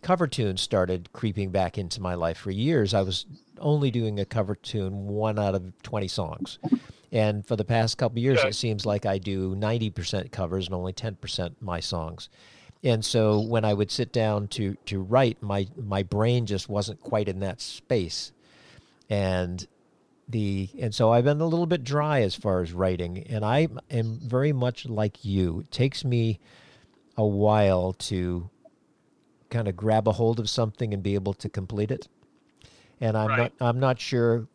cover 0.06 0.28
tunes 0.28 0.60
started 0.60 1.12
creeping 1.12 1.50
back 1.50 1.76
into 1.76 2.00
my 2.00 2.14
life. 2.14 2.38
For 2.38 2.52
years, 2.52 2.94
I 2.94 3.02
was 3.02 3.26
only 3.58 3.90
doing 3.90 4.20
a 4.20 4.24
cover 4.24 4.54
tune 4.54 5.08
one 5.08 5.36
out 5.36 5.56
of 5.56 5.82
20 5.82 6.06
songs. 6.06 6.60
And 7.10 7.44
for 7.44 7.56
the 7.56 7.64
past 7.64 7.98
couple 7.98 8.20
years, 8.20 8.38
it 8.44 8.54
seems 8.54 8.86
like 8.86 9.04
I 9.04 9.18
do 9.18 9.56
90% 9.56 10.30
covers 10.30 10.66
and 10.66 10.76
only 10.76 10.92
10% 10.92 11.56
my 11.60 11.80
songs. 11.80 12.28
And 12.84 13.04
so 13.04 13.40
when 13.40 13.64
I 13.64 13.74
would 13.74 13.90
sit 13.90 14.12
down 14.12 14.46
to 14.48 14.76
to 14.86 15.00
write, 15.00 15.42
my 15.42 15.66
my 15.76 16.04
brain 16.04 16.46
just 16.46 16.68
wasn't 16.68 17.00
quite 17.00 17.28
in 17.28 17.40
that 17.40 17.60
space, 17.60 18.30
and 19.10 19.66
the 20.28 20.68
and 20.78 20.94
so 20.94 21.10
I've 21.10 21.24
been 21.24 21.40
a 21.40 21.46
little 21.46 21.66
bit 21.66 21.82
dry 21.82 22.20
as 22.20 22.36
far 22.36 22.60
as 22.60 22.72
writing, 22.72 23.26
and 23.28 23.44
I 23.44 23.68
am 23.90 24.20
very 24.22 24.52
much 24.52 24.86
like 24.86 25.24
you. 25.24 25.60
It 25.60 25.72
takes 25.72 26.04
me 26.04 26.38
a 27.16 27.26
while 27.26 27.94
to 27.94 28.50
kind 29.50 29.68
of 29.68 29.76
grab 29.76 30.08
a 30.08 30.12
hold 30.12 30.40
of 30.40 30.48
something 30.48 30.92
and 30.92 31.02
be 31.02 31.14
able 31.14 31.34
to 31.34 31.48
complete 31.48 31.90
it. 31.90 32.08
And 33.00 33.16
I'm 33.16 33.28
right. 33.28 33.38
not 33.38 33.52
I'm 33.60 33.80
not 33.80 34.00
sure 34.00 34.46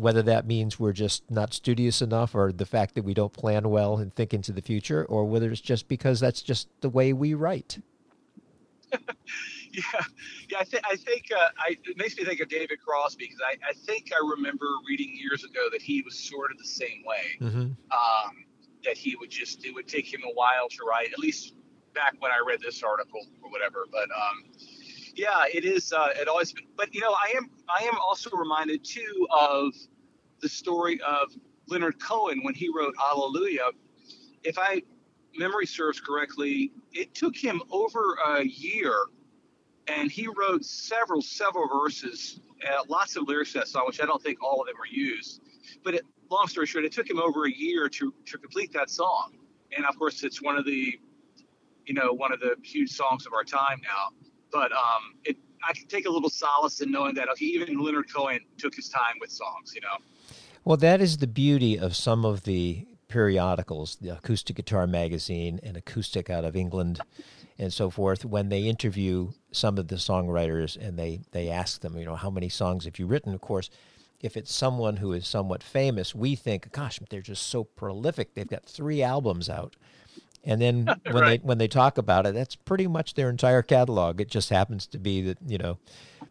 whether 0.00 0.22
that 0.22 0.46
means 0.46 0.80
we're 0.80 0.92
just 0.92 1.30
not 1.30 1.52
studious 1.52 2.00
enough 2.00 2.34
or 2.34 2.52
the 2.52 2.64
fact 2.64 2.94
that 2.94 3.04
we 3.04 3.12
don't 3.12 3.34
plan 3.34 3.68
well 3.68 3.98
and 3.98 4.14
think 4.14 4.32
into 4.32 4.50
the 4.50 4.62
future 4.62 5.04
or 5.04 5.26
whether 5.26 5.50
it's 5.50 5.60
just 5.60 5.88
because 5.88 6.18
that's 6.20 6.40
just 6.40 6.68
the 6.80 6.88
way 6.88 7.12
we 7.12 7.34
write 7.34 7.78
yeah 8.92 9.82
yeah 10.48 10.58
i, 10.58 10.64
th- 10.64 10.82
I 10.90 10.96
think 10.96 11.26
uh, 11.36 11.48
I, 11.58 11.76
it 11.84 11.98
makes 11.98 12.16
me 12.16 12.24
think 12.24 12.40
of 12.40 12.48
david 12.48 12.80
crosby 12.82 13.26
because 13.26 13.40
I, 13.46 13.56
I 13.68 13.72
think 13.74 14.10
i 14.12 14.26
remember 14.36 14.66
reading 14.88 15.14
years 15.14 15.44
ago 15.44 15.68
that 15.70 15.82
he 15.82 16.00
was 16.00 16.18
sort 16.18 16.50
of 16.50 16.56
the 16.58 16.64
same 16.64 17.02
way 17.04 17.24
mm-hmm. 17.40 17.60
um, 17.60 18.44
that 18.84 18.96
he 18.96 19.16
would 19.16 19.30
just 19.30 19.64
it 19.66 19.74
would 19.74 19.86
take 19.86 20.12
him 20.12 20.22
a 20.24 20.32
while 20.32 20.68
to 20.70 20.78
write 20.88 21.12
at 21.12 21.18
least 21.18 21.54
back 21.94 22.14
when 22.20 22.30
i 22.32 22.40
read 22.46 22.60
this 22.60 22.82
article 22.82 23.20
or 23.42 23.50
whatever 23.50 23.86
but 23.90 24.08
um, 24.10 24.44
yeah, 25.14 25.44
it 25.52 25.64
is. 25.64 25.92
Uh, 25.92 26.08
it 26.16 26.28
always 26.28 26.52
been. 26.52 26.64
But 26.76 26.94
you 26.94 27.00
know, 27.00 27.12
I 27.12 27.34
am. 27.36 27.50
I 27.68 27.84
am 27.84 27.98
also 27.98 28.30
reminded 28.36 28.84
too 28.84 29.26
of 29.30 29.72
the 30.40 30.48
story 30.48 31.00
of 31.06 31.32
Leonard 31.68 32.00
Cohen 32.00 32.40
when 32.42 32.54
he 32.54 32.70
wrote 32.74 32.94
Hallelujah. 32.98 33.70
If 34.42 34.58
I 34.58 34.82
memory 35.36 35.66
serves 35.66 36.00
correctly, 36.00 36.72
it 36.92 37.14
took 37.14 37.36
him 37.36 37.62
over 37.70 38.16
a 38.34 38.44
year, 38.44 38.94
and 39.86 40.10
he 40.10 40.26
wrote 40.26 40.64
several, 40.64 41.22
several 41.22 41.68
verses, 41.68 42.40
uh, 42.66 42.82
lots 42.88 43.16
of 43.16 43.28
lyrics 43.28 43.52
that 43.52 43.68
song, 43.68 43.84
which 43.86 44.00
I 44.00 44.06
don't 44.06 44.22
think 44.22 44.42
all 44.42 44.60
of 44.60 44.66
them 44.66 44.76
were 44.78 44.86
used. 44.90 45.42
But 45.84 45.94
it, 45.94 46.06
long 46.30 46.46
story 46.46 46.66
short, 46.66 46.84
it 46.84 46.92
took 46.92 47.08
him 47.08 47.20
over 47.20 47.46
a 47.46 47.52
year 47.52 47.88
to 47.90 48.14
to 48.26 48.38
complete 48.38 48.72
that 48.72 48.90
song, 48.90 49.34
and 49.76 49.84
of 49.84 49.98
course, 49.98 50.24
it's 50.24 50.42
one 50.42 50.56
of 50.56 50.64
the, 50.64 50.98
you 51.90 51.94
know, 51.94 52.12
one 52.12 52.32
of 52.32 52.38
the 52.38 52.54
huge 52.62 52.92
songs 52.92 53.26
of 53.26 53.32
our 53.32 53.42
time 53.42 53.80
now. 53.82 54.16
But 54.52 54.70
um, 54.70 55.16
it, 55.24 55.36
I 55.68 55.72
can 55.72 55.88
take 55.88 56.06
a 56.06 56.10
little 56.10 56.30
solace 56.30 56.80
in 56.80 56.92
knowing 56.92 57.14
that 57.16 57.28
okay, 57.30 57.46
even 57.46 57.80
Leonard 57.80 58.14
Cohen 58.14 58.38
took 58.58 58.76
his 58.76 58.88
time 58.88 59.16
with 59.20 59.32
songs, 59.32 59.74
you 59.74 59.80
know. 59.80 59.96
Well, 60.64 60.76
that 60.76 61.00
is 61.00 61.16
the 61.16 61.26
beauty 61.26 61.76
of 61.76 61.96
some 61.96 62.24
of 62.24 62.44
the 62.44 62.86
periodicals, 63.08 63.96
the 64.00 64.10
Acoustic 64.10 64.54
Guitar 64.54 64.86
Magazine 64.86 65.58
and 65.64 65.76
Acoustic 65.76 66.30
out 66.30 66.44
of 66.44 66.54
England 66.54 67.00
and 67.58 67.72
so 67.72 67.90
forth, 67.90 68.24
when 68.24 68.50
they 68.50 68.60
interview 68.60 69.32
some 69.50 69.76
of 69.76 69.88
the 69.88 69.96
songwriters 69.96 70.76
and 70.80 70.96
they, 70.96 71.22
they 71.32 71.48
ask 71.48 71.80
them, 71.80 71.98
you 71.98 72.04
know, 72.04 72.14
how 72.14 72.30
many 72.30 72.48
songs 72.48 72.84
have 72.84 73.00
you 73.00 73.06
written? 73.06 73.34
Of 73.34 73.40
course, 73.40 73.68
if 74.20 74.36
it's 74.36 74.54
someone 74.54 74.98
who 74.98 75.12
is 75.12 75.26
somewhat 75.26 75.64
famous, 75.64 76.14
we 76.14 76.36
think, 76.36 76.70
gosh, 76.70 77.00
they're 77.10 77.20
just 77.20 77.48
so 77.48 77.64
prolific. 77.64 78.34
They've 78.34 78.46
got 78.46 78.64
three 78.64 79.02
albums 79.02 79.50
out. 79.50 79.74
And 80.44 80.60
then 80.60 80.86
when 81.10 81.22
right. 81.22 81.40
they 81.40 81.46
when 81.46 81.58
they 81.58 81.68
talk 81.68 81.98
about 81.98 82.26
it, 82.26 82.34
that's 82.34 82.56
pretty 82.56 82.86
much 82.86 83.14
their 83.14 83.30
entire 83.30 83.62
catalog. 83.62 84.20
It 84.20 84.30
just 84.30 84.50
happens 84.50 84.86
to 84.88 84.98
be 84.98 85.22
that, 85.22 85.38
you 85.46 85.58
know, 85.58 85.78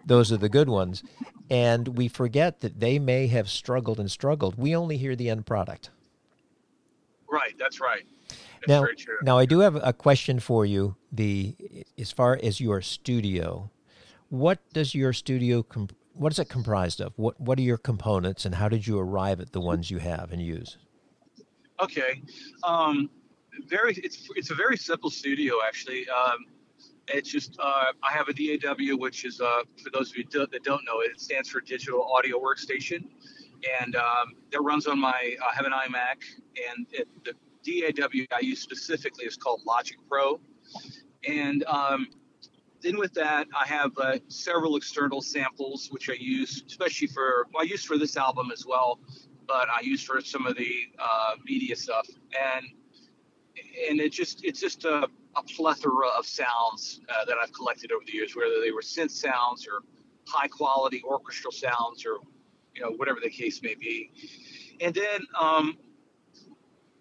those 0.05 0.31
are 0.31 0.37
the 0.37 0.49
good 0.49 0.69
ones. 0.69 1.03
And 1.49 1.89
we 1.89 2.07
forget 2.07 2.61
that 2.61 2.79
they 2.79 2.99
may 2.99 3.27
have 3.27 3.49
struggled 3.49 3.99
and 3.99 4.09
struggled. 4.09 4.57
We 4.57 4.75
only 4.75 4.97
hear 4.97 5.15
the 5.15 5.29
end 5.29 5.45
product. 5.45 5.89
Right, 7.31 7.55
that's 7.57 7.79
right. 7.79 8.05
That's 8.67 8.67
now, 8.67 8.85
now 9.21 9.37
I 9.37 9.45
do 9.45 9.59
have 9.59 9.75
a 9.75 9.93
question 9.93 10.39
for 10.39 10.65
you. 10.65 10.95
The 11.11 11.55
as 11.97 12.11
far 12.11 12.39
as 12.41 12.59
your 12.59 12.81
studio, 12.81 13.71
what 14.29 14.59
does 14.73 14.93
your 14.93 15.13
studio 15.13 15.63
what 16.19 16.33
is 16.33 16.39
it 16.39 16.49
comprised 16.49 16.99
of? 16.99 17.13
What 17.15 17.39
what 17.39 17.57
are 17.57 17.63
your 17.63 17.77
components, 17.77 18.45
and 18.45 18.55
how 18.55 18.67
did 18.67 18.85
you 18.85 18.99
arrive 18.99 19.39
at 19.39 19.53
the 19.53 19.61
ones 19.61 19.89
you 19.89 19.99
have 19.99 20.31
and 20.31 20.41
use? 20.41 20.77
Okay, 21.81 22.21
um, 22.63 23.09
very. 23.69 23.93
It's 23.93 24.29
it's 24.35 24.51
a 24.51 24.55
very 24.55 24.77
simple 24.77 25.09
studio 25.09 25.55
actually. 25.65 26.07
Um, 26.09 26.45
it's 27.07 27.29
just 27.29 27.57
uh, 27.59 27.85
I 28.03 28.13
have 28.13 28.27
a 28.27 28.33
DAW, 28.33 28.97
which 28.97 29.25
is 29.25 29.41
uh, 29.41 29.61
for 29.83 29.89
those 29.91 30.11
of 30.11 30.17
you 30.17 30.23
do, 30.25 30.45
that 30.51 30.63
don't 30.63 30.83
know, 30.85 31.01
it 31.01 31.19
stands 31.19 31.49
for 31.49 31.61
Digital 31.61 32.11
Audio 32.15 32.39
Workstation, 32.39 33.03
and 33.81 33.95
um, 33.95 34.35
that 34.51 34.61
runs 34.61 34.87
on 34.87 34.99
my. 34.99 35.11
I 35.11 35.55
have 35.55 35.65
an 35.65 35.73
iMac, 35.73 36.23
and 36.69 36.87
it, 36.91 37.07
the 37.23 37.33
DAW 37.63 38.25
I 38.35 38.39
use 38.41 38.61
specifically 38.61 39.25
is 39.25 39.37
called 39.37 39.61
Logic 39.65 39.97
Pro, 40.09 40.39
and 41.27 41.63
um, 41.65 42.07
then 42.81 42.97
with 42.97 43.13
that 43.13 43.47
I 43.57 43.67
have 43.67 43.91
uh, 43.97 44.19
several 44.27 44.75
external 44.75 45.21
samples 45.21 45.89
which 45.91 46.09
I 46.09 46.15
use, 46.19 46.63
especially 46.67 47.07
for 47.07 47.47
well, 47.53 47.63
I 47.63 47.65
use 47.65 47.83
for 47.83 47.97
this 47.97 48.17
album 48.17 48.51
as 48.51 48.65
well, 48.65 48.99
but 49.47 49.67
I 49.69 49.81
use 49.81 50.03
for 50.03 50.21
some 50.21 50.45
of 50.45 50.55
the 50.55 50.83
uh, 50.99 51.35
media 51.43 51.75
stuff, 51.75 52.07
and 52.57 52.67
and 53.89 53.99
it 53.99 54.11
just 54.11 54.43
it's 54.43 54.59
just 54.59 54.85
a, 54.85 55.07
a 55.35 55.43
plethora 55.55 56.07
of 56.17 56.25
sounds 56.25 57.01
uh, 57.09 57.25
that 57.25 57.37
I've 57.41 57.53
collected 57.53 57.91
over 57.91 58.03
the 58.05 58.13
years, 58.13 58.35
whether 58.35 58.59
they 58.63 58.71
were 58.71 58.81
synth 58.81 59.11
sounds 59.11 59.67
or 59.67 59.81
high 60.27 60.47
quality 60.47 61.01
orchestral 61.03 61.51
sounds 61.51 62.05
or 62.05 62.17
you 62.75 62.81
know 62.81 62.91
whatever 62.91 63.19
the 63.21 63.29
case 63.29 63.61
may 63.61 63.75
be. 63.75 64.11
And 64.81 64.93
then 64.93 65.21
um, 65.39 65.77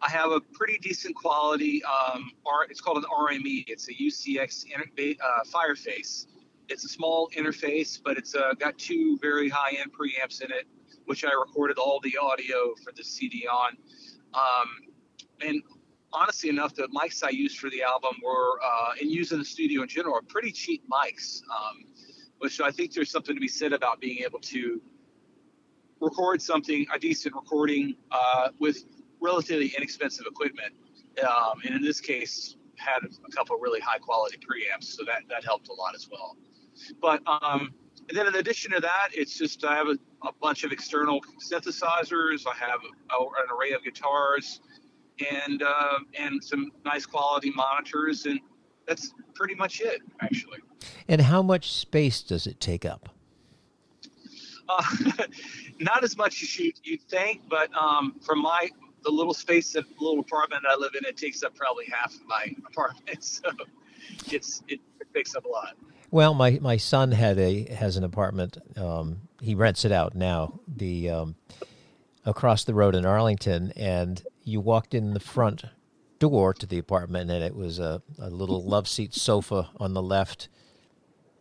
I 0.00 0.10
have 0.10 0.30
a 0.30 0.40
pretty 0.40 0.78
decent 0.78 1.14
quality. 1.16 1.82
Um, 1.84 2.30
R, 2.46 2.64
it's 2.68 2.80
called 2.80 2.98
an 2.98 3.04
RME. 3.04 3.64
It's 3.66 3.88
a 3.88 3.94
UCX 3.94 4.66
inter, 4.66 5.14
uh, 5.24 5.44
Fireface. 5.44 6.26
It's 6.68 6.84
a 6.84 6.88
small 6.88 7.30
interface, 7.36 8.00
but 8.02 8.18
it's 8.18 8.34
uh, 8.34 8.52
got 8.58 8.76
two 8.78 9.18
very 9.22 9.48
high 9.48 9.76
end 9.78 9.90
preamps 9.92 10.42
in 10.42 10.50
it, 10.50 10.66
which 11.06 11.24
I 11.24 11.32
recorded 11.32 11.78
all 11.78 12.00
the 12.00 12.16
audio 12.20 12.74
for 12.84 12.92
the 12.94 13.02
CD 13.02 13.46
on. 13.46 13.76
Um, 14.34 14.68
and 15.40 15.62
honestly 16.12 16.48
enough, 16.48 16.74
the 16.74 16.88
mics 16.88 17.22
I 17.22 17.30
used 17.30 17.58
for 17.58 17.70
the 17.70 17.82
album 17.82 18.16
were, 18.24 18.60
uh, 18.64 18.92
and 19.00 19.10
used 19.10 19.32
in 19.32 19.38
the 19.38 19.44
studio 19.44 19.82
in 19.82 19.88
general, 19.88 20.14
are 20.14 20.22
pretty 20.22 20.52
cheap 20.52 20.82
mics, 20.88 21.42
um, 21.50 21.84
which 22.38 22.60
I 22.60 22.70
think 22.70 22.92
there's 22.94 23.10
something 23.10 23.34
to 23.34 23.40
be 23.40 23.48
said 23.48 23.72
about 23.72 24.00
being 24.00 24.18
able 24.24 24.38
to 24.40 24.80
record 26.00 26.40
something, 26.40 26.86
a 26.94 26.98
decent 26.98 27.34
recording, 27.34 27.96
uh, 28.10 28.50
with 28.58 28.84
relatively 29.20 29.72
inexpensive 29.76 30.26
equipment. 30.26 30.72
Um, 31.22 31.60
and 31.64 31.74
in 31.74 31.82
this 31.82 32.00
case, 32.00 32.56
had 32.76 33.00
a 33.02 33.30
couple 33.32 33.58
really 33.58 33.80
high 33.80 33.98
quality 33.98 34.38
preamps, 34.38 34.84
so 34.84 35.04
that, 35.04 35.22
that 35.28 35.44
helped 35.44 35.68
a 35.68 35.74
lot 35.74 35.94
as 35.94 36.08
well. 36.10 36.36
But 37.00 37.22
um, 37.26 37.74
and 38.08 38.16
then 38.16 38.26
in 38.28 38.36
addition 38.36 38.70
to 38.72 38.80
that, 38.80 39.08
it's 39.12 39.36
just 39.36 39.64
I 39.64 39.74
have 39.74 39.88
a, 39.88 39.98
a 40.26 40.32
bunch 40.40 40.62
of 40.62 40.70
external 40.70 41.20
synthesizers. 41.40 42.46
I 42.46 42.54
have 42.56 42.80
a, 43.10 43.22
an 43.22 43.56
array 43.56 43.72
of 43.72 43.82
guitars 43.82 44.60
and 45.30 45.62
uh, 45.62 45.98
and 46.18 46.42
some 46.42 46.72
nice 46.84 47.06
quality 47.06 47.50
monitors, 47.50 48.26
and 48.26 48.40
that's 48.86 49.14
pretty 49.34 49.54
much 49.54 49.80
it, 49.80 50.00
actually. 50.20 50.58
And 51.08 51.20
how 51.20 51.42
much 51.42 51.72
space 51.72 52.22
does 52.22 52.46
it 52.46 52.60
take 52.60 52.84
up? 52.84 53.08
Uh, 54.68 54.82
not 55.80 56.04
as 56.04 56.16
much 56.16 56.42
as 56.42 56.58
you 56.58 56.72
you 56.84 56.98
think, 57.08 57.42
but 57.48 57.70
um, 57.74 58.16
from 58.20 58.40
my 58.40 58.68
the 59.04 59.10
little 59.10 59.34
space, 59.34 59.72
the 59.72 59.84
little 60.00 60.20
apartment 60.20 60.64
I 60.68 60.76
live 60.76 60.92
in, 60.98 61.04
it 61.06 61.16
takes 61.16 61.42
up 61.42 61.54
probably 61.54 61.86
half 61.86 62.14
of 62.14 62.26
my 62.26 62.54
apartment. 62.66 63.24
So 63.24 63.50
it's 64.30 64.62
it, 64.68 64.80
it 65.00 65.12
takes 65.14 65.34
up 65.34 65.44
a 65.44 65.48
lot. 65.48 65.76
Well, 66.10 66.32
my, 66.32 66.58
my 66.62 66.78
son 66.78 67.12
had 67.12 67.38
a 67.38 67.64
has 67.74 67.96
an 67.96 68.04
apartment. 68.04 68.58
Um, 68.76 69.28
he 69.40 69.54
rents 69.54 69.84
it 69.84 69.92
out 69.92 70.14
now. 70.14 70.60
The 70.66 71.10
um, 71.10 71.36
across 72.24 72.64
the 72.64 72.74
road 72.74 72.94
in 72.94 73.04
Arlington, 73.04 73.72
and 73.76 74.22
you 74.48 74.60
walked 74.60 74.94
in 74.94 75.14
the 75.14 75.20
front 75.20 75.64
door 76.18 76.52
to 76.54 76.66
the 76.66 76.78
apartment, 76.78 77.30
and 77.30 77.44
it 77.44 77.54
was 77.54 77.78
a, 77.78 78.02
a 78.18 78.30
little 78.30 78.62
love 78.64 78.88
seat 78.88 79.14
sofa 79.14 79.68
on 79.78 79.94
the 79.94 80.02
left, 80.02 80.48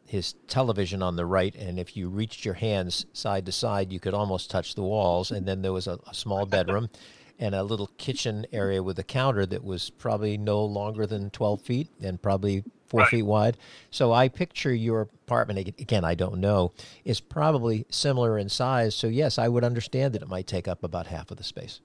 his 0.05 0.33
television 0.47 1.01
on 1.01 1.15
the 1.15 1.25
right, 1.25 1.55
and 1.55 1.79
if 1.79 1.97
you 1.97 2.09
reached 2.09 2.45
your 2.45 2.53
hands 2.55 3.05
side 3.13 3.45
to 3.45 3.51
side, 3.51 3.91
you 3.91 3.99
could 3.99 4.13
almost 4.13 4.49
touch 4.49 4.75
the 4.75 4.83
walls. 4.83 5.31
And 5.31 5.47
then 5.47 5.61
there 5.61 5.73
was 5.73 5.87
a, 5.87 5.99
a 6.07 6.13
small 6.13 6.45
bedroom 6.45 6.89
and 7.39 7.53
a 7.55 7.63
little 7.63 7.87
kitchen 7.97 8.45
area 8.51 8.81
with 8.81 8.97
a 8.99 9.03
counter 9.03 9.45
that 9.45 9.63
was 9.63 9.89
probably 9.89 10.37
no 10.37 10.63
longer 10.63 11.05
than 11.05 11.29
12 11.29 11.61
feet 11.61 11.89
and 12.01 12.21
probably 12.21 12.63
four 12.87 13.01
Right. 13.01 13.09
feet 13.09 13.23
wide. 13.23 13.57
So 13.91 14.13
I 14.13 14.29
picture 14.29 14.73
your 14.73 15.01
apartment, 15.01 15.59
again, 15.79 16.05
I 16.05 16.15
don't 16.15 16.39
know, 16.39 16.71
is 17.03 17.19
probably 17.19 17.85
similar 17.89 18.37
in 18.37 18.47
size. 18.49 18.95
So, 18.95 19.07
yes, 19.07 19.37
I 19.37 19.49
would 19.49 19.63
understand 19.65 20.13
that 20.13 20.21
it 20.21 20.29
might 20.29 20.47
take 20.47 20.67
up 20.69 20.83
about 20.83 21.07
half 21.07 21.29
of 21.29 21.37
the 21.37 21.43
space. 21.43 21.81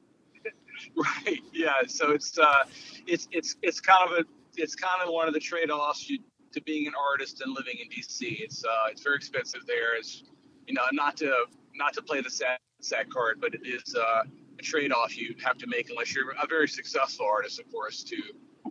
Right. 0.96 1.40
Yeah. 1.52 1.72
So 1.86 2.10
it's 2.10 2.38
uh, 2.38 2.64
it's 3.06 3.28
it's 3.32 3.56
it's 3.62 3.80
kind 3.80 4.10
of 4.10 4.18
a 4.18 4.24
it's 4.56 4.74
kind 4.74 5.02
of 5.02 5.12
one 5.12 5.28
of 5.28 5.34
the 5.34 5.40
trade-offs 5.40 6.10
to 6.52 6.60
being 6.62 6.86
an 6.86 6.92
artist 7.10 7.40
and 7.40 7.54
living 7.54 7.76
in 7.80 7.88
DC. 7.88 8.40
It's 8.40 8.64
uh, 8.64 8.90
it's 8.90 9.02
very 9.02 9.16
expensive 9.16 9.62
there. 9.66 9.96
It's 9.96 10.24
you 10.66 10.74
know 10.74 10.82
not 10.92 11.16
to 11.18 11.46
not 11.74 11.94
to 11.94 12.02
play 12.02 12.20
the 12.20 12.30
sad 12.30 12.58
sad 12.80 13.10
card, 13.10 13.40
but 13.40 13.54
it 13.54 13.62
is 13.64 13.94
uh, 13.94 14.22
a 14.58 14.62
trade-off 14.62 15.16
you 15.16 15.34
have 15.44 15.56
to 15.58 15.66
make 15.66 15.88
unless 15.90 16.14
you're 16.14 16.30
a 16.42 16.46
very 16.46 16.68
successful 16.68 17.26
artist, 17.26 17.60
of 17.60 17.70
course, 17.70 18.02
to 18.04 18.16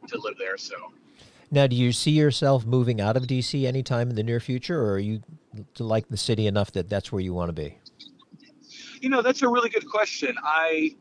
to 0.08 0.20
live 0.20 0.36
there. 0.38 0.58
So. 0.58 0.76
Now, 1.54 1.68
do 1.68 1.76
you 1.76 1.92
see 1.92 2.12
yourself 2.12 2.66
moving 2.66 3.02
out 3.02 3.18
of 3.18 3.24
DC 3.24 3.66
anytime 3.66 4.10
in 4.10 4.16
the 4.16 4.24
near 4.24 4.40
future, 4.40 4.82
or 4.82 4.94
are 4.94 5.00
you 5.00 5.22
to 5.74 5.84
like 5.84 6.08
the 6.08 6.16
city 6.16 6.48
enough 6.48 6.72
that 6.74 6.90
that's 6.90 7.12
where 7.12 7.20
you 7.22 7.34
want 7.34 7.50
to 7.50 7.54
be? 7.54 7.78
You 9.02 9.10
know, 9.10 9.22
that's 9.22 9.42
a 9.42 9.50
really 9.50 9.70
good 9.70 9.90
question. 9.90 10.36
I 10.42 10.96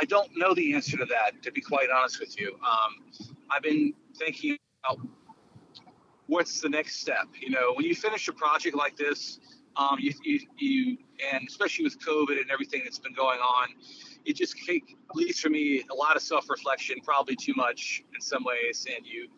I 0.00 0.04
don't 0.04 0.30
know 0.36 0.54
the 0.54 0.74
answer 0.74 0.96
to 0.96 1.04
that, 1.06 1.42
to 1.42 1.50
be 1.50 1.60
quite 1.60 1.88
honest 1.90 2.20
with 2.20 2.40
you. 2.40 2.56
Um, 2.64 3.30
I've 3.50 3.62
been 3.62 3.92
thinking 4.16 4.56
about 4.84 5.04
what's 6.26 6.60
the 6.60 6.68
next 6.68 7.00
step. 7.00 7.26
You 7.40 7.50
know, 7.50 7.72
when 7.74 7.84
you 7.84 7.96
finish 7.96 8.28
a 8.28 8.32
project 8.32 8.76
like 8.76 8.96
this, 8.96 9.40
um, 9.76 9.96
you, 9.98 10.12
you, 10.22 10.40
you 10.56 10.98
and 11.32 11.46
especially 11.48 11.84
with 11.84 11.98
COVID 11.98 12.40
and 12.40 12.50
everything 12.50 12.82
that's 12.84 12.98
been 12.98 13.14
going 13.14 13.40
on, 13.40 13.68
it 14.24 14.36
just 14.36 14.56
take, 14.64 14.96
at 15.10 15.16
least 15.16 15.40
for 15.40 15.48
me, 15.48 15.84
a 15.90 15.94
lot 15.94 16.14
of 16.14 16.22
self-reflection, 16.22 16.98
probably 17.02 17.34
too 17.34 17.54
much 17.56 18.04
in 18.14 18.20
some 18.20 18.44
ways, 18.44 18.86
and 18.94 19.04
you 19.04 19.28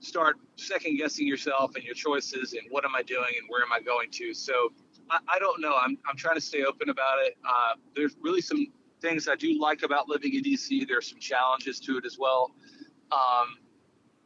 start 0.00 0.36
second 0.56 0.96
guessing 0.96 1.26
yourself 1.28 1.76
and 1.76 1.84
your 1.84 1.94
choices 1.94 2.54
and 2.54 2.62
what 2.70 2.84
am 2.84 2.96
I 2.96 3.02
doing 3.02 3.34
and 3.38 3.46
where 3.48 3.62
am 3.62 3.72
I 3.72 3.80
going 3.80 4.10
to. 4.12 4.34
So 4.34 4.72
I, 5.10 5.18
I 5.28 5.38
don't 5.38 5.60
know. 5.60 5.76
I'm, 5.76 5.96
I'm 6.08 6.16
trying 6.16 6.36
to 6.36 6.40
stay 6.40 6.64
open 6.64 6.88
about 6.88 7.18
it. 7.20 7.36
Uh, 7.46 7.74
there's 7.94 8.16
really 8.20 8.40
some 8.40 8.66
things 9.00 9.28
I 9.28 9.36
do 9.36 9.58
like 9.60 9.82
about 9.82 10.08
living 10.08 10.34
in 10.34 10.42
DC. 10.42 10.86
There's 10.86 11.08
some 11.08 11.18
challenges 11.18 11.80
to 11.80 11.98
it 11.98 12.04
as 12.04 12.18
well. 12.18 12.52
Um, 13.12 13.58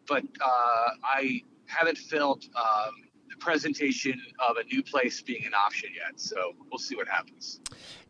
but 0.07 0.25
uh, 0.41 0.89
I 1.03 1.43
haven't 1.67 1.99
felt 1.99 2.47
um, 2.57 2.93
the 3.31 3.37
presentation 3.37 4.21
of 4.47 4.57
a 4.57 4.65
new 4.65 4.83
place 4.83 5.23
being 5.23 5.45
an 5.47 5.55
option 5.55 5.91
yet. 5.95 6.21
So 6.21 6.53
we'll 6.71 6.79
see 6.79 6.97
what 6.97 7.09
happens. 7.09 7.61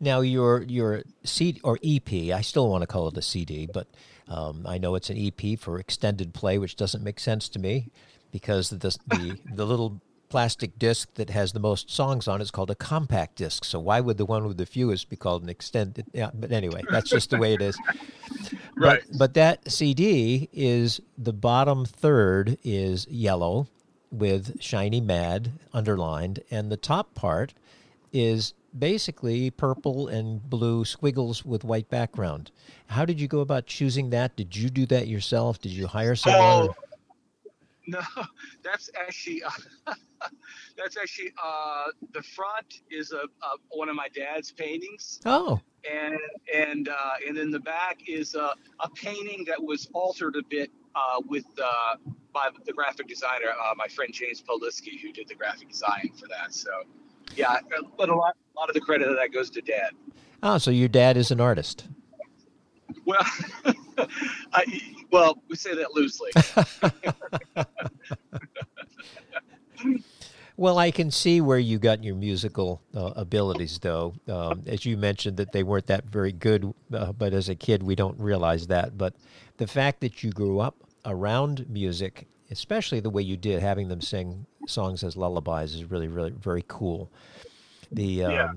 Now, 0.00 0.20
your 0.20 0.62
your 0.62 1.02
CD 1.24 1.60
or 1.62 1.78
EP, 1.84 2.12
I 2.34 2.40
still 2.40 2.68
want 2.68 2.82
to 2.82 2.86
call 2.86 3.08
it 3.08 3.16
a 3.16 3.22
CD, 3.22 3.66
but 3.66 3.86
um, 4.28 4.64
I 4.66 4.78
know 4.78 4.94
it's 4.94 5.10
an 5.10 5.18
EP 5.18 5.58
for 5.58 5.78
extended 5.78 6.34
play, 6.34 6.58
which 6.58 6.76
doesn't 6.76 7.02
make 7.02 7.20
sense 7.20 7.48
to 7.50 7.58
me 7.58 7.90
because 8.32 8.70
the 8.70 8.78
the, 8.78 9.38
the 9.54 9.66
little 9.66 10.00
plastic 10.34 10.76
disc 10.80 11.14
that 11.14 11.30
has 11.30 11.52
the 11.52 11.60
most 11.60 11.88
songs 11.88 12.26
on 12.26 12.40
it 12.40 12.42
is 12.42 12.50
called 12.50 12.68
a 12.68 12.74
compact 12.74 13.36
disc. 13.36 13.64
So 13.64 13.78
why 13.78 14.00
would 14.00 14.16
the 14.16 14.24
one 14.26 14.48
with 14.48 14.56
the 14.56 14.66
fewest 14.66 15.08
be 15.08 15.14
called 15.14 15.44
an 15.44 15.48
extended? 15.48 16.06
Yeah, 16.12 16.32
but 16.34 16.50
anyway, 16.50 16.82
that's 16.90 17.08
just 17.08 17.30
the 17.30 17.36
way 17.36 17.54
it 17.54 17.62
is. 17.62 17.78
Right. 18.76 19.04
But, 19.10 19.18
but 19.18 19.34
that 19.34 19.70
CD 19.70 20.48
is 20.52 21.00
the 21.16 21.32
bottom 21.32 21.84
third 21.84 22.58
is 22.64 23.06
yellow 23.06 23.68
with 24.10 24.60
shiny 24.60 25.00
mad 25.00 25.52
underlined, 25.72 26.40
and 26.50 26.72
the 26.72 26.76
top 26.76 27.14
part 27.14 27.54
is 28.12 28.54
basically 28.76 29.50
purple 29.50 30.08
and 30.08 30.42
blue 30.50 30.84
squiggles 30.84 31.44
with 31.44 31.62
white 31.62 31.88
background. 31.88 32.50
How 32.88 33.04
did 33.04 33.20
you 33.20 33.28
go 33.28 33.38
about 33.38 33.66
choosing 33.66 34.10
that? 34.10 34.34
Did 34.34 34.56
you 34.56 34.68
do 34.68 34.86
that 34.86 35.06
yourself? 35.06 35.60
Did 35.60 35.70
you 35.70 35.86
hire 35.86 36.16
someone? 36.16 36.70
Oh, 36.70 36.74
No, 37.86 38.00
that's 38.62 38.88
actually 38.98 39.42
that's 40.76 40.96
actually 40.96 41.32
uh, 41.42 41.88
the 42.14 42.22
front 42.22 42.80
is 42.90 43.12
a, 43.12 43.16
a 43.16 43.56
one 43.72 43.90
of 43.90 43.94
my 43.94 44.08
dad's 44.14 44.50
paintings, 44.52 45.20
Oh, 45.26 45.60
and 45.90 46.16
and 46.54 46.88
uh, 46.88 46.94
and 47.26 47.36
then 47.36 47.50
the 47.50 47.60
back 47.60 47.98
is 48.08 48.34
a, 48.34 48.54
a 48.80 48.88
painting 48.94 49.44
that 49.48 49.62
was 49.62 49.88
altered 49.92 50.36
a 50.36 50.42
bit 50.48 50.70
uh, 50.94 51.20
with 51.26 51.44
uh, 51.62 51.96
by 52.32 52.48
the 52.64 52.72
graphic 52.72 53.06
designer, 53.06 53.48
uh, 53.50 53.74
my 53.76 53.86
friend 53.88 54.14
James 54.14 54.42
Poliski, 54.42 54.98
who 55.00 55.12
did 55.12 55.28
the 55.28 55.34
graphic 55.34 55.68
design 55.68 56.10
for 56.18 56.26
that. 56.28 56.54
So, 56.54 56.70
yeah, 57.36 57.58
but 57.98 58.08
a 58.08 58.14
lot 58.14 58.34
a 58.56 58.58
lot 58.58 58.70
of 58.70 58.74
the 58.74 58.80
credit 58.80 59.08
of 59.08 59.16
that 59.16 59.30
goes 59.32 59.50
to 59.50 59.60
dad. 59.60 59.90
oh, 60.42 60.56
so 60.56 60.70
your 60.70 60.88
dad 60.88 61.18
is 61.18 61.30
an 61.30 61.40
artist. 61.40 61.86
Well, 63.04 63.26
I, 64.54 64.64
well, 65.14 65.40
we 65.48 65.54
say 65.54 65.76
that 65.76 65.94
loosely. 65.94 66.32
well, 70.56 70.76
I 70.76 70.90
can 70.90 71.12
see 71.12 71.40
where 71.40 71.60
you 71.60 71.78
got 71.78 72.02
your 72.02 72.16
musical 72.16 72.82
uh, 72.96 73.12
abilities, 73.14 73.78
though. 73.78 74.14
Um, 74.26 74.64
as 74.66 74.84
you 74.84 74.96
mentioned, 74.96 75.36
that 75.36 75.52
they 75.52 75.62
weren't 75.62 75.86
that 75.86 76.06
very 76.06 76.32
good, 76.32 76.74
uh, 76.92 77.12
but 77.12 77.32
as 77.32 77.48
a 77.48 77.54
kid, 77.54 77.84
we 77.84 77.94
don't 77.94 78.18
realize 78.18 78.66
that. 78.66 78.98
But 78.98 79.14
the 79.58 79.68
fact 79.68 80.00
that 80.00 80.24
you 80.24 80.32
grew 80.32 80.58
up 80.58 80.74
around 81.04 81.70
music, 81.70 82.26
especially 82.50 82.98
the 82.98 83.10
way 83.10 83.22
you 83.22 83.36
did, 83.36 83.62
having 83.62 83.86
them 83.86 84.00
sing 84.00 84.46
songs 84.66 85.04
as 85.04 85.16
lullabies, 85.16 85.76
is 85.76 85.84
really, 85.84 86.08
really 86.08 86.32
very 86.32 86.64
cool. 86.66 87.08
The 87.92 88.24
um, 88.24 88.32
yeah. 88.32 88.52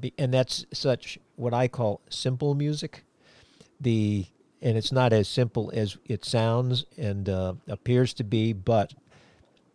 be, 0.00 0.12
and 0.18 0.34
that's 0.34 0.66
such 0.72 1.20
what 1.36 1.54
I 1.54 1.68
call 1.68 2.00
simple 2.08 2.56
music. 2.56 3.04
The 3.80 4.26
and 4.62 4.76
it's 4.76 4.92
not 4.92 5.12
as 5.12 5.28
simple 5.28 5.70
as 5.74 5.96
it 6.06 6.24
sounds 6.24 6.84
and 6.96 7.28
uh, 7.28 7.54
appears 7.66 8.12
to 8.14 8.24
be, 8.24 8.52
but 8.52 8.94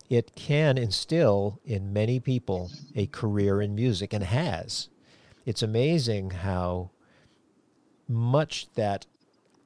it 0.10 0.36
can 0.36 0.78
instill 0.78 1.60
in 1.66 1.92
many 1.94 2.20
people 2.20 2.72
a 2.96 3.08
career 3.08 3.62
in 3.62 3.74
music 3.74 4.14
and 4.14 4.24
has. 4.24 4.90
It's 5.46 5.64
amazing 5.64 6.32
how 6.32 6.92
much 8.08 8.68
that 8.76 9.06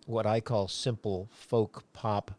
what 0.06 0.26
I 0.26 0.40
call 0.40 0.68
simple 0.68 1.30
folk 1.32 1.84
pop 1.94 2.32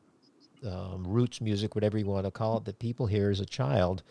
um, 0.66 1.06
roots 1.06 1.40
music, 1.40 1.74
whatever 1.74 1.98
you 1.98 2.06
want 2.06 2.24
to 2.24 2.30
call 2.30 2.58
it, 2.58 2.64
that 2.64 2.78
people 2.78 3.06
hear 3.06 3.30
as 3.30 3.40
a 3.40 3.46
child 3.46 4.02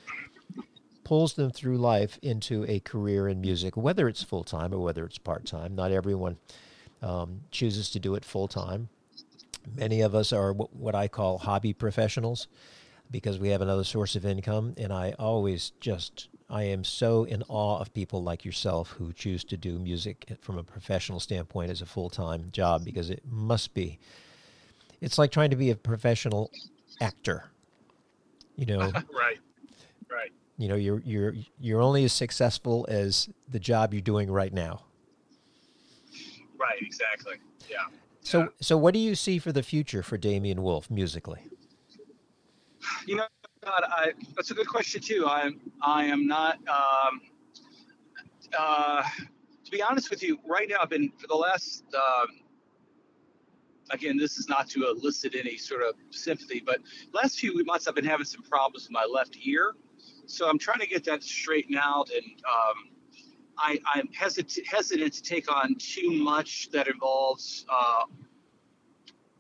pulls 1.04 1.34
them 1.34 1.50
through 1.50 1.78
life 1.78 2.20
into 2.22 2.66
a 2.68 2.80
career 2.82 3.28
in 3.28 3.42
music, 3.42 3.76
whether 3.76 4.08
it's 4.08 4.22
full 4.24 4.44
time 4.44 4.74
or 4.74 4.80
whether 4.80 5.04
it's 5.06 5.18
part 5.18 5.46
time. 5.46 5.74
Not 5.74 5.92
everyone 5.92 6.38
um, 7.02 7.42
chooses 7.52 7.90
to 7.92 8.00
do 8.00 8.16
it 8.16 8.26
full 8.26 8.48
time. 8.48 8.90
Many 9.76 10.02
of 10.02 10.16
us 10.16 10.34
are 10.34 10.54
what 10.54 10.96
I 10.96 11.08
call 11.08 11.38
hobby 11.38 11.74
professionals 11.74 12.48
because 13.12 13.40
we 13.40 13.50
have 13.50 13.62
another 13.62 13.84
source 13.84 14.16
of 14.16 14.26
income. 14.26 14.74
And 14.78 14.94
I 14.94 15.14
always 15.20 15.72
just, 15.80 16.30
I 16.50 16.64
am 16.64 16.84
so 16.84 17.24
in 17.24 17.44
awe 17.48 17.80
of 17.80 17.94
people 17.94 18.24
like 18.24 18.46
yourself 18.46 18.92
who 18.92 19.14
choose 19.14 19.44
to 19.46 19.58
do 19.58 19.80
music 19.80 20.28
from 20.42 20.58
a 20.58 20.64
professional 20.64 21.20
standpoint 21.20 21.72
as 21.72 21.82
a 21.82 21.86
full 21.86 22.10
time 22.10 22.50
job 22.52 22.86
because 22.86 23.10
it 23.10 23.24
must 23.30 23.74
be. 23.74 24.00
It's 25.02 25.18
like 25.18 25.32
trying 25.32 25.50
to 25.52 25.56
be 25.56 25.70
a 25.70 25.76
professional 25.76 26.52
actor. 27.00 27.46
You 28.56 28.66
know, 28.66 28.80
right, 29.14 29.40
right 30.10 30.32
you 30.60 30.68
know 30.68 30.76
you're 30.76 31.02
you're 31.06 31.34
you're 31.60 31.82
only 31.82 32.04
as 32.04 32.14
successful 32.14 32.86
as 32.90 33.30
the 33.48 33.60
job 33.60 33.94
you're 33.94 34.02
doing 34.02 34.30
right 34.30 34.54
now 34.54 34.84
right 36.60 36.82
exactly 36.82 37.36
yeah 37.70 37.78
so 38.22 38.40
yeah. 38.40 38.48
so 38.62 38.78
what 38.78 38.94
do 38.94 39.00
you 39.00 39.16
see 39.16 39.40
for 39.40 39.52
the 39.52 39.64
future 39.64 40.04
for 40.04 40.18
Damian 40.18 40.62
Wolf 40.62 40.90
musically 40.90 41.42
you 43.06 43.16
know 43.16 43.28
God, 43.64 43.84
I, 43.90 44.14
that's 44.36 44.52
a 44.52 44.54
good 44.54 44.68
question 44.68 45.02
too 45.02 45.26
i 45.28 45.50
i 45.82 46.06
am 46.06 46.28
not 46.28 46.58
um, 46.68 47.22
uh, 48.58 49.04
to 49.66 49.72
be 49.72 49.82
honest 49.82 50.10
with 50.10 50.24
you 50.24 50.40
right 50.46 50.68
now 50.70 50.78
i've 50.82 50.90
been 50.90 51.12
for 51.20 51.28
the 51.28 51.36
last 51.36 51.84
um, 51.94 52.28
again, 53.92 54.18
this 54.18 54.38
is 54.38 54.50
not 54.50 54.70
to 54.70 54.88
elicit 54.88 55.36
any 55.36 55.58
sort 55.58 55.82
of 55.82 55.96
sympathy, 56.12 56.62
but 56.66 56.80
last 57.14 57.40
few 57.40 57.64
months 57.66 57.88
I've 57.88 57.96
been 57.96 58.06
having 58.06 58.26
some 58.26 58.44
problems 58.44 58.86
with 58.86 58.92
my 58.92 59.06
left 59.06 59.38
ear. 59.44 59.74
So 60.26 60.48
I'm 60.48 60.60
trying 60.60 60.80
to 60.80 60.88
get 60.88 61.04
that 61.06 61.24
straightened 61.24 61.78
out, 61.78 62.10
and 62.16 62.26
um, 62.46 62.90
I, 63.60 63.80
am 63.96 64.08
hesitant, 64.14 64.66
hesitant 64.68 65.14
to 65.14 65.22
take 65.22 65.52
on 65.52 65.76
too 65.76 66.12
much 66.12 66.70
that 66.72 66.88
involves 66.88 67.66
uh, 67.70 68.04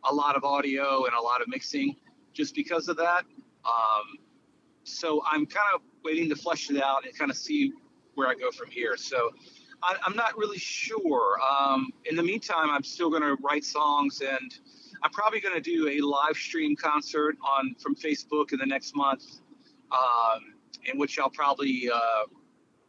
a 0.09 0.13
lot 0.13 0.36
of 0.36 0.43
audio 0.43 1.05
and 1.05 1.13
a 1.13 1.22
lot 1.22 1.41
of 1.41 1.47
mixing, 1.47 1.95
just 2.34 2.53
because 2.55 2.88
of 2.88 2.97
that. 2.97 3.24
Um, 3.65 4.17
so 4.84 5.22
I'm 5.26 5.45
kind 5.45 5.67
of 5.74 5.82
waiting 6.03 6.30
to 6.30 6.36
flesh 6.36 6.70
it 6.70 6.82
out 6.82 7.05
and 7.05 7.17
kind 7.17 7.32
of 7.32 7.38
see 7.38 7.74
where 8.15 8.28
I 8.28 8.36
go 8.36 8.51
from 8.51 8.70
here. 8.70 8.97
So 8.97 9.32
I, 9.82 9.95
am 10.05 10.15
not 10.15 10.38
really 10.38 10.57
sure. 10.57 11.39
Um, 11.41 11.91
in 12.05 12.15
the 12.15 12.24
meantime, 12.24 12.70
I'm 12.70 12.84
still 12.84 13.09
going 13.09 13.24
to 13.24 13.38
write 13.41 13.63
songs, 13.63 14.22
and 14.22 14.53
I'm 15.03 15.11
probably 15.11 15.39
going 15.39 15.55
to 15.55 15.61
do 15.61 15.88
a 15.88 16.01
live 16.01 16.36
stream 16.36 16.76
concert 16.76 17.38
on 17.41 17.76
from 17.80 17.95
Facebook 17.95 18.51
in 18.51 18.59
the 18.59 18.65
next 18.65 18.95
month. 18.95 19.24
Um, 19.91 20.53
in 20.86 20.97
which 20.97 21.20
I'll 21.20 21.30
probably 21.30 21.89
uh, 21.93 21.99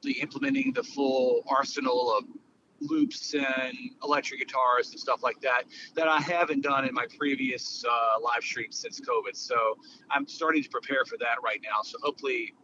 implementing 0.08 0.72
the 0.72 0.82
full 0.82 1.42
arsenal 1.48 2.16
of 2.16 2.24
loops 2.80 3.34
and 3.34 3.76
electric 4.02 4.40
guitars 4.40 4.90
and 4.90 4.98
stuff 4.98 5.22
like 5.22 5.38
that 5.40 5.64
that 5.94 6.08
I 6.08 6.18
haven't 6.18 6.62
done 6.62 6.86
in 6.86 6.94
my 6.94 7.06
previous 7.18 7.84
uh, 7.84 8.20
live 8.20 8.42
streams 8.42 8.78
since 8.78 9.00
COVID. 9.00 9.36
So 9.36 9.76
I'm 10.10 10.26
starting 10.26 10.62
to 10.62 10.68
prepare 10.70 11.04
for 11.04 11.18
that 11.18 11.36
right 11.44 11.60
now. 11.62 11.82
So 11.82 11.98
hopefully 12.02 12.54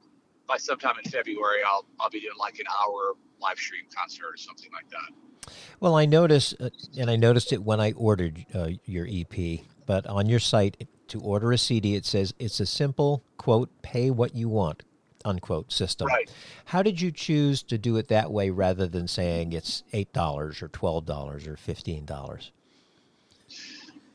by 0.47 0.57
sometime 0.57 0.95
in 1.03 1.11
February, 1.11 1.61
I'll 1.67 1.87
I'll 2.01 2.11
be 2.11 2.21
doing 2.21 2.37
like 2.39 2.59
an 2.59 2.67
hour 2.69 3.15
live 3.41 3.59
stream 3.59 3.85
concert 3.95 4.27
or 4.33 4.37
something 4.37 4.71
like 4.73 4.89
that. 4.91 5.53
Well, 5.81 5.95
I 5.95 6.07
noticed, 6.07 6.55
uh, 6.61 6.71
and 6.99 7.11
I 7.11 7.17
noticed 7.17 7.53
it 7.53 7.63
when 7.63 7.81
I 7.81 7.93
ordered 7.93 8.47
uh, 8.55 8.71
your 8.85 9.07
EP. 9.09 9.61
But 9.87 10.07
on 10.07 10.27
your 10.27 10.41
site, 10.41 10.89
to 11.09 11.21
order 11.21 11.53
a 11.53 11.59
CD, 11.59 11.95
it 11.95 12.05
says 12.05 12.35
it's 12.39 12.61
a 12.61 12.67
simple 12.67 13.25
quote: 13.37 13.71
"Pay 13.83 14.11
what 14.11 14.35
you 14.35 14.49
want." 14.49 14.83
Unquote 15.27 15.73
system. 15.73 16.07
Right. 16.07 16.31
How 16.65 16.83
did 16.83 17.01
you 17.01 17.11
choose 17.11 17.63
to 17.65 17.77
do 17.77 17.97
it 17.97 18.09
that 18.09 18.31
way 18.31 18.51
rather 18.51 18.87
than 18.87 19.09
saying 19.09 19.53
it's 19.53 19.83
eight 19.93 20.13
dollars 20.13 20.63
or 20.63 20.69
twelve 20.69 21.05
dollars 21.05 21.47
or 21.47 21.57
fifteen 21.57 22.05
dollars? 22.05 22.53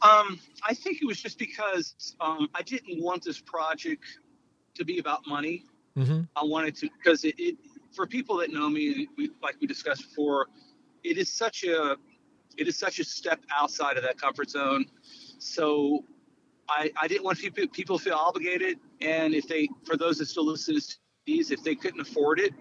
Um, 0.01 0.39
I 0.67 0.73
think 0.73 1.01
it 1.01 1.05
was 1.05 1.21
just 1.21 1.37
because 1.37 2.15
um, 2.19 2.49
I 2.55 2.63
didn't 2.63 3.01
want 3.01 3.23
this 3.23 3.39
project 3.39 4.03
to 4.73 4.83
be 4.83 4.97
about 4.97 5.27
money. 5.27 5.65
Mm-hmm. 5.95 6.21
I 6.35 6.43
wanted 6.43 6.75
to 6.77 6.89
because 6.97 7.23
it, 7.23 7.35
it, 7.37 7.57
for 7.91 8.07
people 8.07 8.37
that 8.37 8.51
know 8.51 8.69
me, 8.69 9.07
we, 9.17 9.29
like 9.43 9.57
we 9.61 9.67
discussed 9.67 10.09
before, 10.09 10.47
it 11.03 11.17
is 11.17 11.31
such 11.31 11.63
a 11.63 11.97
it 12.57 12.67
is 12.67 12.77
such 12.77 12.99
a 12.99 13.03
step 13.03 13.41
outside 13.55 13.97
of 13.97 14.03
that 14.03 14.19
comfort 14.19 14.49
zone. 14.49 14.85
So 15.37 16.03
I, 16.69 16.91
I 16.99 17.07
didn't 17.07 17.23
want 17.23 17.39
people 17.39 17.67
people 17.67 17.99
feel 17.99 18.15
obligated, 18.15 18.79
and 19.01 19.33
if 19.33 19.47
they 19.47 19.67
for 19.83 19.97
those 19.97 20.17
that 20.19 20.27
still 20.27 20.45
listen 20.45 20.79
to 20.79 20.95
these, 21.25 21.51
if 21.51 21.63
they 21.63 21.75
couldn't 21.75 21.99
afford 21.99 22.39
it, 22.39 22.53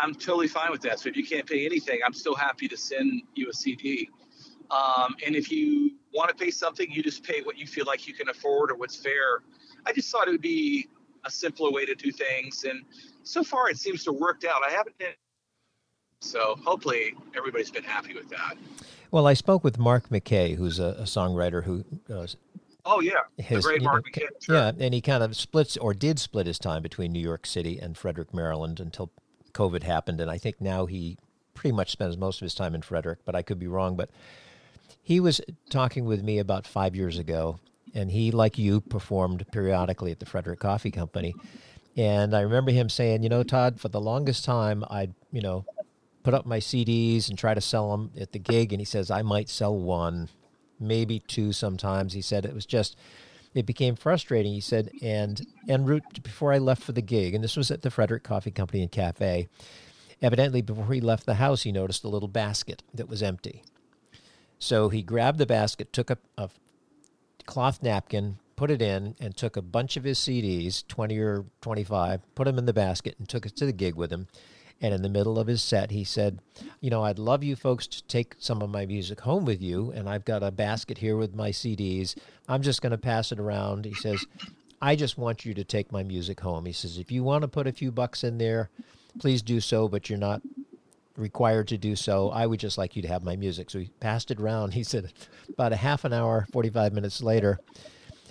I'm 0.00 0.14
totally 0.14 0.48
fine 0.48 0.70
with 0.70 0.82
that. 0.82 1.00
So 1.00 1.08
if 1.08 1.16
you 1.16 1.24
can't 1.24 1.46
pay 1.46 1.64
anything, 1.64 2.00
I'm 2.04 2.12
still 2.12 2.34
happy 2.34 2.68
to 2.68 2.76
send 2.76 3.22
you 3.34 3.48
a 3.50 3.52
CD. 3.52 4.08
Um, 4.70 5.16
and 5.26 5.34
if 5.34 5.50
you 5.50 5.96
want 6.14 6.30
to 6.30 6.34
pay 6.34 6.50
something, 6.50 6.90
you 6.90 7.02
just 7.02 7.24
pay 7.24 7.42
what 7.42 7.58
you 7.58 7.66
feel 7.66 7.84
like 7.86 8.06
you 8.06 8.14
can 8.14 8.28
afford 8.28 8.70
or 8.70 8.76
what's 8.76 8.96
fair. 8.96 9.42
I 9.86 9.92
just 9.92 10.10
thought 10.10 10.28
it 10.28 10.30
would 10.30 10.42
be 10.42 10.88
a 11.24 11.30
simpler 11.30 11.70
way 11.70 11.84
to 11.84 11.94
do 11.94 12.10
things, 12.10 12.64
and 12.64 12.82
so 13.24 13.44
far 13.44 13.68
it 13.68 13.76
seems 13.76 14.04
to 14.04 14.12
worked 14.12 14.44
out. 14.44 14.62
I 14.66 14.70
haven't 14.70 14.96
been 14.98 15.12
so 16.22 16.56
hopefully 16.64 17.14
everybody's 17.34 17.70
been 17.70 17.82
happy 17.82 18.14
with 18.14 18.28
that. 18.28 18.54
Well, 19.10 19.26
I 19.26 19.34
spoke 19.34 19.64
with 19.64 19.78
Mark 19.78 20.10
McKay, 20.10 20.54
who's 20.54 20.78
a, 20.78 20.94
a 20.98 21.02
songwriter 21.02 21.64
who 21.64 21.84
uh, 22.12 22.26
Oh 22.84 23.00
yeah, 23.00 23.20
his, 23.38 23.64
the 23.64 23.70
great 23.70 23.82
Mark 23.82 24.04
know, 24.16 24.26
Sure. 24.40 24.54
Yeah, 24.56 24.72
and 24.78 24.94
he 24.94 25.00
kind 25.00 25.22
of 25.22 25.36
splits 25.36 25.76
or 25.76 25.94
did 25.94 26.18
split 26.18 26.46
his 26.46 26.58
time 26.58 26.82
between 26.82 27.12
New 27.12 27.20
York 27.20 27.46
City 27.46 27.78
and 27.78 27.96
Frederick, 27.96 28.32
Maryland, 28.34 28.80
until 28.80 29.10
COVID 29.52 29.82
happened, 29.82 30.20
and 30.20 30.30
I 30.30 30.38
think 30.38 30.60
now 30.60 30.86
he 30.86 31.16
pretty 31.54 31.74
much 31.74 31.90
spends 31.90 32.16
most 32.16 32.40
of 32.40 32.46
his 32.46 32.54
time 32.54 32.74
in 32.74 32.82
Frederick, 32.82 33.18
but 33.24 33.34
I 33.34 33.42
could 33.42 33.58
be 33.58 33.66
wrong. 33.66 33.96
But 33.96 34.10
he 35.02 35.20
was 35.20 35.40
talking 35.68 36.04
with 36.04 36.22
me 36.22 36.38
about 36.38 36.66
five 36.66 36.94
years 36.94 37.18
ago, 37.18 37.58
and 37.94 38.10
he, 38.10 38.30
like 38.30 38.58
you, 38.58 38.80
performed 38.80 39.44
periodically 39.52 40.12
at 40.12 40.20
the 40.20 40.26
Frederick 40.26 40.60
Coffee 40.60 40.90
Company. 40.90 41.34
And 41.96 42.34
I 42.34 42.40
remember 42.40 42.70
him 42.70 42.88
saying, 42.88 43.22
you 43.22 43.28
know, 43.28 43.42
Todd, 43.42 43.80
for 43.80 43.88
the 43.88 44.00
longest 44.00 44.44
time, 44.44 44.84
I'd, 44.88 45.12
you 45.32 45.42
know, 45.42 45.64
put 46.22 46.34
up 46.34 46.46
my 46.46 46.58
CDs 46.58 47.28
and 47.28 47.36
try 47.36 47.54
to 47.54 47.60
sell 47.60 47.90
them 47.90 48.12
at 48.18 48.32
the 48.32 48.38
gig. 48.38 48.72
And 48.72 48.80
he 48.80 48.84
says, 48.84 49.10
I 49.10 49.22
might 49.22 49.48
sell 49.48 49.76
one, 49.76 50.28
maybe 50.80 51.20
two 51.20 51.52
sometimes. 51.52 52.12
He 52.12 52.22
said 52.22 52.44
it 52.44 52.54
was 52.54 52.66
just 52.66 52.96
it 53.54 53.66
became 53.66 53.96
frustrating. 53.96 54.52
He 54.52 54.60
said, 54.60 54.90
and 55.02 55.44
en 55.68 55.84
route 55.84 56.22
before 56.22 56.52
I 56.52 56.58
left 56.58 56.82
for 56.82 56.92
the 56.92 57.02
gig, 57.02 57.34
and 57.34 57.42
this 57.42 57.56
was 57.56 57.70
at 57.70 57.82
the 57.82 57.90
Frederick 57.90 58.22
Coffee 58.22 58.50
Company 58.50 58.82
and 58.82 58.92
Cafe. 58.92 59.48
Evidently, 60.22 60.62
before 60.62 60.92
he 60.92 61.00
left 61.00 61.26
the 61.26 61.34
house, 61.34 61.62
he 61.62 61.72
noticed 61.72 62.04
a 62.04 62.08
little 62.08 62.28
basket 62.28 62.82
that 62.94 63.08
was 63.08 63.22
empty. 63.22 63.62
So 64.58 64.90
he 64.90 65.02
grabbed 65.02 65.38
the 65.38 65.46
basket, 65.46 65.92
took 65.92 66.10
a, 66.10 66.18
a 66.36 66.50
cloth 67.46 67.82
napkin, 67.82 68.36
put 68.54 68.70
it 68.70 68.82
in, 68.82 69.16
and 69.18 69.34
took 69.34 69.56
a 69.56 69.62
bunch 69.62 69.96
of 69.96 70.04
his 70.04 70.18
CDs, 70.18 70.86
20 70.86 71.18
or 71.18 71.46
25, 71.62 72.34
put 72.34 72.44
them 72.44 72.58
in 72.58 72.66
the 72.66 72.74
basket, 72.74 73.16
and 73.18 73.28
took 73.28 73.46
it 73.46 73.56
to 73.56 73.64
the 73.66 73.72
gig 73.72 73.94
with 73.94 74.12
him. 74.12 74.28
And 74.82 74.94
in 74.94 75.02
the 75.02 75.08
middle 75.10 75.38
of 75.38 75.46
his 75.46 75.62
set, 75.62 75.90
he 75.90 76.04
said, 76.04 76.38
You 76.80 76.88
know, 76.90 77.04
I'd 77.04 77.18
love 77.18 77.44
you 77.44 77.54
folks 77.54 77.86
to 77.88 78.02
take 78.04 78.34
some 78.38 78.62
of 78.62 78.70
my 78.70 78.86
music 78.86 79.20
home 79.20 79.44
with 79.44 79.60
you. 79.60 79.90
And 79.94 80.08
I've 80.08 80.24
got 80.24 80.42
a 80.42 80.50
basket 80.50 80.98
here 80.98 81.16
with 81.16 81.34
my 81.34 81.50
CDs. 81.50 82.16
I'm 82.48 82.62
just 82.62 82.80
going 82.80 82.92
to 82.92 82.98
pass 82.98 83.30
it 83.30 83.38
around. 83.38 83.84
He 83.84 83.92
says, 83.94 84.24
I 84.80 84.96
just 84.96 85.18
want 85.18 85.44
you 85.44 85.52
to 85.52 85.64
take 85.64 85.92
my 85.92 86.02
music 86.02 86.40
home. 86.40 86.64
He 86.64 86.72
says, 86.72 86.96
If 86.96 87.12
you 87.12 87.22
want 87.22 87.42
to 87.42 87.48
put 87.48 87.66
a 87.66 87.72
few 87.72 87.92
bucks 87.92 88.24
in 88.24 88.38
there, 88.38 88.70
please 89.18 89.42
do 89.42 89.60
so, 89.60 89.86
but 89.86 90.08
you're 90.08 90.18
not 90.18 90.40
required 91.16 91.68
to 91.68 91.76
do 91.76 91.94
so. 91.94 92.30
I 92.30 92.46
would 92.46 92.60
just 92.60 92.78
like 92.78 92.96
you 92.96 93.02
to 93.02 93.08
have 93.08 93.22
my 93.22 93.36
music. 93.36 93.68
So 93.68 93.80
he 93.80 93.88
passed 94.00 94.30
it 94.30 94.40
around. 94.40 94.72
He 94.80 94.82
said, 94.84 95.12
about 95.50 95.72
a 95.74 95.76
half 95.76 96.06
an 96.06 96.14
hour, 96.14 96.46
45 96.52 96.94
minutes 96.94 97.22
later, 97.22 97.60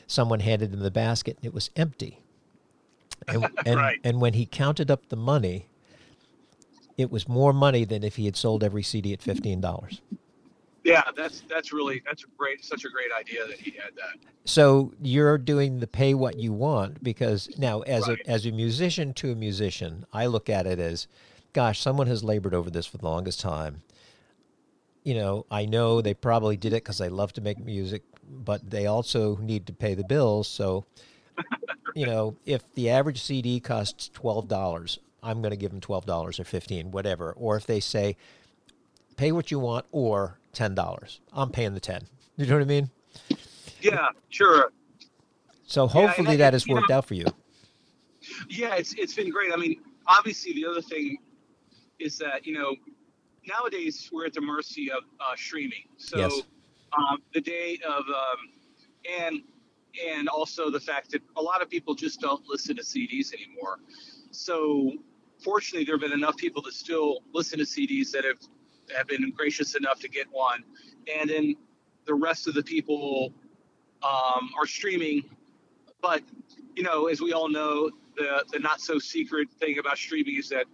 someone 0.07 0.39
handed 0.39 0.73
him 0.73 0.79
the 0.79 0.89
basket. 0.89 1.37
And 1.37 1.45
it 1.45 1.53
was 1.53 1.69
empty. 1.75 2.21
And, 3.27 3.45
and, 3.67 3.75
Right. 3.75 3.99
and 4.03 4.19
when 4.19 4.33
he 4.33 4.47
counted 4.47 4.89
up 4.89 5.09
the 5.09 5.15
money, 5.15 5.67
it 6.99 7.09
was 7.09 7.29
more 7.29 7.53
money 7.53 7.85
than 7.85 8.03
if 8.03 8.17
he 8.17 8.25
had 8.25 8.35
sold 8.35 8.61
every 8.61 8.83
CD 8.83 9.13
at 9.13 9.21
$15. 9.21 10.01
Yeah, 10.83 11.03
that's 11.15 11.41
that's 11.49 11.71
really 11.71 12.01
that's 12.05 12.23
a 12.25 12.27
great 12.37 12.63
such 12.63 12.83
a 12.83 12.89
great 12.89 13.09
idea 13.17 13.47
that 13.47 13.57
he 13.57 13.71
had 13.71 13.95
that. 13.95 14.29
So 14.45 14.93
you're 15.01 15.37
doing 15.37 15.79
the 15.79 15.87
pay 15.87 16.13
what 16.13 16.37
you 16.39 16.51
want 16.51 17.01
because 17.03 17.57
now 17.57 17.81
as 17.81 18.07
Right. 18.07 18.19
a 18.25 18.29
as 18.29 18.45
a 18.45 18.51
musician 18.51 19.13
to 19.15 19.31
a 19.31 19.35
musician, 19.35 20.05
I 20.11 20.25
look 20.25 20.49
at 20.49 20.67
it 20.67 20.79
as 20.79 21.07
gosh, 21.53 21.79
someone 21.79 22.07
has 22.07 22.23
labored 22.23 22.53
over 22.53 22.69
this 22.69 22.85
for 22.85 22.97
the 22.97 23.05
longest 23.05 23.39
time. 23.39 23.81
You 25.03 25.13
know, 25.15 25.45
I 25.49 25.65
know 25.65 26.01
they 26.01 26.13
probably 26.13 26.57
did 26.57 26.73
it 26.73 26.81
cuz 26.83 26.97
they 26.97 27.09
love 27.09 27.31
to 27.33 27.41
make 27.41 27.59
music, 27.59 28.03
but 28.27 28.69
they 28.69 28.85
also 28.87 29.37
need 29.37 29.67
to 29.67 29.73
pay 29.73 29.95
the 29.95 30.03
bills, 30.03 30.47
so 30.49 30.85
you 31.95 32.05
know, 32.05 32.35
if 32.45 32.63
the 32.73 32.89
average 32.89 33.21
CD 33.21 33.59
costs 33.59 34.09
$12, 34.13 34.99
I'm 35.23 35.41
going 35.41 35.51
to 35.51 35.57
give 35.57 35.71
them 35.71 35.81
$12 35.81 36.39
or 36.39 36.43
15, 36.43 36.91
whatever. 36.91 37.31
Or 37.33 37.55
if 37.57 37.65
they 37.65 37.79
say 37.79 38.15
pay 39.17 39.31
what 39.31 39.51
you 39.51 39.59
want 39.59 39.85
or 39.91 40.39
$10, 40.53 41.19
I'm 41.33 41.51
paying 41.51 41.73
the 41.73 41.79
10. 41.79 42.03
You 42.37 42.45
know 42.45 42.55
what 42.55 42.61
I 42.61 42.65
mean? 42.65 42.89
Yeah, 43.81 44.09
sure. 44.29 44.71
So 45.67 45.87
hopefully 45.87 46.29
I- 46.33 46.35
that 46.37 46.53
has 46.53 46.65
you 46.65 46.73
know- 46.73 46.81
worked 46.81 46.91
out 46.91 47.05
for 47.05 47.13
you. 47.15 47.25
Yeah, 48.49 48.75
it's 48.75 48.93
it's 48.95 49.13
been 49.13 49.29
great. 49.31 49.51
I 49.53 49.55
mean, 49.55 49.81
obviously 50.05 50.53
the 50.53 50.65
other 50.65 50.81
thing 50.81 51.17
is 51.99 52.17
that 52.19 52.45
you 52.45 52.53
know 52.53 52.75
nowadays 53.47 54.09
we're 54.11 54.25
at 54.25 54.33
the 54.33 54.41
mercy 54.41 54.91
of 54.91 55.03
uh, 55.19 55.35
streaming. 55.35 55.83
So 55.97 56.17
Yes. 56.17 56.41
um, 56.97 57.21
the 57.33 57.41
day 57.41 57.79
of 57.87 58.03
um, 58.07 58.37
and 59.19 59.41
and 60.05 60.27
also 60.27 60.69
the 60.69 60.79
fact 60.79 61.11
that 61.11 61.21
a 61.37 61.41
lot 61.41 61.61
of 61.61 61.69
people 61.69 61.95
just 61.95 62.19
don't 62.19 62.45
listen 62.47 62.75
to 62.75 62.83
CDs 62.83 63.33
anymore. 63.33 63.79
So 64.31 64.91
fortunately, 65.39 65.85
there 65.85 65.95
have 65.95 66.01
been 66.01 66.13
enough 66.13 66.37
people 66.37 66.61
that 66.63 66.73
still 66.73 67.19
listen 67.33 67.59
to 67.59 67.65
CDs 67.65 68.11
that 68.11 68.23
have 68.23 68.37
have 68.95 69.07
been 69.07 69.31
gracious 69.31 69.75
enough 69.75 69.99
to 69.99 70.09
get 70.09 70.27
one, 70.31 70.63
and 71.19 71.29
then 71.29 71.55
the 72.05 72.13
rest 72.13 72.47
of 72.47 72.53
the 72.53 72.63
people 72.63 73.33
um, 74.03 74.49
are 74.57 74.65
streaming. 74.65 75.23
But 76.01 76.23
you 76.75 76.83
know, 76.83 77.07
as 77.07 77.21
we 77.21 77.33
all 77.33 77.49
know, 77.49 77.91
the 78.15 78.43
the 78.51 78.59
not 78.59 78.81
so 78.81 78.99
secret 78.99 79.49
thing 79.59 79.79
about 79.79 79.97
streaming 79.97 80.35
is 80.37 80.49
that 80.49 80.65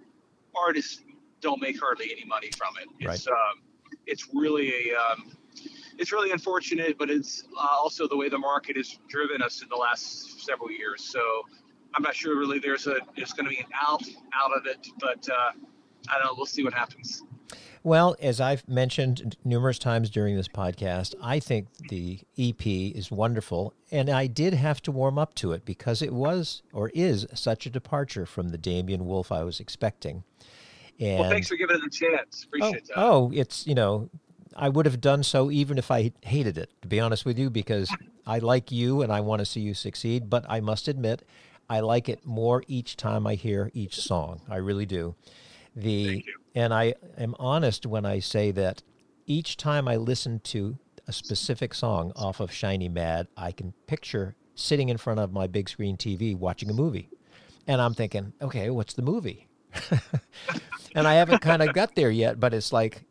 artists 0.55 1.01
don't 1.41 1.61
make 1.61 1.79
hardly 1.79 2.11
any 2.11 2.25
money 2.25 2.49
from 2.57 2.75
it. 2.81 2.87
It's 3.15 3.27
um, 3.27 3.61
it's 4.07 4.29
really 4.33 4.91
a 4.91 4.95
um, 4.95 5.31
it's 5.97 6.11
really 6.11 6.31
unfortunate, 6.31 6.97
but 6.97 7.09
it's 7.09 7.43
uh, 7.57 7.67
also 7.77 8.07
the 8.07 8.17
way 8.17 8.29
the 8.29 8.37
market 8.37 8.75
has 8.77 8.97
driven 9.07 9.41
us 9.41 9.61
in 9.61 9.69
the 9.69 9.75
last 9.75 10.43
several 10.45 10.71
years. 10.71 11.03
So 11.03 11.21
I'm 11.95 12.03
not 12.03 12.15
sure 12.15 12.37
really 12.37 12.59
there's 12.59 12.87
a 12.87 12.97
there's 13.15 13.33
going 13.33 13.45
to 13.45 13.49
be 13.49 13.59
an 13.59 13.67
out 13.81 14.03
out 14.33 14.51
of 14.55 14.65
it, 14.65 14.87
but 14.99 15.27
uh, 15.29 15.51
I 16.09 16.17
don't 16.17 16.25
know. 16.25 16.33
We'll 16.35 16.45
see 16.45 16.63
what 16.63 16.73
happens. 16.73 17.23
Well, 17.83 18.15
as 18.19 18.41
I've 18.41 18.67
mentioned 18.67 19.37
numerous 19.45 19.77
times 19.77 20.09
during 20.09 20.35
this 20.35 20.47
podcast, 20.47 21.13
I 21.21 21.39
think 21.39 21.67
the 21.89 22.19
EP 22.35 22.65
is 22.65 23.11
wonderful, 23.11 23.75
and 23.91 24.09
I 24.09 24.25
did 24.25 24.55
have 24.55 24.81
to 24.83 24.91
warm 24.91 25.19
up 25.19 25.35
to 25.35 25.51
it 25.51 25.65
because 25.65 26.01
it 26.01 26.11
was 26.11 26.63
or 26.73 26.89
is 26.95 27.27
such 27.35 27.67
a 27.67 27.69
departure 27.69 28.25
from 28.25 28.49
the 28.49 28.57
Damian 28.57 29.05
Wolf 29.05 29.31
I 29.31 29.43
was 29.43 29.59
expecting. 29.59 30.23
And 30.99 31.19
Well, 31.19 31.29
thanks 31.29 31.47
for 31.47 31.57
giving 31.57 31.75
it 31.75 31.83
a 31.85 31.89
chance. 31.89 32.47
oh, 32.59 32.71
that. 32.71 32.81
oh, 32.95 33.31
it's 33.33 33.67
you 33.67 33.75
know, 33.75 34.09
I 34.55 34.69
would 34.69 34.87
have 34.87 34.99
done 34.99 35.21
so 35.21 35.51
even 35.51 35.77
if 35.77 35.91
I 35.91 36.11
hated 36.21 36.57
it. 36.57 36.71
To 36.81 36.87
be 36.87 36.99
honest 36.99 37.23
with 37.23 37.37
you, 37.37 37.51
because 37.51 37.95
I 38.25 38.39
like 38.39 38.71
you 38.71 39.03
and 39.03 39.11
I 39.11 39.21
want 39.21 39.41
to 39.41 39.45
see 39.45 39.61
you 39.61 39.75
succeed. 39.75 40.27
But 40.27 40.45
I 40.49 40.59
must 40.59 40.87
admit, 40.87 41.23
I 41.69 41.79
like 41.79 42.09
it 42.09 42.25
more 42.25 42.63
each 42.67 42.95
time 42.95 43.25
I 43.25 43.35
hear 43.35 43.71
each 43.73 44.01
song. 44.01 44.41
I 44.49 44.57
really 44.57 44.85
do. 44.85 45.15
The 45.75 46.23
and 46.53 46.73
I 46.73 46.95
am 47.17 47.35
honest 47.37 47.85
when 47.85 48.05
I 48.05 48.19
say 48.19 48.51
that 48.51 48.81
each 49.25 49.57
time 49.57 49.87
I 49.87 49.97
listen 49.97 50.39
to 50.45 50.77
a 51.07 51.13
specific 51.13 51.73
song 51.73 52.11
off 52.15 52.39
of 52.39 52.51
Shiny 52.51 52.89
Mad, 52.89 53.27
I 53.35 53.51
can 53.51 53.73
picture 53.87 54.35
sitting 54.55 54.89
in 54.89 54.97
front 54.97 55.19
of 55.19 55.33
my 55.33 55.47
big 55.47 55.69
screen 55.69 55.97
TV 55.97 56.35
watching 56.35 56.69
a 56.69 56.73
movie. 56.73 57.09
And 57.67 57.81
I'm 57.81 57.93
thinking, 57.93 58.33
okay, 58.41 58.69
what's 58.69 58.93
the 58.93 59.01
movie? 59.01 59.47
and 60.95 61.07
I 61.07 61.15
haven't 61.15 61.41
kind 61.41 61.61
of 61.61 61.73
got 61.73 61.95
there 61.95 62.11
yet, 62.11 62.39
but 62.39 62.53
it's 62.53 62.71
like, 62.71 63.03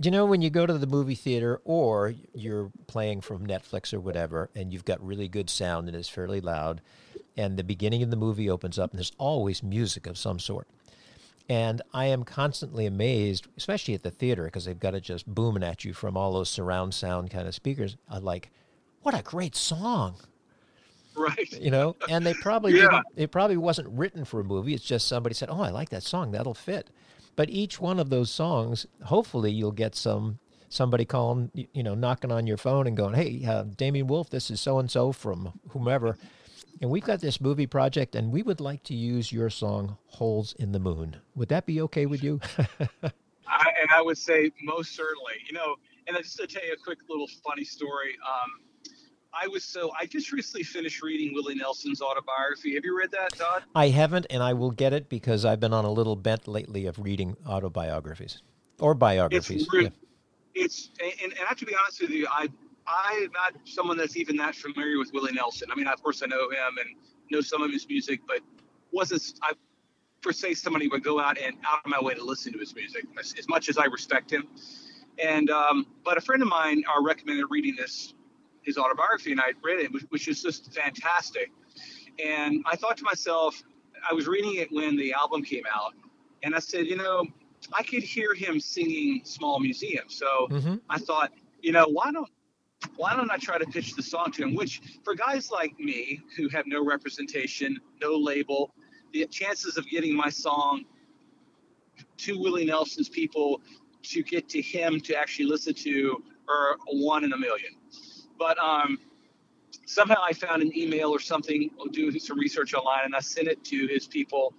you 0.00 0.10
know, 0.10 0.24
when 0.26 0.40
you 0.42 0.48
go 0.48 0.64
to 0.64 0.78
the 0.78 0.86
movie 0.86 1.16
theater 1.16 1.60
or 1.64 2.14
you're 2.32 2.70
playing 2.86 3.20
from 3.20 3.46
Netflix 3.46 3.92
or 3.92 4.00
whatever, 4.00 4.48
and 4.54 4.72
you've 4.72 4.84
got 4.84 5.04
really 5.04 5.28
good 5.28 5.50
sound 5.50 5.88
and 5.88 5.96
it's 5.96 6.08
fairly 6.08 6.40
loud, 6.40 6.80
and 7.38 7.56
the 7.56 7.64
beginning 7.64 8.02
of 8.02 8.10
the 8.10 8.16
movie 8.16 8.50
opens 8.50 8.78
up 8.78 8.90
and 8.90 8.98
there's 8.98 9.12
always 9.16 9.62
music 9.62 10.06
of 10.06 10.18
some 10.18 10.38
sort. 10.38 10.68
And 11.48 11.80
I 11.94 12.06
am 12.06 12.24
constantly 12.24 12.84
amazed, 12.84 13.46
especially 13.56 13.94
at 13.94 14.02
the 14.02 14.10
theater, 14.10 14.44
because 14.44 14.66
they've 14.66 14.78
got 14.78 14.94
it 14.94 15.02
just 15.02 15.26
booming 15.26 15.62
at 15.62 15.82
you 15.84 15.94
from 15.94 16.14
all 16.16 16.34
those 16.34 16.50
surround 16.50 16.92
sound 16.92 17.30
kind 17.30 17.48
of 17.48 17.54
speakers. 17.54 17.96
I'm 18.10 18.22
like, 18.22 18.50
what 19.00 19.18
a 19.18 19.22
great 19.22 19.56
song, 19.56 20.16
Right. 21.16 21.50
you 21.52 21.70
know? 21.70 21.96
And 22.08 22.26
they 22.26 22.34
probably 22.34 22.74
Yeah. 22.74 22.82
didn't, 22.82 23.06
it 23.16 23.30
probably 23.30 23.56
wasn't 23.56 23.88
written 23.88 24.26
for 24.26 24.40
a 24.40 24.44
movie. 24.44 24.74
It's 24.74 24.84
just 24.84 25.08
somebody 25.08 25.34
said, 25.34 25.48
oh, 25.50 25.62
I 25.62 25.70
like 25.70 25.88
that 25.88 26.02
song. 26.02 26.32
That'll 26.32 26.52
fit. 26.54 26.90
But 27.34 27.48
each 27.48 27.80
one 27.80 27.98
of 27.98 28.10
those 28.10 28.30
songs, 28.30 28.86
hopefully 29.04 29.50
you'll 29.52 29.72
get 29.72 29.94
some 29.94 30.38
somebody 30.70 31.06
calling, 31.06 31.50
you 31.72 31.82
know, 31.82 31.94
knocking 31.94 32.30
on 32.30 32.46
your 32.46 32.58
phone 32.58 32.86
and 32.86 32.94
going, 32.94 33.14
hey, 33.14 33.42
uh, 33.46 33.62
Damian 33.62 34.06
Wolf, 34.06 34.28
this 34.28 34.50
is 34.50 34.60
so 34.60 34.78
and 34.78 34.90
so 34.90 35.12
from 35.12 35.58
whomever. 35.70 36.18
And 36.80 36.90
we've 36.90 37.04
got 37.04 37.20
this 37.20 37.40
movie 37.40 37.66
project, 37.66 38.14
and 38.14 38.30
we 38.30 38.42
would 38.42 38.60
like 38.60 38.84
to 38.84 38.94
use 38.94 39.32
your 39.32 39.50
song 39.50 39.96
"Holes 40.06 40.54
in 40.58 40.72
the 40.72 40.78
Moon." 40.78 41.16
Would 41.34 41.48
that 41.48 41.66
be 41.66 41.80
okay 41.82 42.06
with 42.06 42.22
you? 42.22 42.40
I, 43.48 43.66
and 43.80 43.90
I 43.92 44.02
would 44.02 44.18
say 44.18 44.52
most 44.62 44.94
certainly, 44.94 45.34
you 45.46 45.54
know, 45.54 45.76
and 46.06 46.16
I 46.16 46.20
just 46.20 46.36
to 46.36 46.46
tell 46.46 46.64
you 46.64 46.72
a 46.72 46.76
quick 46.76 46.98
little 47.08 47.26
funny 47.44 47.64
story. 47.64 48.16
Um, 48.26 48.92
I 49.32 49.46
was 49.48 49.64
so 49.64 49.92
I 49.98 50.06
just 50.06 50.32
recently 50.32 50.62
finished 50.62 51.02
reading 51.02 51.34
Willie 51.34 51.54
Nelson's 51.54 52.00
autobiography. 52.00 52.74
Have 52.74 52.84
you 52.84 52.96
read 52.96 53.10
that, 53.10 53.36
Todd? 53.36 53.64
I 53.74 53.88
haven't, 53.88 54.26
and 54.30 54.42
I 54.42 54.52
will 54.54 54.70
get 54.70 54.92
it 54.92 55.08
because 55.08 55.44
I've 55.44 55.60
been 55.60 55.74
on 55.74 55.84
a 55.84 55.90
little 55.90 56.16
bent 56.16 56.48
lately 56.48 56.86
of 56.86 56.98
reading 56.98 57.36
autobiographies 57.46 58.42
or 58.78 58.94
biographies. 58.94 59.68
It's 59.72 59.82
yeah. 59.82 59.88
it's 60.54 60.90
and, 61.02 61.32
and 61.32 61.40
I 61.44 61.48
have 61.48 61.58
to 61.58 61.66
be 61.66 61.74
honest 61.74 62.00
with 62.00 62.10
you, 62.10 62.26
I 62.30 62.48
I'm 62.88 63.30
not 63.32 63.54
someone 63.64 63.98
that's 63.98 64.16
even 64.16 64.36
that 64.38 64.54
familiar 64.54 64.98
with 64.98 65.12
Willie 65.12 65.32
Nelson. 65.32 65.68
I 65.70 65.76
mean, 65.76 65.86
of 65.86 66.02
course, 66.02 66.22
I 66.22 66.26
know 66.26 66.50
him 66.50 66.78
and 66.78 66.96
know 67.30 67.40
some 67.40 67.62
of 67.62 67.70
his 67.70 67.88
music, 67.88 68.20
but 68.26 68.40
wasn't 68.92 69.22
I 69.42 69.52
per 70.22 70.32
se 70.32 70.54
somebody 70.54 70.88
would 70.88 71.04
go 71.04 71.20
out 71.20 71.38
and 71.38 71.56
out 71.66 71.80
of 71.84 71.90
my 71.90 72.00
way 72.00 72.14
to 72.14 72.24
listen 72.24 72.52
to 72.54 72.58
his 72.58 72.74
music 72.74 73.04
as, 73.18 73.34
as 73.38 73.48
much 73.48 73.68
as 73.68 73.78
I 73.78 73.84
respect 73.86 74.32
him. 74.32 74.48
And 75.22 75.50
um, 75.50 75.86
but 76.04 76.16
a 76.16 76.20
friend 76.20 76.42
of 76.42 76.48
mine 76.48 76.84
uh, 76.88 77.02
recommended 77.02 77.46
reading 77.50 77.76
this 77.76 78.14
his 78.62 78.78
autobiography, 78.78 79.32
and 79.32 79.40
I 79.40 79.52
read 79.62 79.80
it, 79.80 79.92
which, 79.92 80.04
which 80.10 80.28
is 80.28 80.42
just 80.42 80.74
fantastic. 80.74 81.50
And 82.24 82.62
I 82.66 82.76
thought 82.76 82.98
to 82.98 83.04
myself, 83.04 83.62
I 84.08 84.14
was 84.14 84.26
reading 84.28 84.56
it 84.56 84.70
when 84.72 84.96
the 84.96 85.12
album 85.14 85.42
came 85.42 85.64
out, 85.72 85.94
and 86.42 86.54
I 86.54 86.58
said, 86.58 86.86
you 86.86 86.96
know, 86.96 87.24
I 87.72 87.82
could 87.82 88.02
hear 88.02 88.34
him 88.34 88.60
singing 88.60 89.22
Small 89.24 89.60
Museum. 89.60 90.04
So 90.08 90.50
hmm 90.50 90.76
I 90.90 90.98
thought, 90.98 91.32
you 91.62 91.72
know, 91.72 91.86
why 91.88 92.12
don't 92.12 92.28
why 92.96 93.14
don't 93.14 93.30
I 93.30 93.36
try 93.36 93.58
to 93.58 93.66
pitch 93.66 93.94
the 93.94 94.02
song 94.02 94.32
to 94.32 94.42
him? 94.42 94.54
Which 94.54 94.80
for 95.04 95.14
guys 95.14 95.50
like 95.50 95.78
me 95.78 96.20
who 96.36 96.48
have 96.48 96.66
no 96.66 96.84
representation, 96.84 97.78
no 98.00 98.14
label, 98.14 98.74
the 99.12 99.26
chances 99.26 99.76
of 99.76 99.88
getting 99.88 100.14
my 100.14 100.28
song 100.28 100.84
to 102.18 102.38
Willie 102.38 102.64
Nelson's 102.64 103.08
people 103.08 103.60
to 104.02 104.22
get 104.22 104.48
to 104.50 104.62
him 104.62 105.00
to 105.00 105.16
actually 105.16 105.46
listen 105.46 105.74
to 105.74 106.22
are 106.48 106.76
one 106.92 107.24
in 107.24 107.32
a 107.32 107.38
million. 107.38 107.72
But 108.38 108.58
um, 108.58 108.98
somehow 109.86 110.22
I 110.22 110.32
found 110.32 110.62
an 110.62 110.76
email 110.76 111.10
or 111.10 111.20
something, 111.20 111.70
or 111.78 111.88
do 111.88 112.16
some 112.18 112.38
research 112.38 112.74
online, 112.74 113.04
and 113.04 113.14
I 113.14 113.20
sent 113.20 113.48
it 113.48 113.64
to 113.64 113.86
his 113.86 114.06
people. 114.06 114.54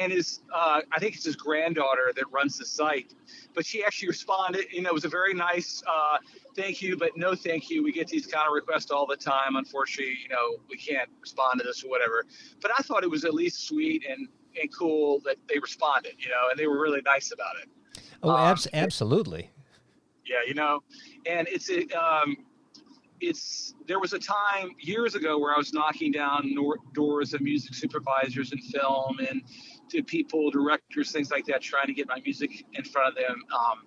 And 0.00 0.12
his, 0.12 0.40
uh, 0.54 0.80
I 0.90 0.98
think 0.98 1.14
it's 1.16 1.24
his 1.24 1.36
granddaughter 1.36 2.12
that 2.16 2.24
runs 2.30 2.58
the 2.58 2.64
site, 2.66 3.14
but 3.54 3.66
she 3.66 3.84
actually 3.84 4.08
responded. 4.08 4.66
You 4.70 4.82
know, 4.82 4.90
it 4.90 4.94
was 4.94 5.04
a 5.04 5.08
very 5.08 5.34
nice 5.34 5.82
uh, 5.86 6.18
thank 6.56 6.80
you, 6.82 6.96
but 6.96 7.10
no 7.16 7.34
thank 7.34 7.70
you. 7.70 7.82
We 7.82 7.92
get 7.92 8.08
these 8.08 8.26
kind 8.26 8.46
of 8.46 8.54
requests 8.54 8.90
all 8.90 9.06
the 9.06 9.16
time. 9.16 9.56
Unfortunately, 9.56 10.16
you 10.22 10.28
know, 10.28 10.56
we 10.68 10.76
can't 10.76 11.08
respond 11.20 11.60
to 11.60 11.66
this 11.66 11.84
or 11.84 11.88
whatever. 11.90 12.24
But 12.60 12.70
I 12.78 12.82
thought 12.82 13.02
it 13.04 13.10
was 13.10 13.24
at 13.24 13.34
least 13.34 13.66
sweet 13.66 14.04
and 14.08 14.28
and 14.60 14.70
cool 14.76 15.20
that 15.24 15.36
they 15.48 15.58
responded. 15.58 16.14
You 16.18 16.30
know, 16.30 16.48
and 16.50 16.58
they 16.58 16.66
were 16.66 16.80
really 16.80 17.02
nice 17.04 17.32
about 17.32 17.54
it. 17.62 17.68
Oh, 18.22 18.30
Um, 18.30 18.40
abs- 18.40 18.68
absolutely. 18.72 19.50
Yeah, 20.24 20.36
you 20.46 20.54
know, 20.54 20.82
and 21.26 21.48
it's 21.48 21.68
a, 21.68 21.86
um, 21.98 22.36
it's 23.20 23.74
there 23.86 23.98
was 24.00 24.12
a 24.12 24.18
time 24.18 24.70
years 24.78 25.14
ago 25.14 25.38
where 25.38 25.54
I 25.54 25.58
was 25.58 25.72
knocking 25.72 26.12
down 26.12 26.52
nor- 26.54 26.78
doors 26.92 27.34
of 27.34 27.40
music 27.40 27.74
supervisors 27.74 28.52
in 28.52 28.58
film 28.58 29.18
and 29.28 29.42
to 29.90 30.02
people, 30.02 30.50
directors, 30.50 31.12
things 31.12 31.30
like 31.30 31.46
that, 31.46 31.60
trying 31.62 31.86
to 31.86 31.92
get 31.92 32.08
my 32.08 32.20
music 32.24 32.64
in 32.74 32.84
front 32.84 33.08
of 33.08 33.14
them. 33.14 33.42
Um, 33.52 33.82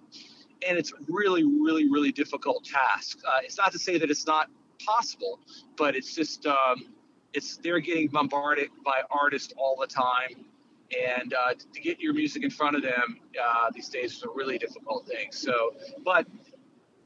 and 0.68 0.78
it's 0.78 0.94
really, 1.08 1.44
really, 1.44 1.90
really 1.90 2.12
difficult 2.12 2.64
task. 2.66 3.20
Uh, 3.28 3.40
it's 3.44 3.58
not 3.58 3.72
to 3.72 3.80
say 3.80 3.98
that 3.98 4.10
it's 4.10 4.26
not 4.26 4.50
possible, 4.86 5.40
but 5.78 5.96
it's 5.96 6.16
just 6.16 6.46
um, 6.46 6.86
it's 7.34 7.58
they're 7.58 7.80
getting 7.80 8.08
bombarded 8.08 8.70
by 8.84 9.02
artists 9.12 9.54
all 9.58 9.78
the 9.80 9.88
time, 9.88 10.46
and 10.98 11.34
uh, 11.34 11.54
to 11.74 11.82
get 11.82 12.00
your 12.00 12.14
music 12.14 12.44
in 12.44 12.50
front 12.50 12.76
of 12.76 12.82
them 12.82 13.20
uh, 13.42 13.70
these 13.74 13.90
days 13.90 14.14
is 14.14 14.24
a 14.24 14.30
really 14.30 14.58
difficult 14.58 15.08
thing. 15.08 15.28
So, 15.32 15.76
but 16.04 16.26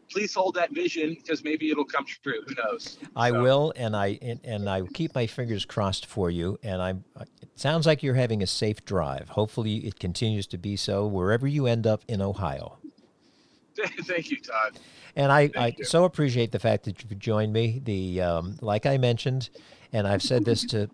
please 0.09 0.33
hold 0.33 0.55
that 0.55 0.71
vision 0.71 1.15
because 1.15 1.43
maybe 1.43 1.69
it'll 1.71 1.85
come 1.85 2.05
true. 2.05 2.41
Who 2.47 2.55
knows? 2.55 2.97
I 3.15 3.29
so. 3.29 3.41
will, 3.41 3.73
and 3.75 3.95
I 3.95 4.19
and, 4.21 4.39
and, 4.43 4.69
I 4.69 4.81
keep 4.93 5.15
my 5.15 5.27
fingers 5.27 5.65
crossed 5.65 6.05
for 6.05 6.29
you. 6.29 6.59
And 6.63 6.81
I'm. 6.81 7.03
It 7.41 7.49
sounds 7.55 7.85
like 7.85 8.03
you're 8.03 8.15
having 8.15 8.41
a 8.43 8.47
safe 8.47 8.85
drive. 8.85 9.29
Hopefully, 9.29 9.77
it 9.77 9.99
continues 9.99 10.47
to 10.47 10.57
be 10.57 10.75
so 10.75 11.07
wherever 11.07 11.47
you 11.47 11.67
end 11.67 11.87
up 11.87 12.03
in 12.07 12.21
Ohio. 12.21 12.77
Thank 14.01 14.31
you, 14.31 14.41
Todd. 14.41 14.79
And 15.15 15.31
I, 15.31 15.49
I 15.55 15.75
so 15.83 16.05
appreciate 16.05 16.51
the 16.51 16.59
fact 16.59 16.85
that 16.85 17.03
you've 17.03 17.17
joined 17.19 17.53
me. 17.53 17.81
The 17.83 18.21
um, 18.21 18.57
like 18.61 18.85
I 18.85 18.97
mentioned, 18.97 19.49
and 19.91 20.07
I've 20.07 20.21
said 20.21 20.45
this 20.45 20.63
to 20.67 20.89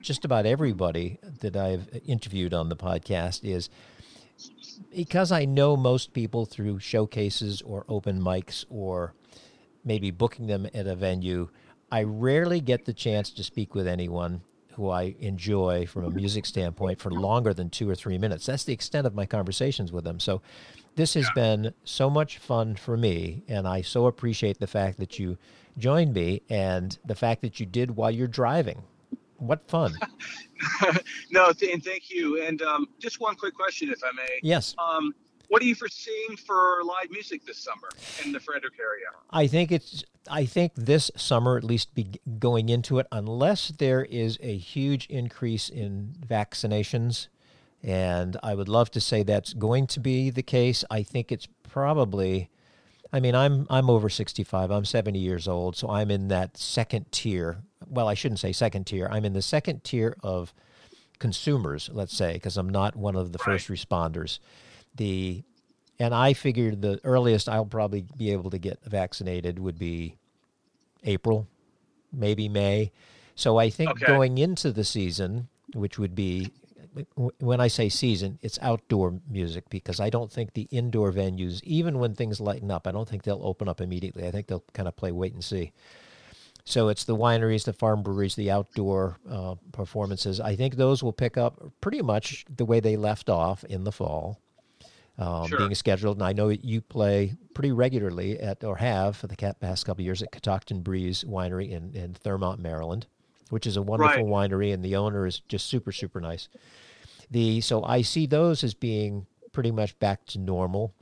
just 0.00 0.24
about 0.24 0.46
everybody 0.46 1.18
that 1.40 1.56
I've 1.56 1.88
interviewed 2.06 2.54
on 2.54 2.68
the 2.68 2.76
podcast 2.76 3.44
is 3.44 3.68
because 4.94 5.32
I 5.32 5.44
know 5.44 5.76
most 5.76 6.12
people 6.12 6.46
through 6.46 6.78
showcases 6.80 7.62
or 7.62 7.84
open 7.88 8.20
mics 8.20 8.64
or 8.68 9.14
maybe 9.84 10.10
booking 10.10 10.46
them 10.46 10.66
at 10.74 10.86
a 10.86 10.94
venue, 10.94 11.48
I 11.90 12.04
rarely 12.04 12.60
get 12.60 12.84
the 12.84 12.92
chance 12.92 13.30
to 13.30 13.42
speak 13.42 13.74
with 13.74 13.86
anyone 13.86 14.42
who 14.74 14.88
I 14.88 15.14
enjoy 15.18 15.86
from 15.86 16.04
a 16.04 16.10
music 16.10 16.46
standpoint 16.46 17.00
for 17.00 17.10
longer 17.10 17.52
than 17.52 17.70
two 17.70 17.90
or 17.90 17.94
three 17.94 18.18
minutes. 18.18 18.46
That's 18.46 18.64
the 18.64 18.72
extent 18.72 19.06
of 19.06 19.14
my 19.14 19.26
conversations 19.26 19.92
with 19.92 20.04
them. 20.04 20.20
So 20.20 20.42
this 20.96 21.14
has 21.14 21.28
been 21.34 21.74
so 21.84 22.08
much 22.08 22.38
fun 22.38 22.76
for 22.76 22.96
me, 22.96 23.42
and 23.48 23.66
I 23.66 23.82
so 23.82 24.06
appreciate 24.06 24.58
the 24.58 24.66
fact 24.66 24.98
that 24.98 25.18
you 25.18 25.38
joined 25.76 26.14
me 26.14 26.42
and 26.48 26.96
the 27.04 27.14
fact 27.14 27.42
that 27.42 27.60
you 27.60 27.66
did 27.66 27.92
while 27.92 28.10
you're 28.10 28.28
driving. 28.28 28.82
What 29.40 29.66
fun! 29.68 29.94
no, 31.30 31.52
and 31.72 31.84
thank 31.84 32.10
you. 32.10 32.42
And 32.42 32.62
um, 32.62 32.88
just 32.98 33.20
one 33.20 33.34
quick 33.34 33.54
question, 33.54 33.90
if 33.90 34.02
I 34.04 34.12
may. 34.12 34.38
Yes. 34.42 34.74
Um, 34.78 35.14
what 35.48 35.62
are 35.62 35.64
you 35.64 35.74
foreseeing 35.74 36.36
for 36.36 36.82
live 36.84 37.10
music 37.10 37.44
this 37.44 37.58
summer 37.58 37.88
in 38.24 38.32
the 38.32 38.38
Frederick 38.38 38.74
area? 38.78 39.06
I 39.30 39.46
think 39.46 39.72
it's. 39.72 40.04
I 40.30 40.44
think 40.44 40.72
this 40.76 41.10
summer, 41.16 41.56
at 41.56 41.64
least, 41.64 41.94
be 41.94 42.20
going 42.38 42.68
into 42.68 42.98
it, 42.98 43.06
unless 43.10 43.68
there 43.68 44.04
is 44.04 44.38
a 44.42 44.56
huge 44.56 45.06
increase 45.06 45.68
in 45.68 46.14
vaccinations, 46.24 47.28
and 47.82 48.36
I 48.42 48.54
would 48.54 48.68
love 48.68 48.90
to 48.92 49.00
say 49.00 49.22
that's 49.22 49.54
going 49.54 49.86
to 49.88 50.00
be 50.00 50.30
the 50.30 50.42
case. 50.42 50.84
I 50.90 51.02
think 51.02 51.32
it's 51.32 51.48
probably 51.62 52.50
I 53.12 53.20
mean, 53.20 53.34
I'm 53.34 53.66
I'm 53.68 53.90
over 53.90 54.08
65. 54.08 54.70
I'm 54.70 54.84
70 54.84 55.18
years 55.18 55.48
old, 55.48 55.76
so 55.76 55.90
I'm 55.90 56.10
in 56.10 56.28
that 56.28 56.56
second 56.56 57.10
tier. 57.10 57.62
Well, 57.88 58.08
I 58.08 58.14
shouldn't 58.14 58.40
say 58.40 58.52
second 58.52 58.86
tier. 58.86 59.08
I'm 59.10 59.24
in 59.24 59.32
the 59.32 59.42
second 59.42 59.84
tier 59.84 60.16
of 60.22 60.52
consumers, 61.18 61.90
let's 61.92 62.14
say, 62.16 62.34
because 62.34 62.56
I'm 62.56 62.68
not 62.68 62.96
one 62.96 63.16
of 63.16 63.32
the 63.32 63.38
right. 63.46 63.60
first 63.60 63.68
responders. 63.68 64.38
The 64.94 65.42
and 65.98 66.14
I 66.14 66.32
figured 66.32 66.82
the 66.82 67.00
earliest 67.04 67.48
I'll 67.48 67.66
probably 67.66 68.04
be 68.16 68.32
able 68.32 68.50
to 68.50 68.58
get 68.58 68.82
vaccinated 68.84 69.58
would 69.58 69.78
be 69.78 70.16
April, 71.04 71.46
maybe 72.12 72.48
May. 72.48 72.90
So 73.34 73.58
I 73.58 73.70
think 73.70 73.90
okay. 73.90 74.06
going 74.06 74.38
into 74.38 74.72
the 74.72 74.84
season, 74.84 75.48
which 75.74 75.98
would 75.98 76.14
be 76.14 76.52
when 77.38 77.60
I 77.60 77.68
say 77.68 77.88
season, 77.88 78.38
it's 78.42 78.58
outdoor 78.60 79.20
music 79.28 79.68
because 79.70 80.00
I 80.00 80.10
don't 80.10 80.30
think 80.30 80.54
the 80.54 80.66
indoor 80.70 81.12
venues, 81.12 81.62
even 81.62 81.98
when 81.98 82.14
things 82.14 82.40
lighten 82.40 82.70
up, 82.70 82.86
I 82.86 82.92
don't 82.92 83.08
think 83.08 83.22
they'll 83.22 83.40
open 83.44 83.68
up 83.68 83.80
immediately. 83.80 84.26
I 84.26 84.30
think 84.30 84.48
they'll 84.48 84.64
kind 84.72 84.88
of 84.88 84.96
play 84.96 85.12
wait 85.12 85.32
and 85.32 85.44
see. 85.44 85.72
So 86.64 86.88
it's 86.88 87.04
the 87.04 87.16
wineries, 87.16 87.64
the 87.64 87.72
farm 87.72 88.02
breweries, 88.02 88.34
the 88.34 88.50
outdoor 88.50 89.18
uh, 89.28 89.56
performances. 89.72 90.40
I 90.40 90.56
think 90.56 90.76
those 90.76 91.02
will 91.02 91.12
pick 91.12 91.36
up 91.36 91.60
pretty 91.80 92.02
much 92.02 92.44
the 92.54 92.64
way 92.64 92.80
they 92.80 92.96
left 92.96 93.28
off 93.28 93.64
in 93.64 93.84
the 93.84 93.92
fall, 93.92 94.40
um, 95.18 95.48
sure. 95.48 95.58
being 95.58 95.74
scheduled. 95.74 96.18
And 96.18 96.24
I 96.24 96.32
know 96.32 96.48
you 96.48 96.80
play 96.80 97.34
pretty 97.54 97.72
regularly 97.72 98.38
at, 98.38 98.62
or 98.64 98.76
have 98.76 99.16
for 99.16 99.26
the 99.26 99.36
past 99.36 99.86
couple 99.86 100.02
of 100.02 100.06
years 100.06 100.22
at 100.22 100.32
Catoctin 100.32 100.82
Breeze 100.82 101.24
Winery 101.24 101.70
in, 101.70 101.94
in 101.94 102.14
Thurmont, 102.14 102.58
Maryland 102.58 103.06
which 103.50 103.66
is 103.66 103.76
a 103.76 103.82
wonderful 103.82 104.24
right. 104.24 104.50
winery, 104.50 104.72
and 104.72 104.82
the 104.82 104.96
owner 104.96 105.26
is 105.26 105.40
just 105.40 105.66
super, 105.66 105.92
super 105.92 106.20
nice. 106.20 106.48
The 107.30 107.60
so 107.60 107.84
I 107.84 108.02
see 108.02 108.26
those 108.26 108.64
as 108.64 108.74
being 108.74 109.26
pretty 109.52 109.70
much 109.70 109.98
back 109.98 110.24
to 110.26 110.38
normal 110.38 110.94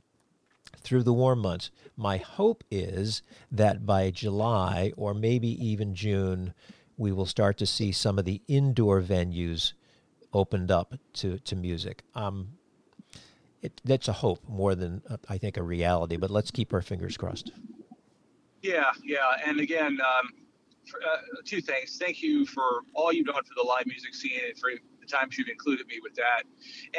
through 0.81 1.03
the 1.03 1.13
warm 1.13 1.39
months. 1.39 1.71
My 1.95 2.17
hope 2.17 2.63
is 2.71 3.21
that 3.51 3.85
by 3.85 4.11
July 4.11 4.91
or 4.97 5.13
maybe 5.13 5.49
even 5.65 5.95
June, 5.95 6.53
we 6.97 7.11
will 7.11 7.25
start 7.25 7.57
to 7.57 7.65
see 7.65 7.91
some 7.91 8.19
of 8.19 8.25
the 8.25 8.41
indoor 8.47 9.01
venues 9.01 9.73
opened 10.33 10.71
up 10.71 10.95
to, 11.13 11.39
to 11.39 11.55
music. 11.55 12.03
Um, 12.15 12.49
it, 13.61 13.81
that's 13.83 14.07
a 14.07 14.13
hope 14.13 14.47
more 14.47 14.75
than 14.75 15.01
uh, 15.09 15.17
I 15.27 15.37
think 15.37 15.57
a 15.57 15.63
reality, 15.63 16.17
but 16.17 16.29
let's 16.29 16.51
keep 16.51 16.73
our 16.73 16.81
fingers 16.81 17.17
crossed. 17.17 17.51
Yeah, 18.61 18.91
yeah, 19.03 19.19
and 19.45 19.59
again, 19.59 19.99
um, 20.01 20.29
for, 20.89 20.99
uh, 21.01 21.17
two 21.45 21.61
things. 21.61 21.97
Thank 21.97 22.21
you 22.21 22.45
for 22.45 22.81
all 22.93 23.13
you've 23.13 23.27
done 23.27 23.43
for 23.43 23.53
the 23.55 23.63
live 23.63 23.85
music 23.85 24.13
scene 24.13 24.39
and 24.47 24.57
for 24.57 24.71
the 24.99 25.07
times 25.07 25.37
you've 25.37 25.47
included 25.49 25.87
me 25.87 25.99
with 26.01 26.15
that. 26.15 26.43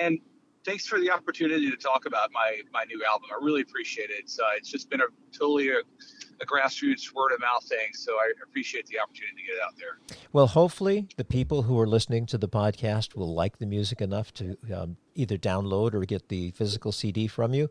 And 0.01 0.19
thanks 0.65 0.87
for 0.87 1.01
the 1.01 1.11
opportunity 1.11 1.71
to 1.71 1.77
talk 1.77 2.07
about 2.07 2.31
my 2.33 2.61
my 2.73 2.85
new 2.85 3.03
album. 3.05 3.29
I 3.33 3.45
really 3.45 3.63
appreciate 3.63 4.11
it. 4.11 4.21
It's, 4.21 4.39
uh, 4.39 4.45
it's 4.57 4.71
just 4.71 4.91
been 4.91 5.01
a 5.01 5.07
totally 5.33 5.71
a, 5.71 5.79
a, 6.41 6.47
grassroots 6.47 7.15
word 7.15 7.33
of 7.33 7.41
mouth 7.41 7.65
thing. 7.65 7.89
So 7.95 8.13
I 8.13 8.33
appreciate 8.43 8.87
the 8.87 8.99
opportunity 8.99 9.37
to 9.37 9.43
get 9.43 9.57
it 9.57 9.63
out 9.63 9.75
there. 9.77 10.19
Well, 10.33 10.47
hopefully 10.47 11.09
the 11.17 11.25
people 11.25 11.63
who 11.63 11.79
are 11.79 11.87
listening 11.87 12.27
to 12.27 12.39
the 12.39 12.49
podcast 12.49 13.15
will 13.15 13.35
like 13.35 13.59
the 13.59 13.67
music 13.67 14.01
enough 14.01 14.33
to 14.35 14.57
um, 14.75 14.97
either 15.15 15.37
download 15.37 15.95
or 15.95 16.05
get 16.05 16.29
the 16.29 16.51
physical 16.53 16.93
CD 16.93 17.27
from 17.27 17.55
you. 17.55 17.71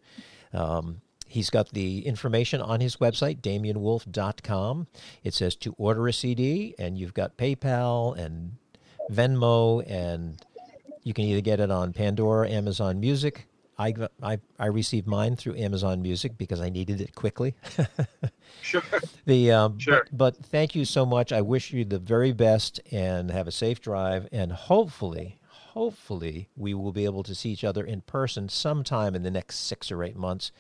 Um, 0.54 1.02
He's 1.30 1.52
got 1.52 1.70
the 1.70 2.08
information 2.08 2.60
on 2.60 2.82
his 2.82 2.98
website, 2.98 3.42
damianwolf.com. 3.42 4.88
It 5.24 5.36
says 5.36 5.56
to 5.58 5.76
order 5.78 6.08
a 6.08 6.14
CD, 6.14 6.74
and 6.80 6.98
you've 6.98 7.14
got 7.14 7.38
PayPal 7.38 8.18
and 8.18 8.54
Venmo, 9.12 9.88
and 9.88 10.42
you 11.10 11.14
can 11.16 11.26
either 11.26 11.42
get 11.42 11.60
it 11.60 11.72
on 11.72 11.92
Pandora, 11.92 12.48
Amazon 12.48 13.00
Music. 13.00 13.48
I, 13.80 13.96
I, 14.22 14.38
I 14.60 14.68
received 14.68 15.08
mine 15.08 15.36
through 15.36 15.56
Amazon 15.56 16.04
Music 16.04 16.38
because 16.38 16.62
I 16.62 16.70
needed 16.70 17.02
it 17.02 17.16
quickly. 17.16 17.56
sure. 18.62 18.84
The 19.26 19.52
um, 19.52 19.80
sure. 19.80 20.06
But, 20.12 20.36
but 20.38 20.46
thank 20.46 20.76
you 20.76 20.86
so 20.86 21.08
much. 21.08 21.34
I 21.34 21.42
wish 21.42 21.74
you 21.74 21.84
the 21.84 21.98
very 21.98 22.32
best 22.32 22.80
and 22.92 23.32
have 23.32 23.48
a 23.48 23.52
safe 23.52 23.82
drive. 23.82 24.28
And 24.32 24.52
hopefully, 24.52 25.40
hopefully, 25.50 26.48
we 26.56 26.76
will 26.76 26.92
be 26.92 27.06
able 27.06 27.24
to 27.24 27.34
see 27.34 27.50
each 27.50 27.64
other 27.64 27.84
in 27.84 28.02
person 28.02 28.48
sometime 28.48 29.16
in 29.16 29.24
the 29.24 29.32
next 29.32 29.62
six 29.62 29.92
or 29.92 30.04
eight 30.04 30.16
months 30.16 30.52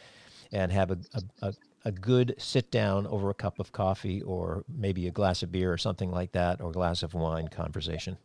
and 0.52 0.72
have 0.72 0.90
a, 0.90 0.98
a, 1.44 1.54
a, 1.86 1.92
good 1.92 2.34
sit 2.40 2.72
down 2.72 3.06
over 3.06 3.30
a 3.30 3.36
cup 3.36 3.60
of 3.60 3.72
coffee 3.72 4.24
or 4.24 4.64
maybe 4.68 5.06
a 5.06 5.12
glass 5.12 5.44
of 5.44 5.52
beer 5.52 5.72
or 5.72 5.78
something 5.78 6.10
like 6.10 6.32
that 6.32 6.60
or 6.60 6.72
a 6.72 6.74
glass 6.74 7.04
of 7.04 7.14
wine 7.14 7.50
conversation. 7.50 8.18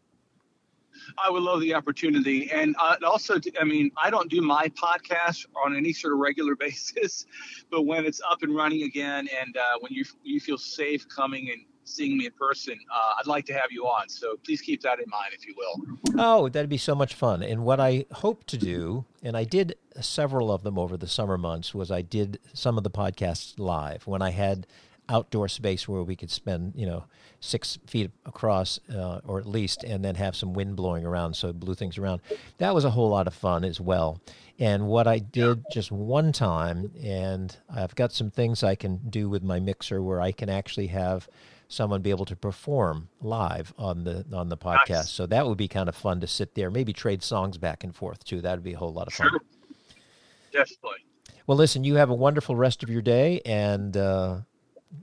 I 1.22 1.30
would 1.30 1.42
love 1.42 1.60
the 1.60 1.74
opportunity. 1.74 2.50
And 2.50 2.74
uh, 2.78 2.96
also, 3.04 3.38
I 3.60 3.64
mean, 3.64 3.90
I 3.96 4.10
don't 4.10 4.30
do 4.30 4.40
my 4.40 4.68
podcast 4.70 5.46
on 5.64 5.76
any 5.76 5.92
sort 5.92 6.12
of 6.12 6.18
regular 6.18 6.56
basis, 6.66 7.26
but 7.70 7.82
when 7.82 8.04
it's 8.04 8.20
up 8.30 8.42
and 8.42 8.54
running 8.54 8.82
again 8.82 9.28
and 9.40 9.56
uh, 9.56 9.78
when 9.80 9.92
you, 9.92 10.04
you 10.22 10.40
feel 10.40 10.58
safe 10.58 11.08
coming 11.08 11.50
and 11.50 11.62
seeing 11.84 12.16
me 12.16 12.26
in 12.26 12.32
person, 12.32 12.78
uh, 12.92 13.12
I'd 13.18 13.26
like 13.26 13.44
to 13.46 13.52
have 13.52 13.70
you 13.70 13.84
on. 13.84 14.08
So 14.08 14.36
please 14.44 14.60
keep 14.60 14.80
that 14.82 14.98
in 14.98 15.04
mind, 15.08 15.32
if 15.34 15.46
you 15.46 15.54
will. 15.56 15.98
Oh, 16.18 16.48
that'd 16.48 16.70
be 16.70 16.78
so 16.78 16.94
much 16.94 17.14
fun. 17.14 17.42
And 17.42 17.64
what 17.64 17.80
I 17.80 18.06
hope 18.12 18.44
to 18.44 18.56
do, 18.56 19.04
and 19.22 19.36
I 19.36 19.44
did 19.44 19.76
several 20.00 20.50
of 20.50 20.62
them 20.62 20.78
over 20.78 20.96
the 20.96 21.06
summer 21.06 21.38
months, 21.38 21.74
was 21.74 21.90
I 21.90 22.02
did 22.02 22.38
some 22.52 22.78
of 22.78 22.84
the 22.84 22.90
podcasts 22.90 23.58
live 23.58 24.06
when 24.06 24.22
I 24.22 24.30
had 24.30 24.66
outdoor 25.08 25.48
space 25.48 25.88
where 25.88 26.02
we 26.02 26.16
could 26.16 26.30
spend, 26.30 26.72
you 26.76 26.86
know, 26.86 27.04
six 27.40 27.78
feet 27.86 28.10
across 28.24 28.80
uh, 28.92 29.20
or 29.26 29.38
at 29.38 29.46
least, 29.46 29.84
and 29.84 30.04
then 30.04 30.14
have 30.14 30.34
some 30.34 30.54
wind 30.54 30.76
blowing 30.76 31.04
around 31.04 31.34
so 31.34 31.48
it 31.48 31.60
blew 31.60 31.74
things 31.74 31.98
around. 31.98 32.20
That 32.58 32.74
was 32.74 32.84
a 32.84 32.90
whole 32.90 33.10
lot 33.10 33.26
of 33.26 33.34
fun 33.34 33.64
as 33.64 33.80
well. 33.80 34.20
And 34.58 34.86
what 34.86 35.06
I 35.06 35.18
did 35.18 35.64
just 35.72 35.90
one 35.90 36.32
time, 36.32 36.92
and 37.02 37.54
I've 37.68 37.94
got 37.96 38.12
some 38.12 38.30
things 38.30 38.62
I 38.62 38.76
can 38.76 39.00
do 39.10 39.28
with 39.28 39.42
my 39.42 39.60
mixer 39.60 40.02
where 40.02 40.20
I 40.20 40.32
can 40.32 40.48
actually 40.48 40.86
have 40.88 41.28
someone 41.68 42.02
be 42.02 42.10
able 42.10 42.24
to 42.26 42.36
perform 42.36 43.08
live 43.20 43.74
on 43.78 44.04
the 44.04 44.24
on 44.32 44.48
the 44.48 44.56
podcast. 44.56 44.88
Nice. 44.88 45.10
So 45.10 45.26
that 45.26 45.46
would 45.46 45.58
be 45.58 45.68
kind 45.68 45.88
of 45.88 45.96
fun 45.96 46.20
to 46.20 46.26
sit 46.26 46.54
there, 46.54 46.70
maybe 46.70 46.92
trade 46.92 47.22
songs 47.22 47.58
back 47.58 47.84
and 47.84 47.94
forth 47.94 48.24
too. 48.24 48.40
That 48.40 48.54
would 48.54 48.64
be 48.64 48.74
a 48.74 48.78
whole 48.78 48.92
lot 48.92 49.08
of 49.08 49.14
fun. 49.14 49.28
Sure. 49.28 49.40
Definitely. 50.52 51.04
Well, 51.46 51.58
listen, 51.58 51.84
you 51.84 51.96
have 51.96 52.10
a 52.10 52.14
wonderful 52.14 52.56
rest 52.56 52.82
of 52.82 52.90
your 52.90 53.02
day, 53.02 53.40
and 53.44 53.96
uh, 53.96 54.38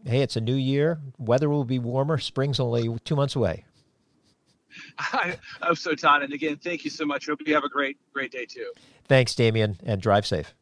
hey, 0.06 0.22
it's 0.22 0.36
a 0.36 0.42
new 0.42 0.56
year. 0.56 1.00
Weather 1.18 1.50
will 1.50 1.66
be 1.66 1.80
warmer. 1.80 2.18
Spring's 2.18 2.60
only 2.60 2.98
two 3.04 3.16
months 3.16 3.36
away. 3.36 3.66
I 5.00 5.38
hope 5.62 5.78
so, 5.78 5.96
Todd. 5.96 6.24
And 6.24 6.34
again, 6.34 6.58
thank 6.58 6.84
you 6.84 6.90
so 6.90 7.06
much. 7.06 7.28
Hope 7.28 7.40
you 7.46 7.54
have 7.54 7.64
a 7.64 7.70
great, 7.70 7.98
great 8.14 8.32
day 8.32 8.46
too. 8.46 8.72
Thanks, 9.06 9.36
Damian, 9.36 9.78
and 9.84 10.02
drive 10.02 10.26
safe. 10.26 10.54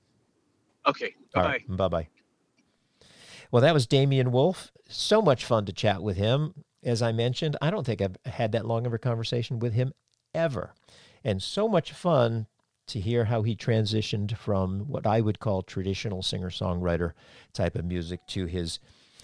Okay. 0.88 1.14
Bye 1.34 1.42
bye. 1.68 1.76
Bye 1.76 1.88
bye. 1.88 2.08
Well, 3.52 3.62
that 3.62 3.74
was 3.74 3.88
Damian 3.88 4.32
Wolf. 4.32 4.72
So 4.88 5.22
much 5.22 5.46
fun 5.46 5.66
to 5.66 5.74
chat 5.74 6.02
with 6.02 6.18
him. 6.18 6.54
As 6.84 7.02
I 7.02 7.12
mentioned, 7.12 7.58
I 7.62 7.72
don't 7.72 7.86
think 7.86 8.02
I've 8.02 8.18
had 8.26 8.52
that 8.54 8.66
long 8.66 8.86
of 8.86 8.94
a 8.94 8.98
conversation 8.98 9.60
with 9.60 9.74
him 9.74 9.94
ever. 10.34 10.74
And 11.24 11.42
so 11.44 11.68
much 11.68 11.92
fun 11.92 12.48
to 12.88 13.00
hear 13.00 13.26
how 13.26 13.44
he 13.44 13.56
transitioned 13.56 14.36
from 14.38 14.82
what 14.82 15.06
I 15.06 15.22
would 15.22 15.40
call 15.40 15.62
traditional 15.62 16.24
singer 16.24 16.50
songwriter 16.50 17.14
type 17.54 17.76
of 17.76 17.86
music 17.86 18.26
to 18.28 18.46
his 18.46 18.80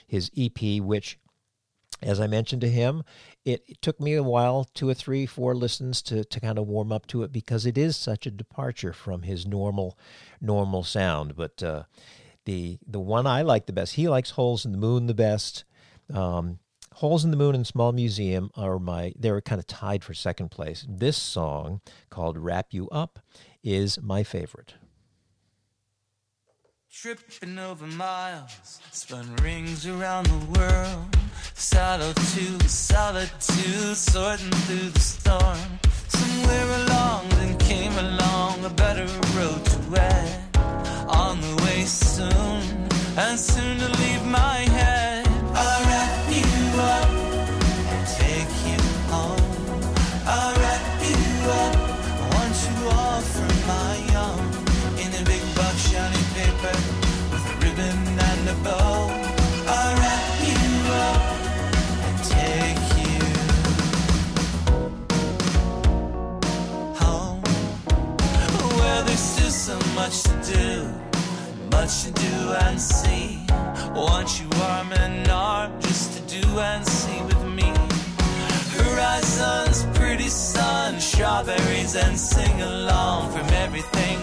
his 0.08 0.32
EP, 0.38 0.82
which 0.82 1.20
as 2.02 2.20
I 2.20 2.28
mentioned 2.28 2.62
to 2.62 2.70
him, 2.70 3.04
it, 3.46 3.64
it, 3.68 3.82
took 3.82 4.00
me 4.00 4.16
a 4.16 4.24
while, 4.24 4.68
two 4.74 4.90
or 4.90 4.94
three, 4.94 5.26
four 5.26 5.56
listens 5.56 6.02
to, 6.04 6.24
to 6.26 6.40
kind 6.40 6.60
of 6.60 6.68
warm 6.68 6.92
up 6.92 7.08
to 7.08 7.24
it 7.24 7.32
because 7.32 7.66
it 7.66 7.78
is 7.78 7.96
such 7.96 8.26
a 8.26 8.32
departure 8.32 8.94
from 8.94 9.24
his 9.24 9.46
normal 9.46 9.98
normal 10.42 10.84
sound. 10.84 11.36
But 11.36 11.64
uh, 11.64 11.84
the 12.46 12.80
the 12.86 13.00
one 13.00 13.26
I 13.26 13.42
like 13.42 13.66
the 13.66 13.74
best, 13.74 13.96
he 13.96 14.08
likes 14.08 14.32
Holes 14.32 14.66
in 14.66 14.72
the 14.72 14.78
Moon 14.78 15.08
the 15.08 15.14
best. 15.14 15.64
Um, 16.14 16.60
Holes 16.96 17.26
in 17.26 17.32
the 17.32 17.38
Moon 17.38 17.56
and 17.56 17.68
Small 17.68 17.92
Museum 17.92 18.52
are 18.56 18.80
my 18.80 19.14
they're 19.18 19.42
kind 19.42 19.60
of 19.60 19.68
tied 19.68 20.04
for 20.04 20.14
second 20.14 20.50
place. 20.50 20.86
This 20.88 21.18
song 21.18 21.82
called 22.10 22.38
Wrap 22.38 22.68
You 22.72 22.90
Up 22.90 23.20
is 23.64 24.02
my 24.02 24.24
favorite. 24.24 24.76
Tripping 27.02 27.60
over 27.60 27.86
miles, 27.88 28.80
spun 28.92 29.36
rings 29.44 29.86
around 29.86 30.28
the 30.28 30.58
world. 30.58 31.18
Solitude, 31.54 32.70
solitude, 32.70 33.98
sorting 33.98 34.50
through 34.50 34.90
the 34.92 35.00
storm. 35.00 35.60
Somewhere 36.08 36.86
along, 36.86 37.28
then 37.32 37.58
came 37.58 37.92
along 37.98 38.64
a 38.64 38.70
better 38.70 39.06
road 39.38 39.66
to 39.66 39.78
wed. 39.92 40.58
On 41.10 41.40
the 41.42 41.64
way 41.66 41.84
soon, 41.84 42.64
and 43.18 43.38
soon 43.38 43.78
to 43.78 43.90
leave 44.00 44.26
my 44.26 44.60
head. 44.60 45.15
Much 71.86 72.04
to 72.04 72.12
do 72.14 72.52
and 72.66 72.82
see. 72.82 73.40
Want 73.94 74.42
you 74.42 74.50
arm 74.64 74.92
in 74.94 75.30
arm 75.30 75.72
just 75.82 76.18
to 76.18 76.40
do 76.42 76.60
and 76.60 76.84
see 76.84 77.22
with 77.26 77.44
me. 77.46 77.72
Horizons, 78.80 79.86
pretty 79.94 80.30
sun, 80.30 81.00
strawberries, 81.00 81.96
and 81.96 82.18
sing 82.18 82.60
along 82.62 83.32
from 83.34 83.48
everything 83.66 84.18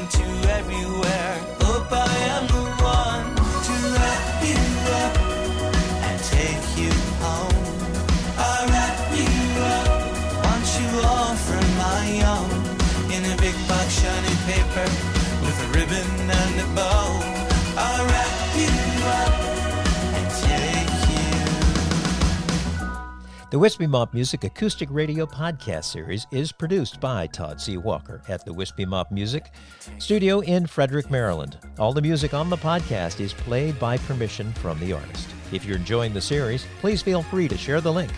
The 23.53 23.59
Wispy 23.59 23.87
Mop 23.87 24.13
Music 24.15 24.45
Acoustic 24.45 24.89
Radio 24.91 25.27
Podcast 25.27 25.85
Series 25.85 26.27
is 26.31 26.53
produced 26.53 27.01
by 27.01 27.27
Todd 27.27 27.61
C. 27.61 27.77
Walker 27.77 28.23
at 28.27 28.47
the 28.47 28.53
Wispy 28.55 28.87
Mop 28.87 29.13
Music 29.13 29.53
Studio 29.99 30.41
in 30.41 30.67
Frederick, 30.67 31.11
Maryland. 31.11 31.59
All 31.79 31.93
the 31.93 32.01
music 32.01 32.33
on 32.33 32.49
the 32.49 32.57
podcast 32.57 33.21
is 33.21 33.35
played 33.35 33.79
by 33.79 33.99
permission 33.99 34.55
from 34.55 34.81
the 34.81 34.95
artist. 34.95 35.29
If 35.53 35.67
you're 35.67 35.77
enjoying 35.77 36.15
the 36.15 36.21
series, 36.23 36.65
please 36.81 37.03
feel 37.03 37.23
free 37.25 37.47
to 37.47 37.59
share 37.59 37.83
the 37.83 37.93
link 37.93 38.11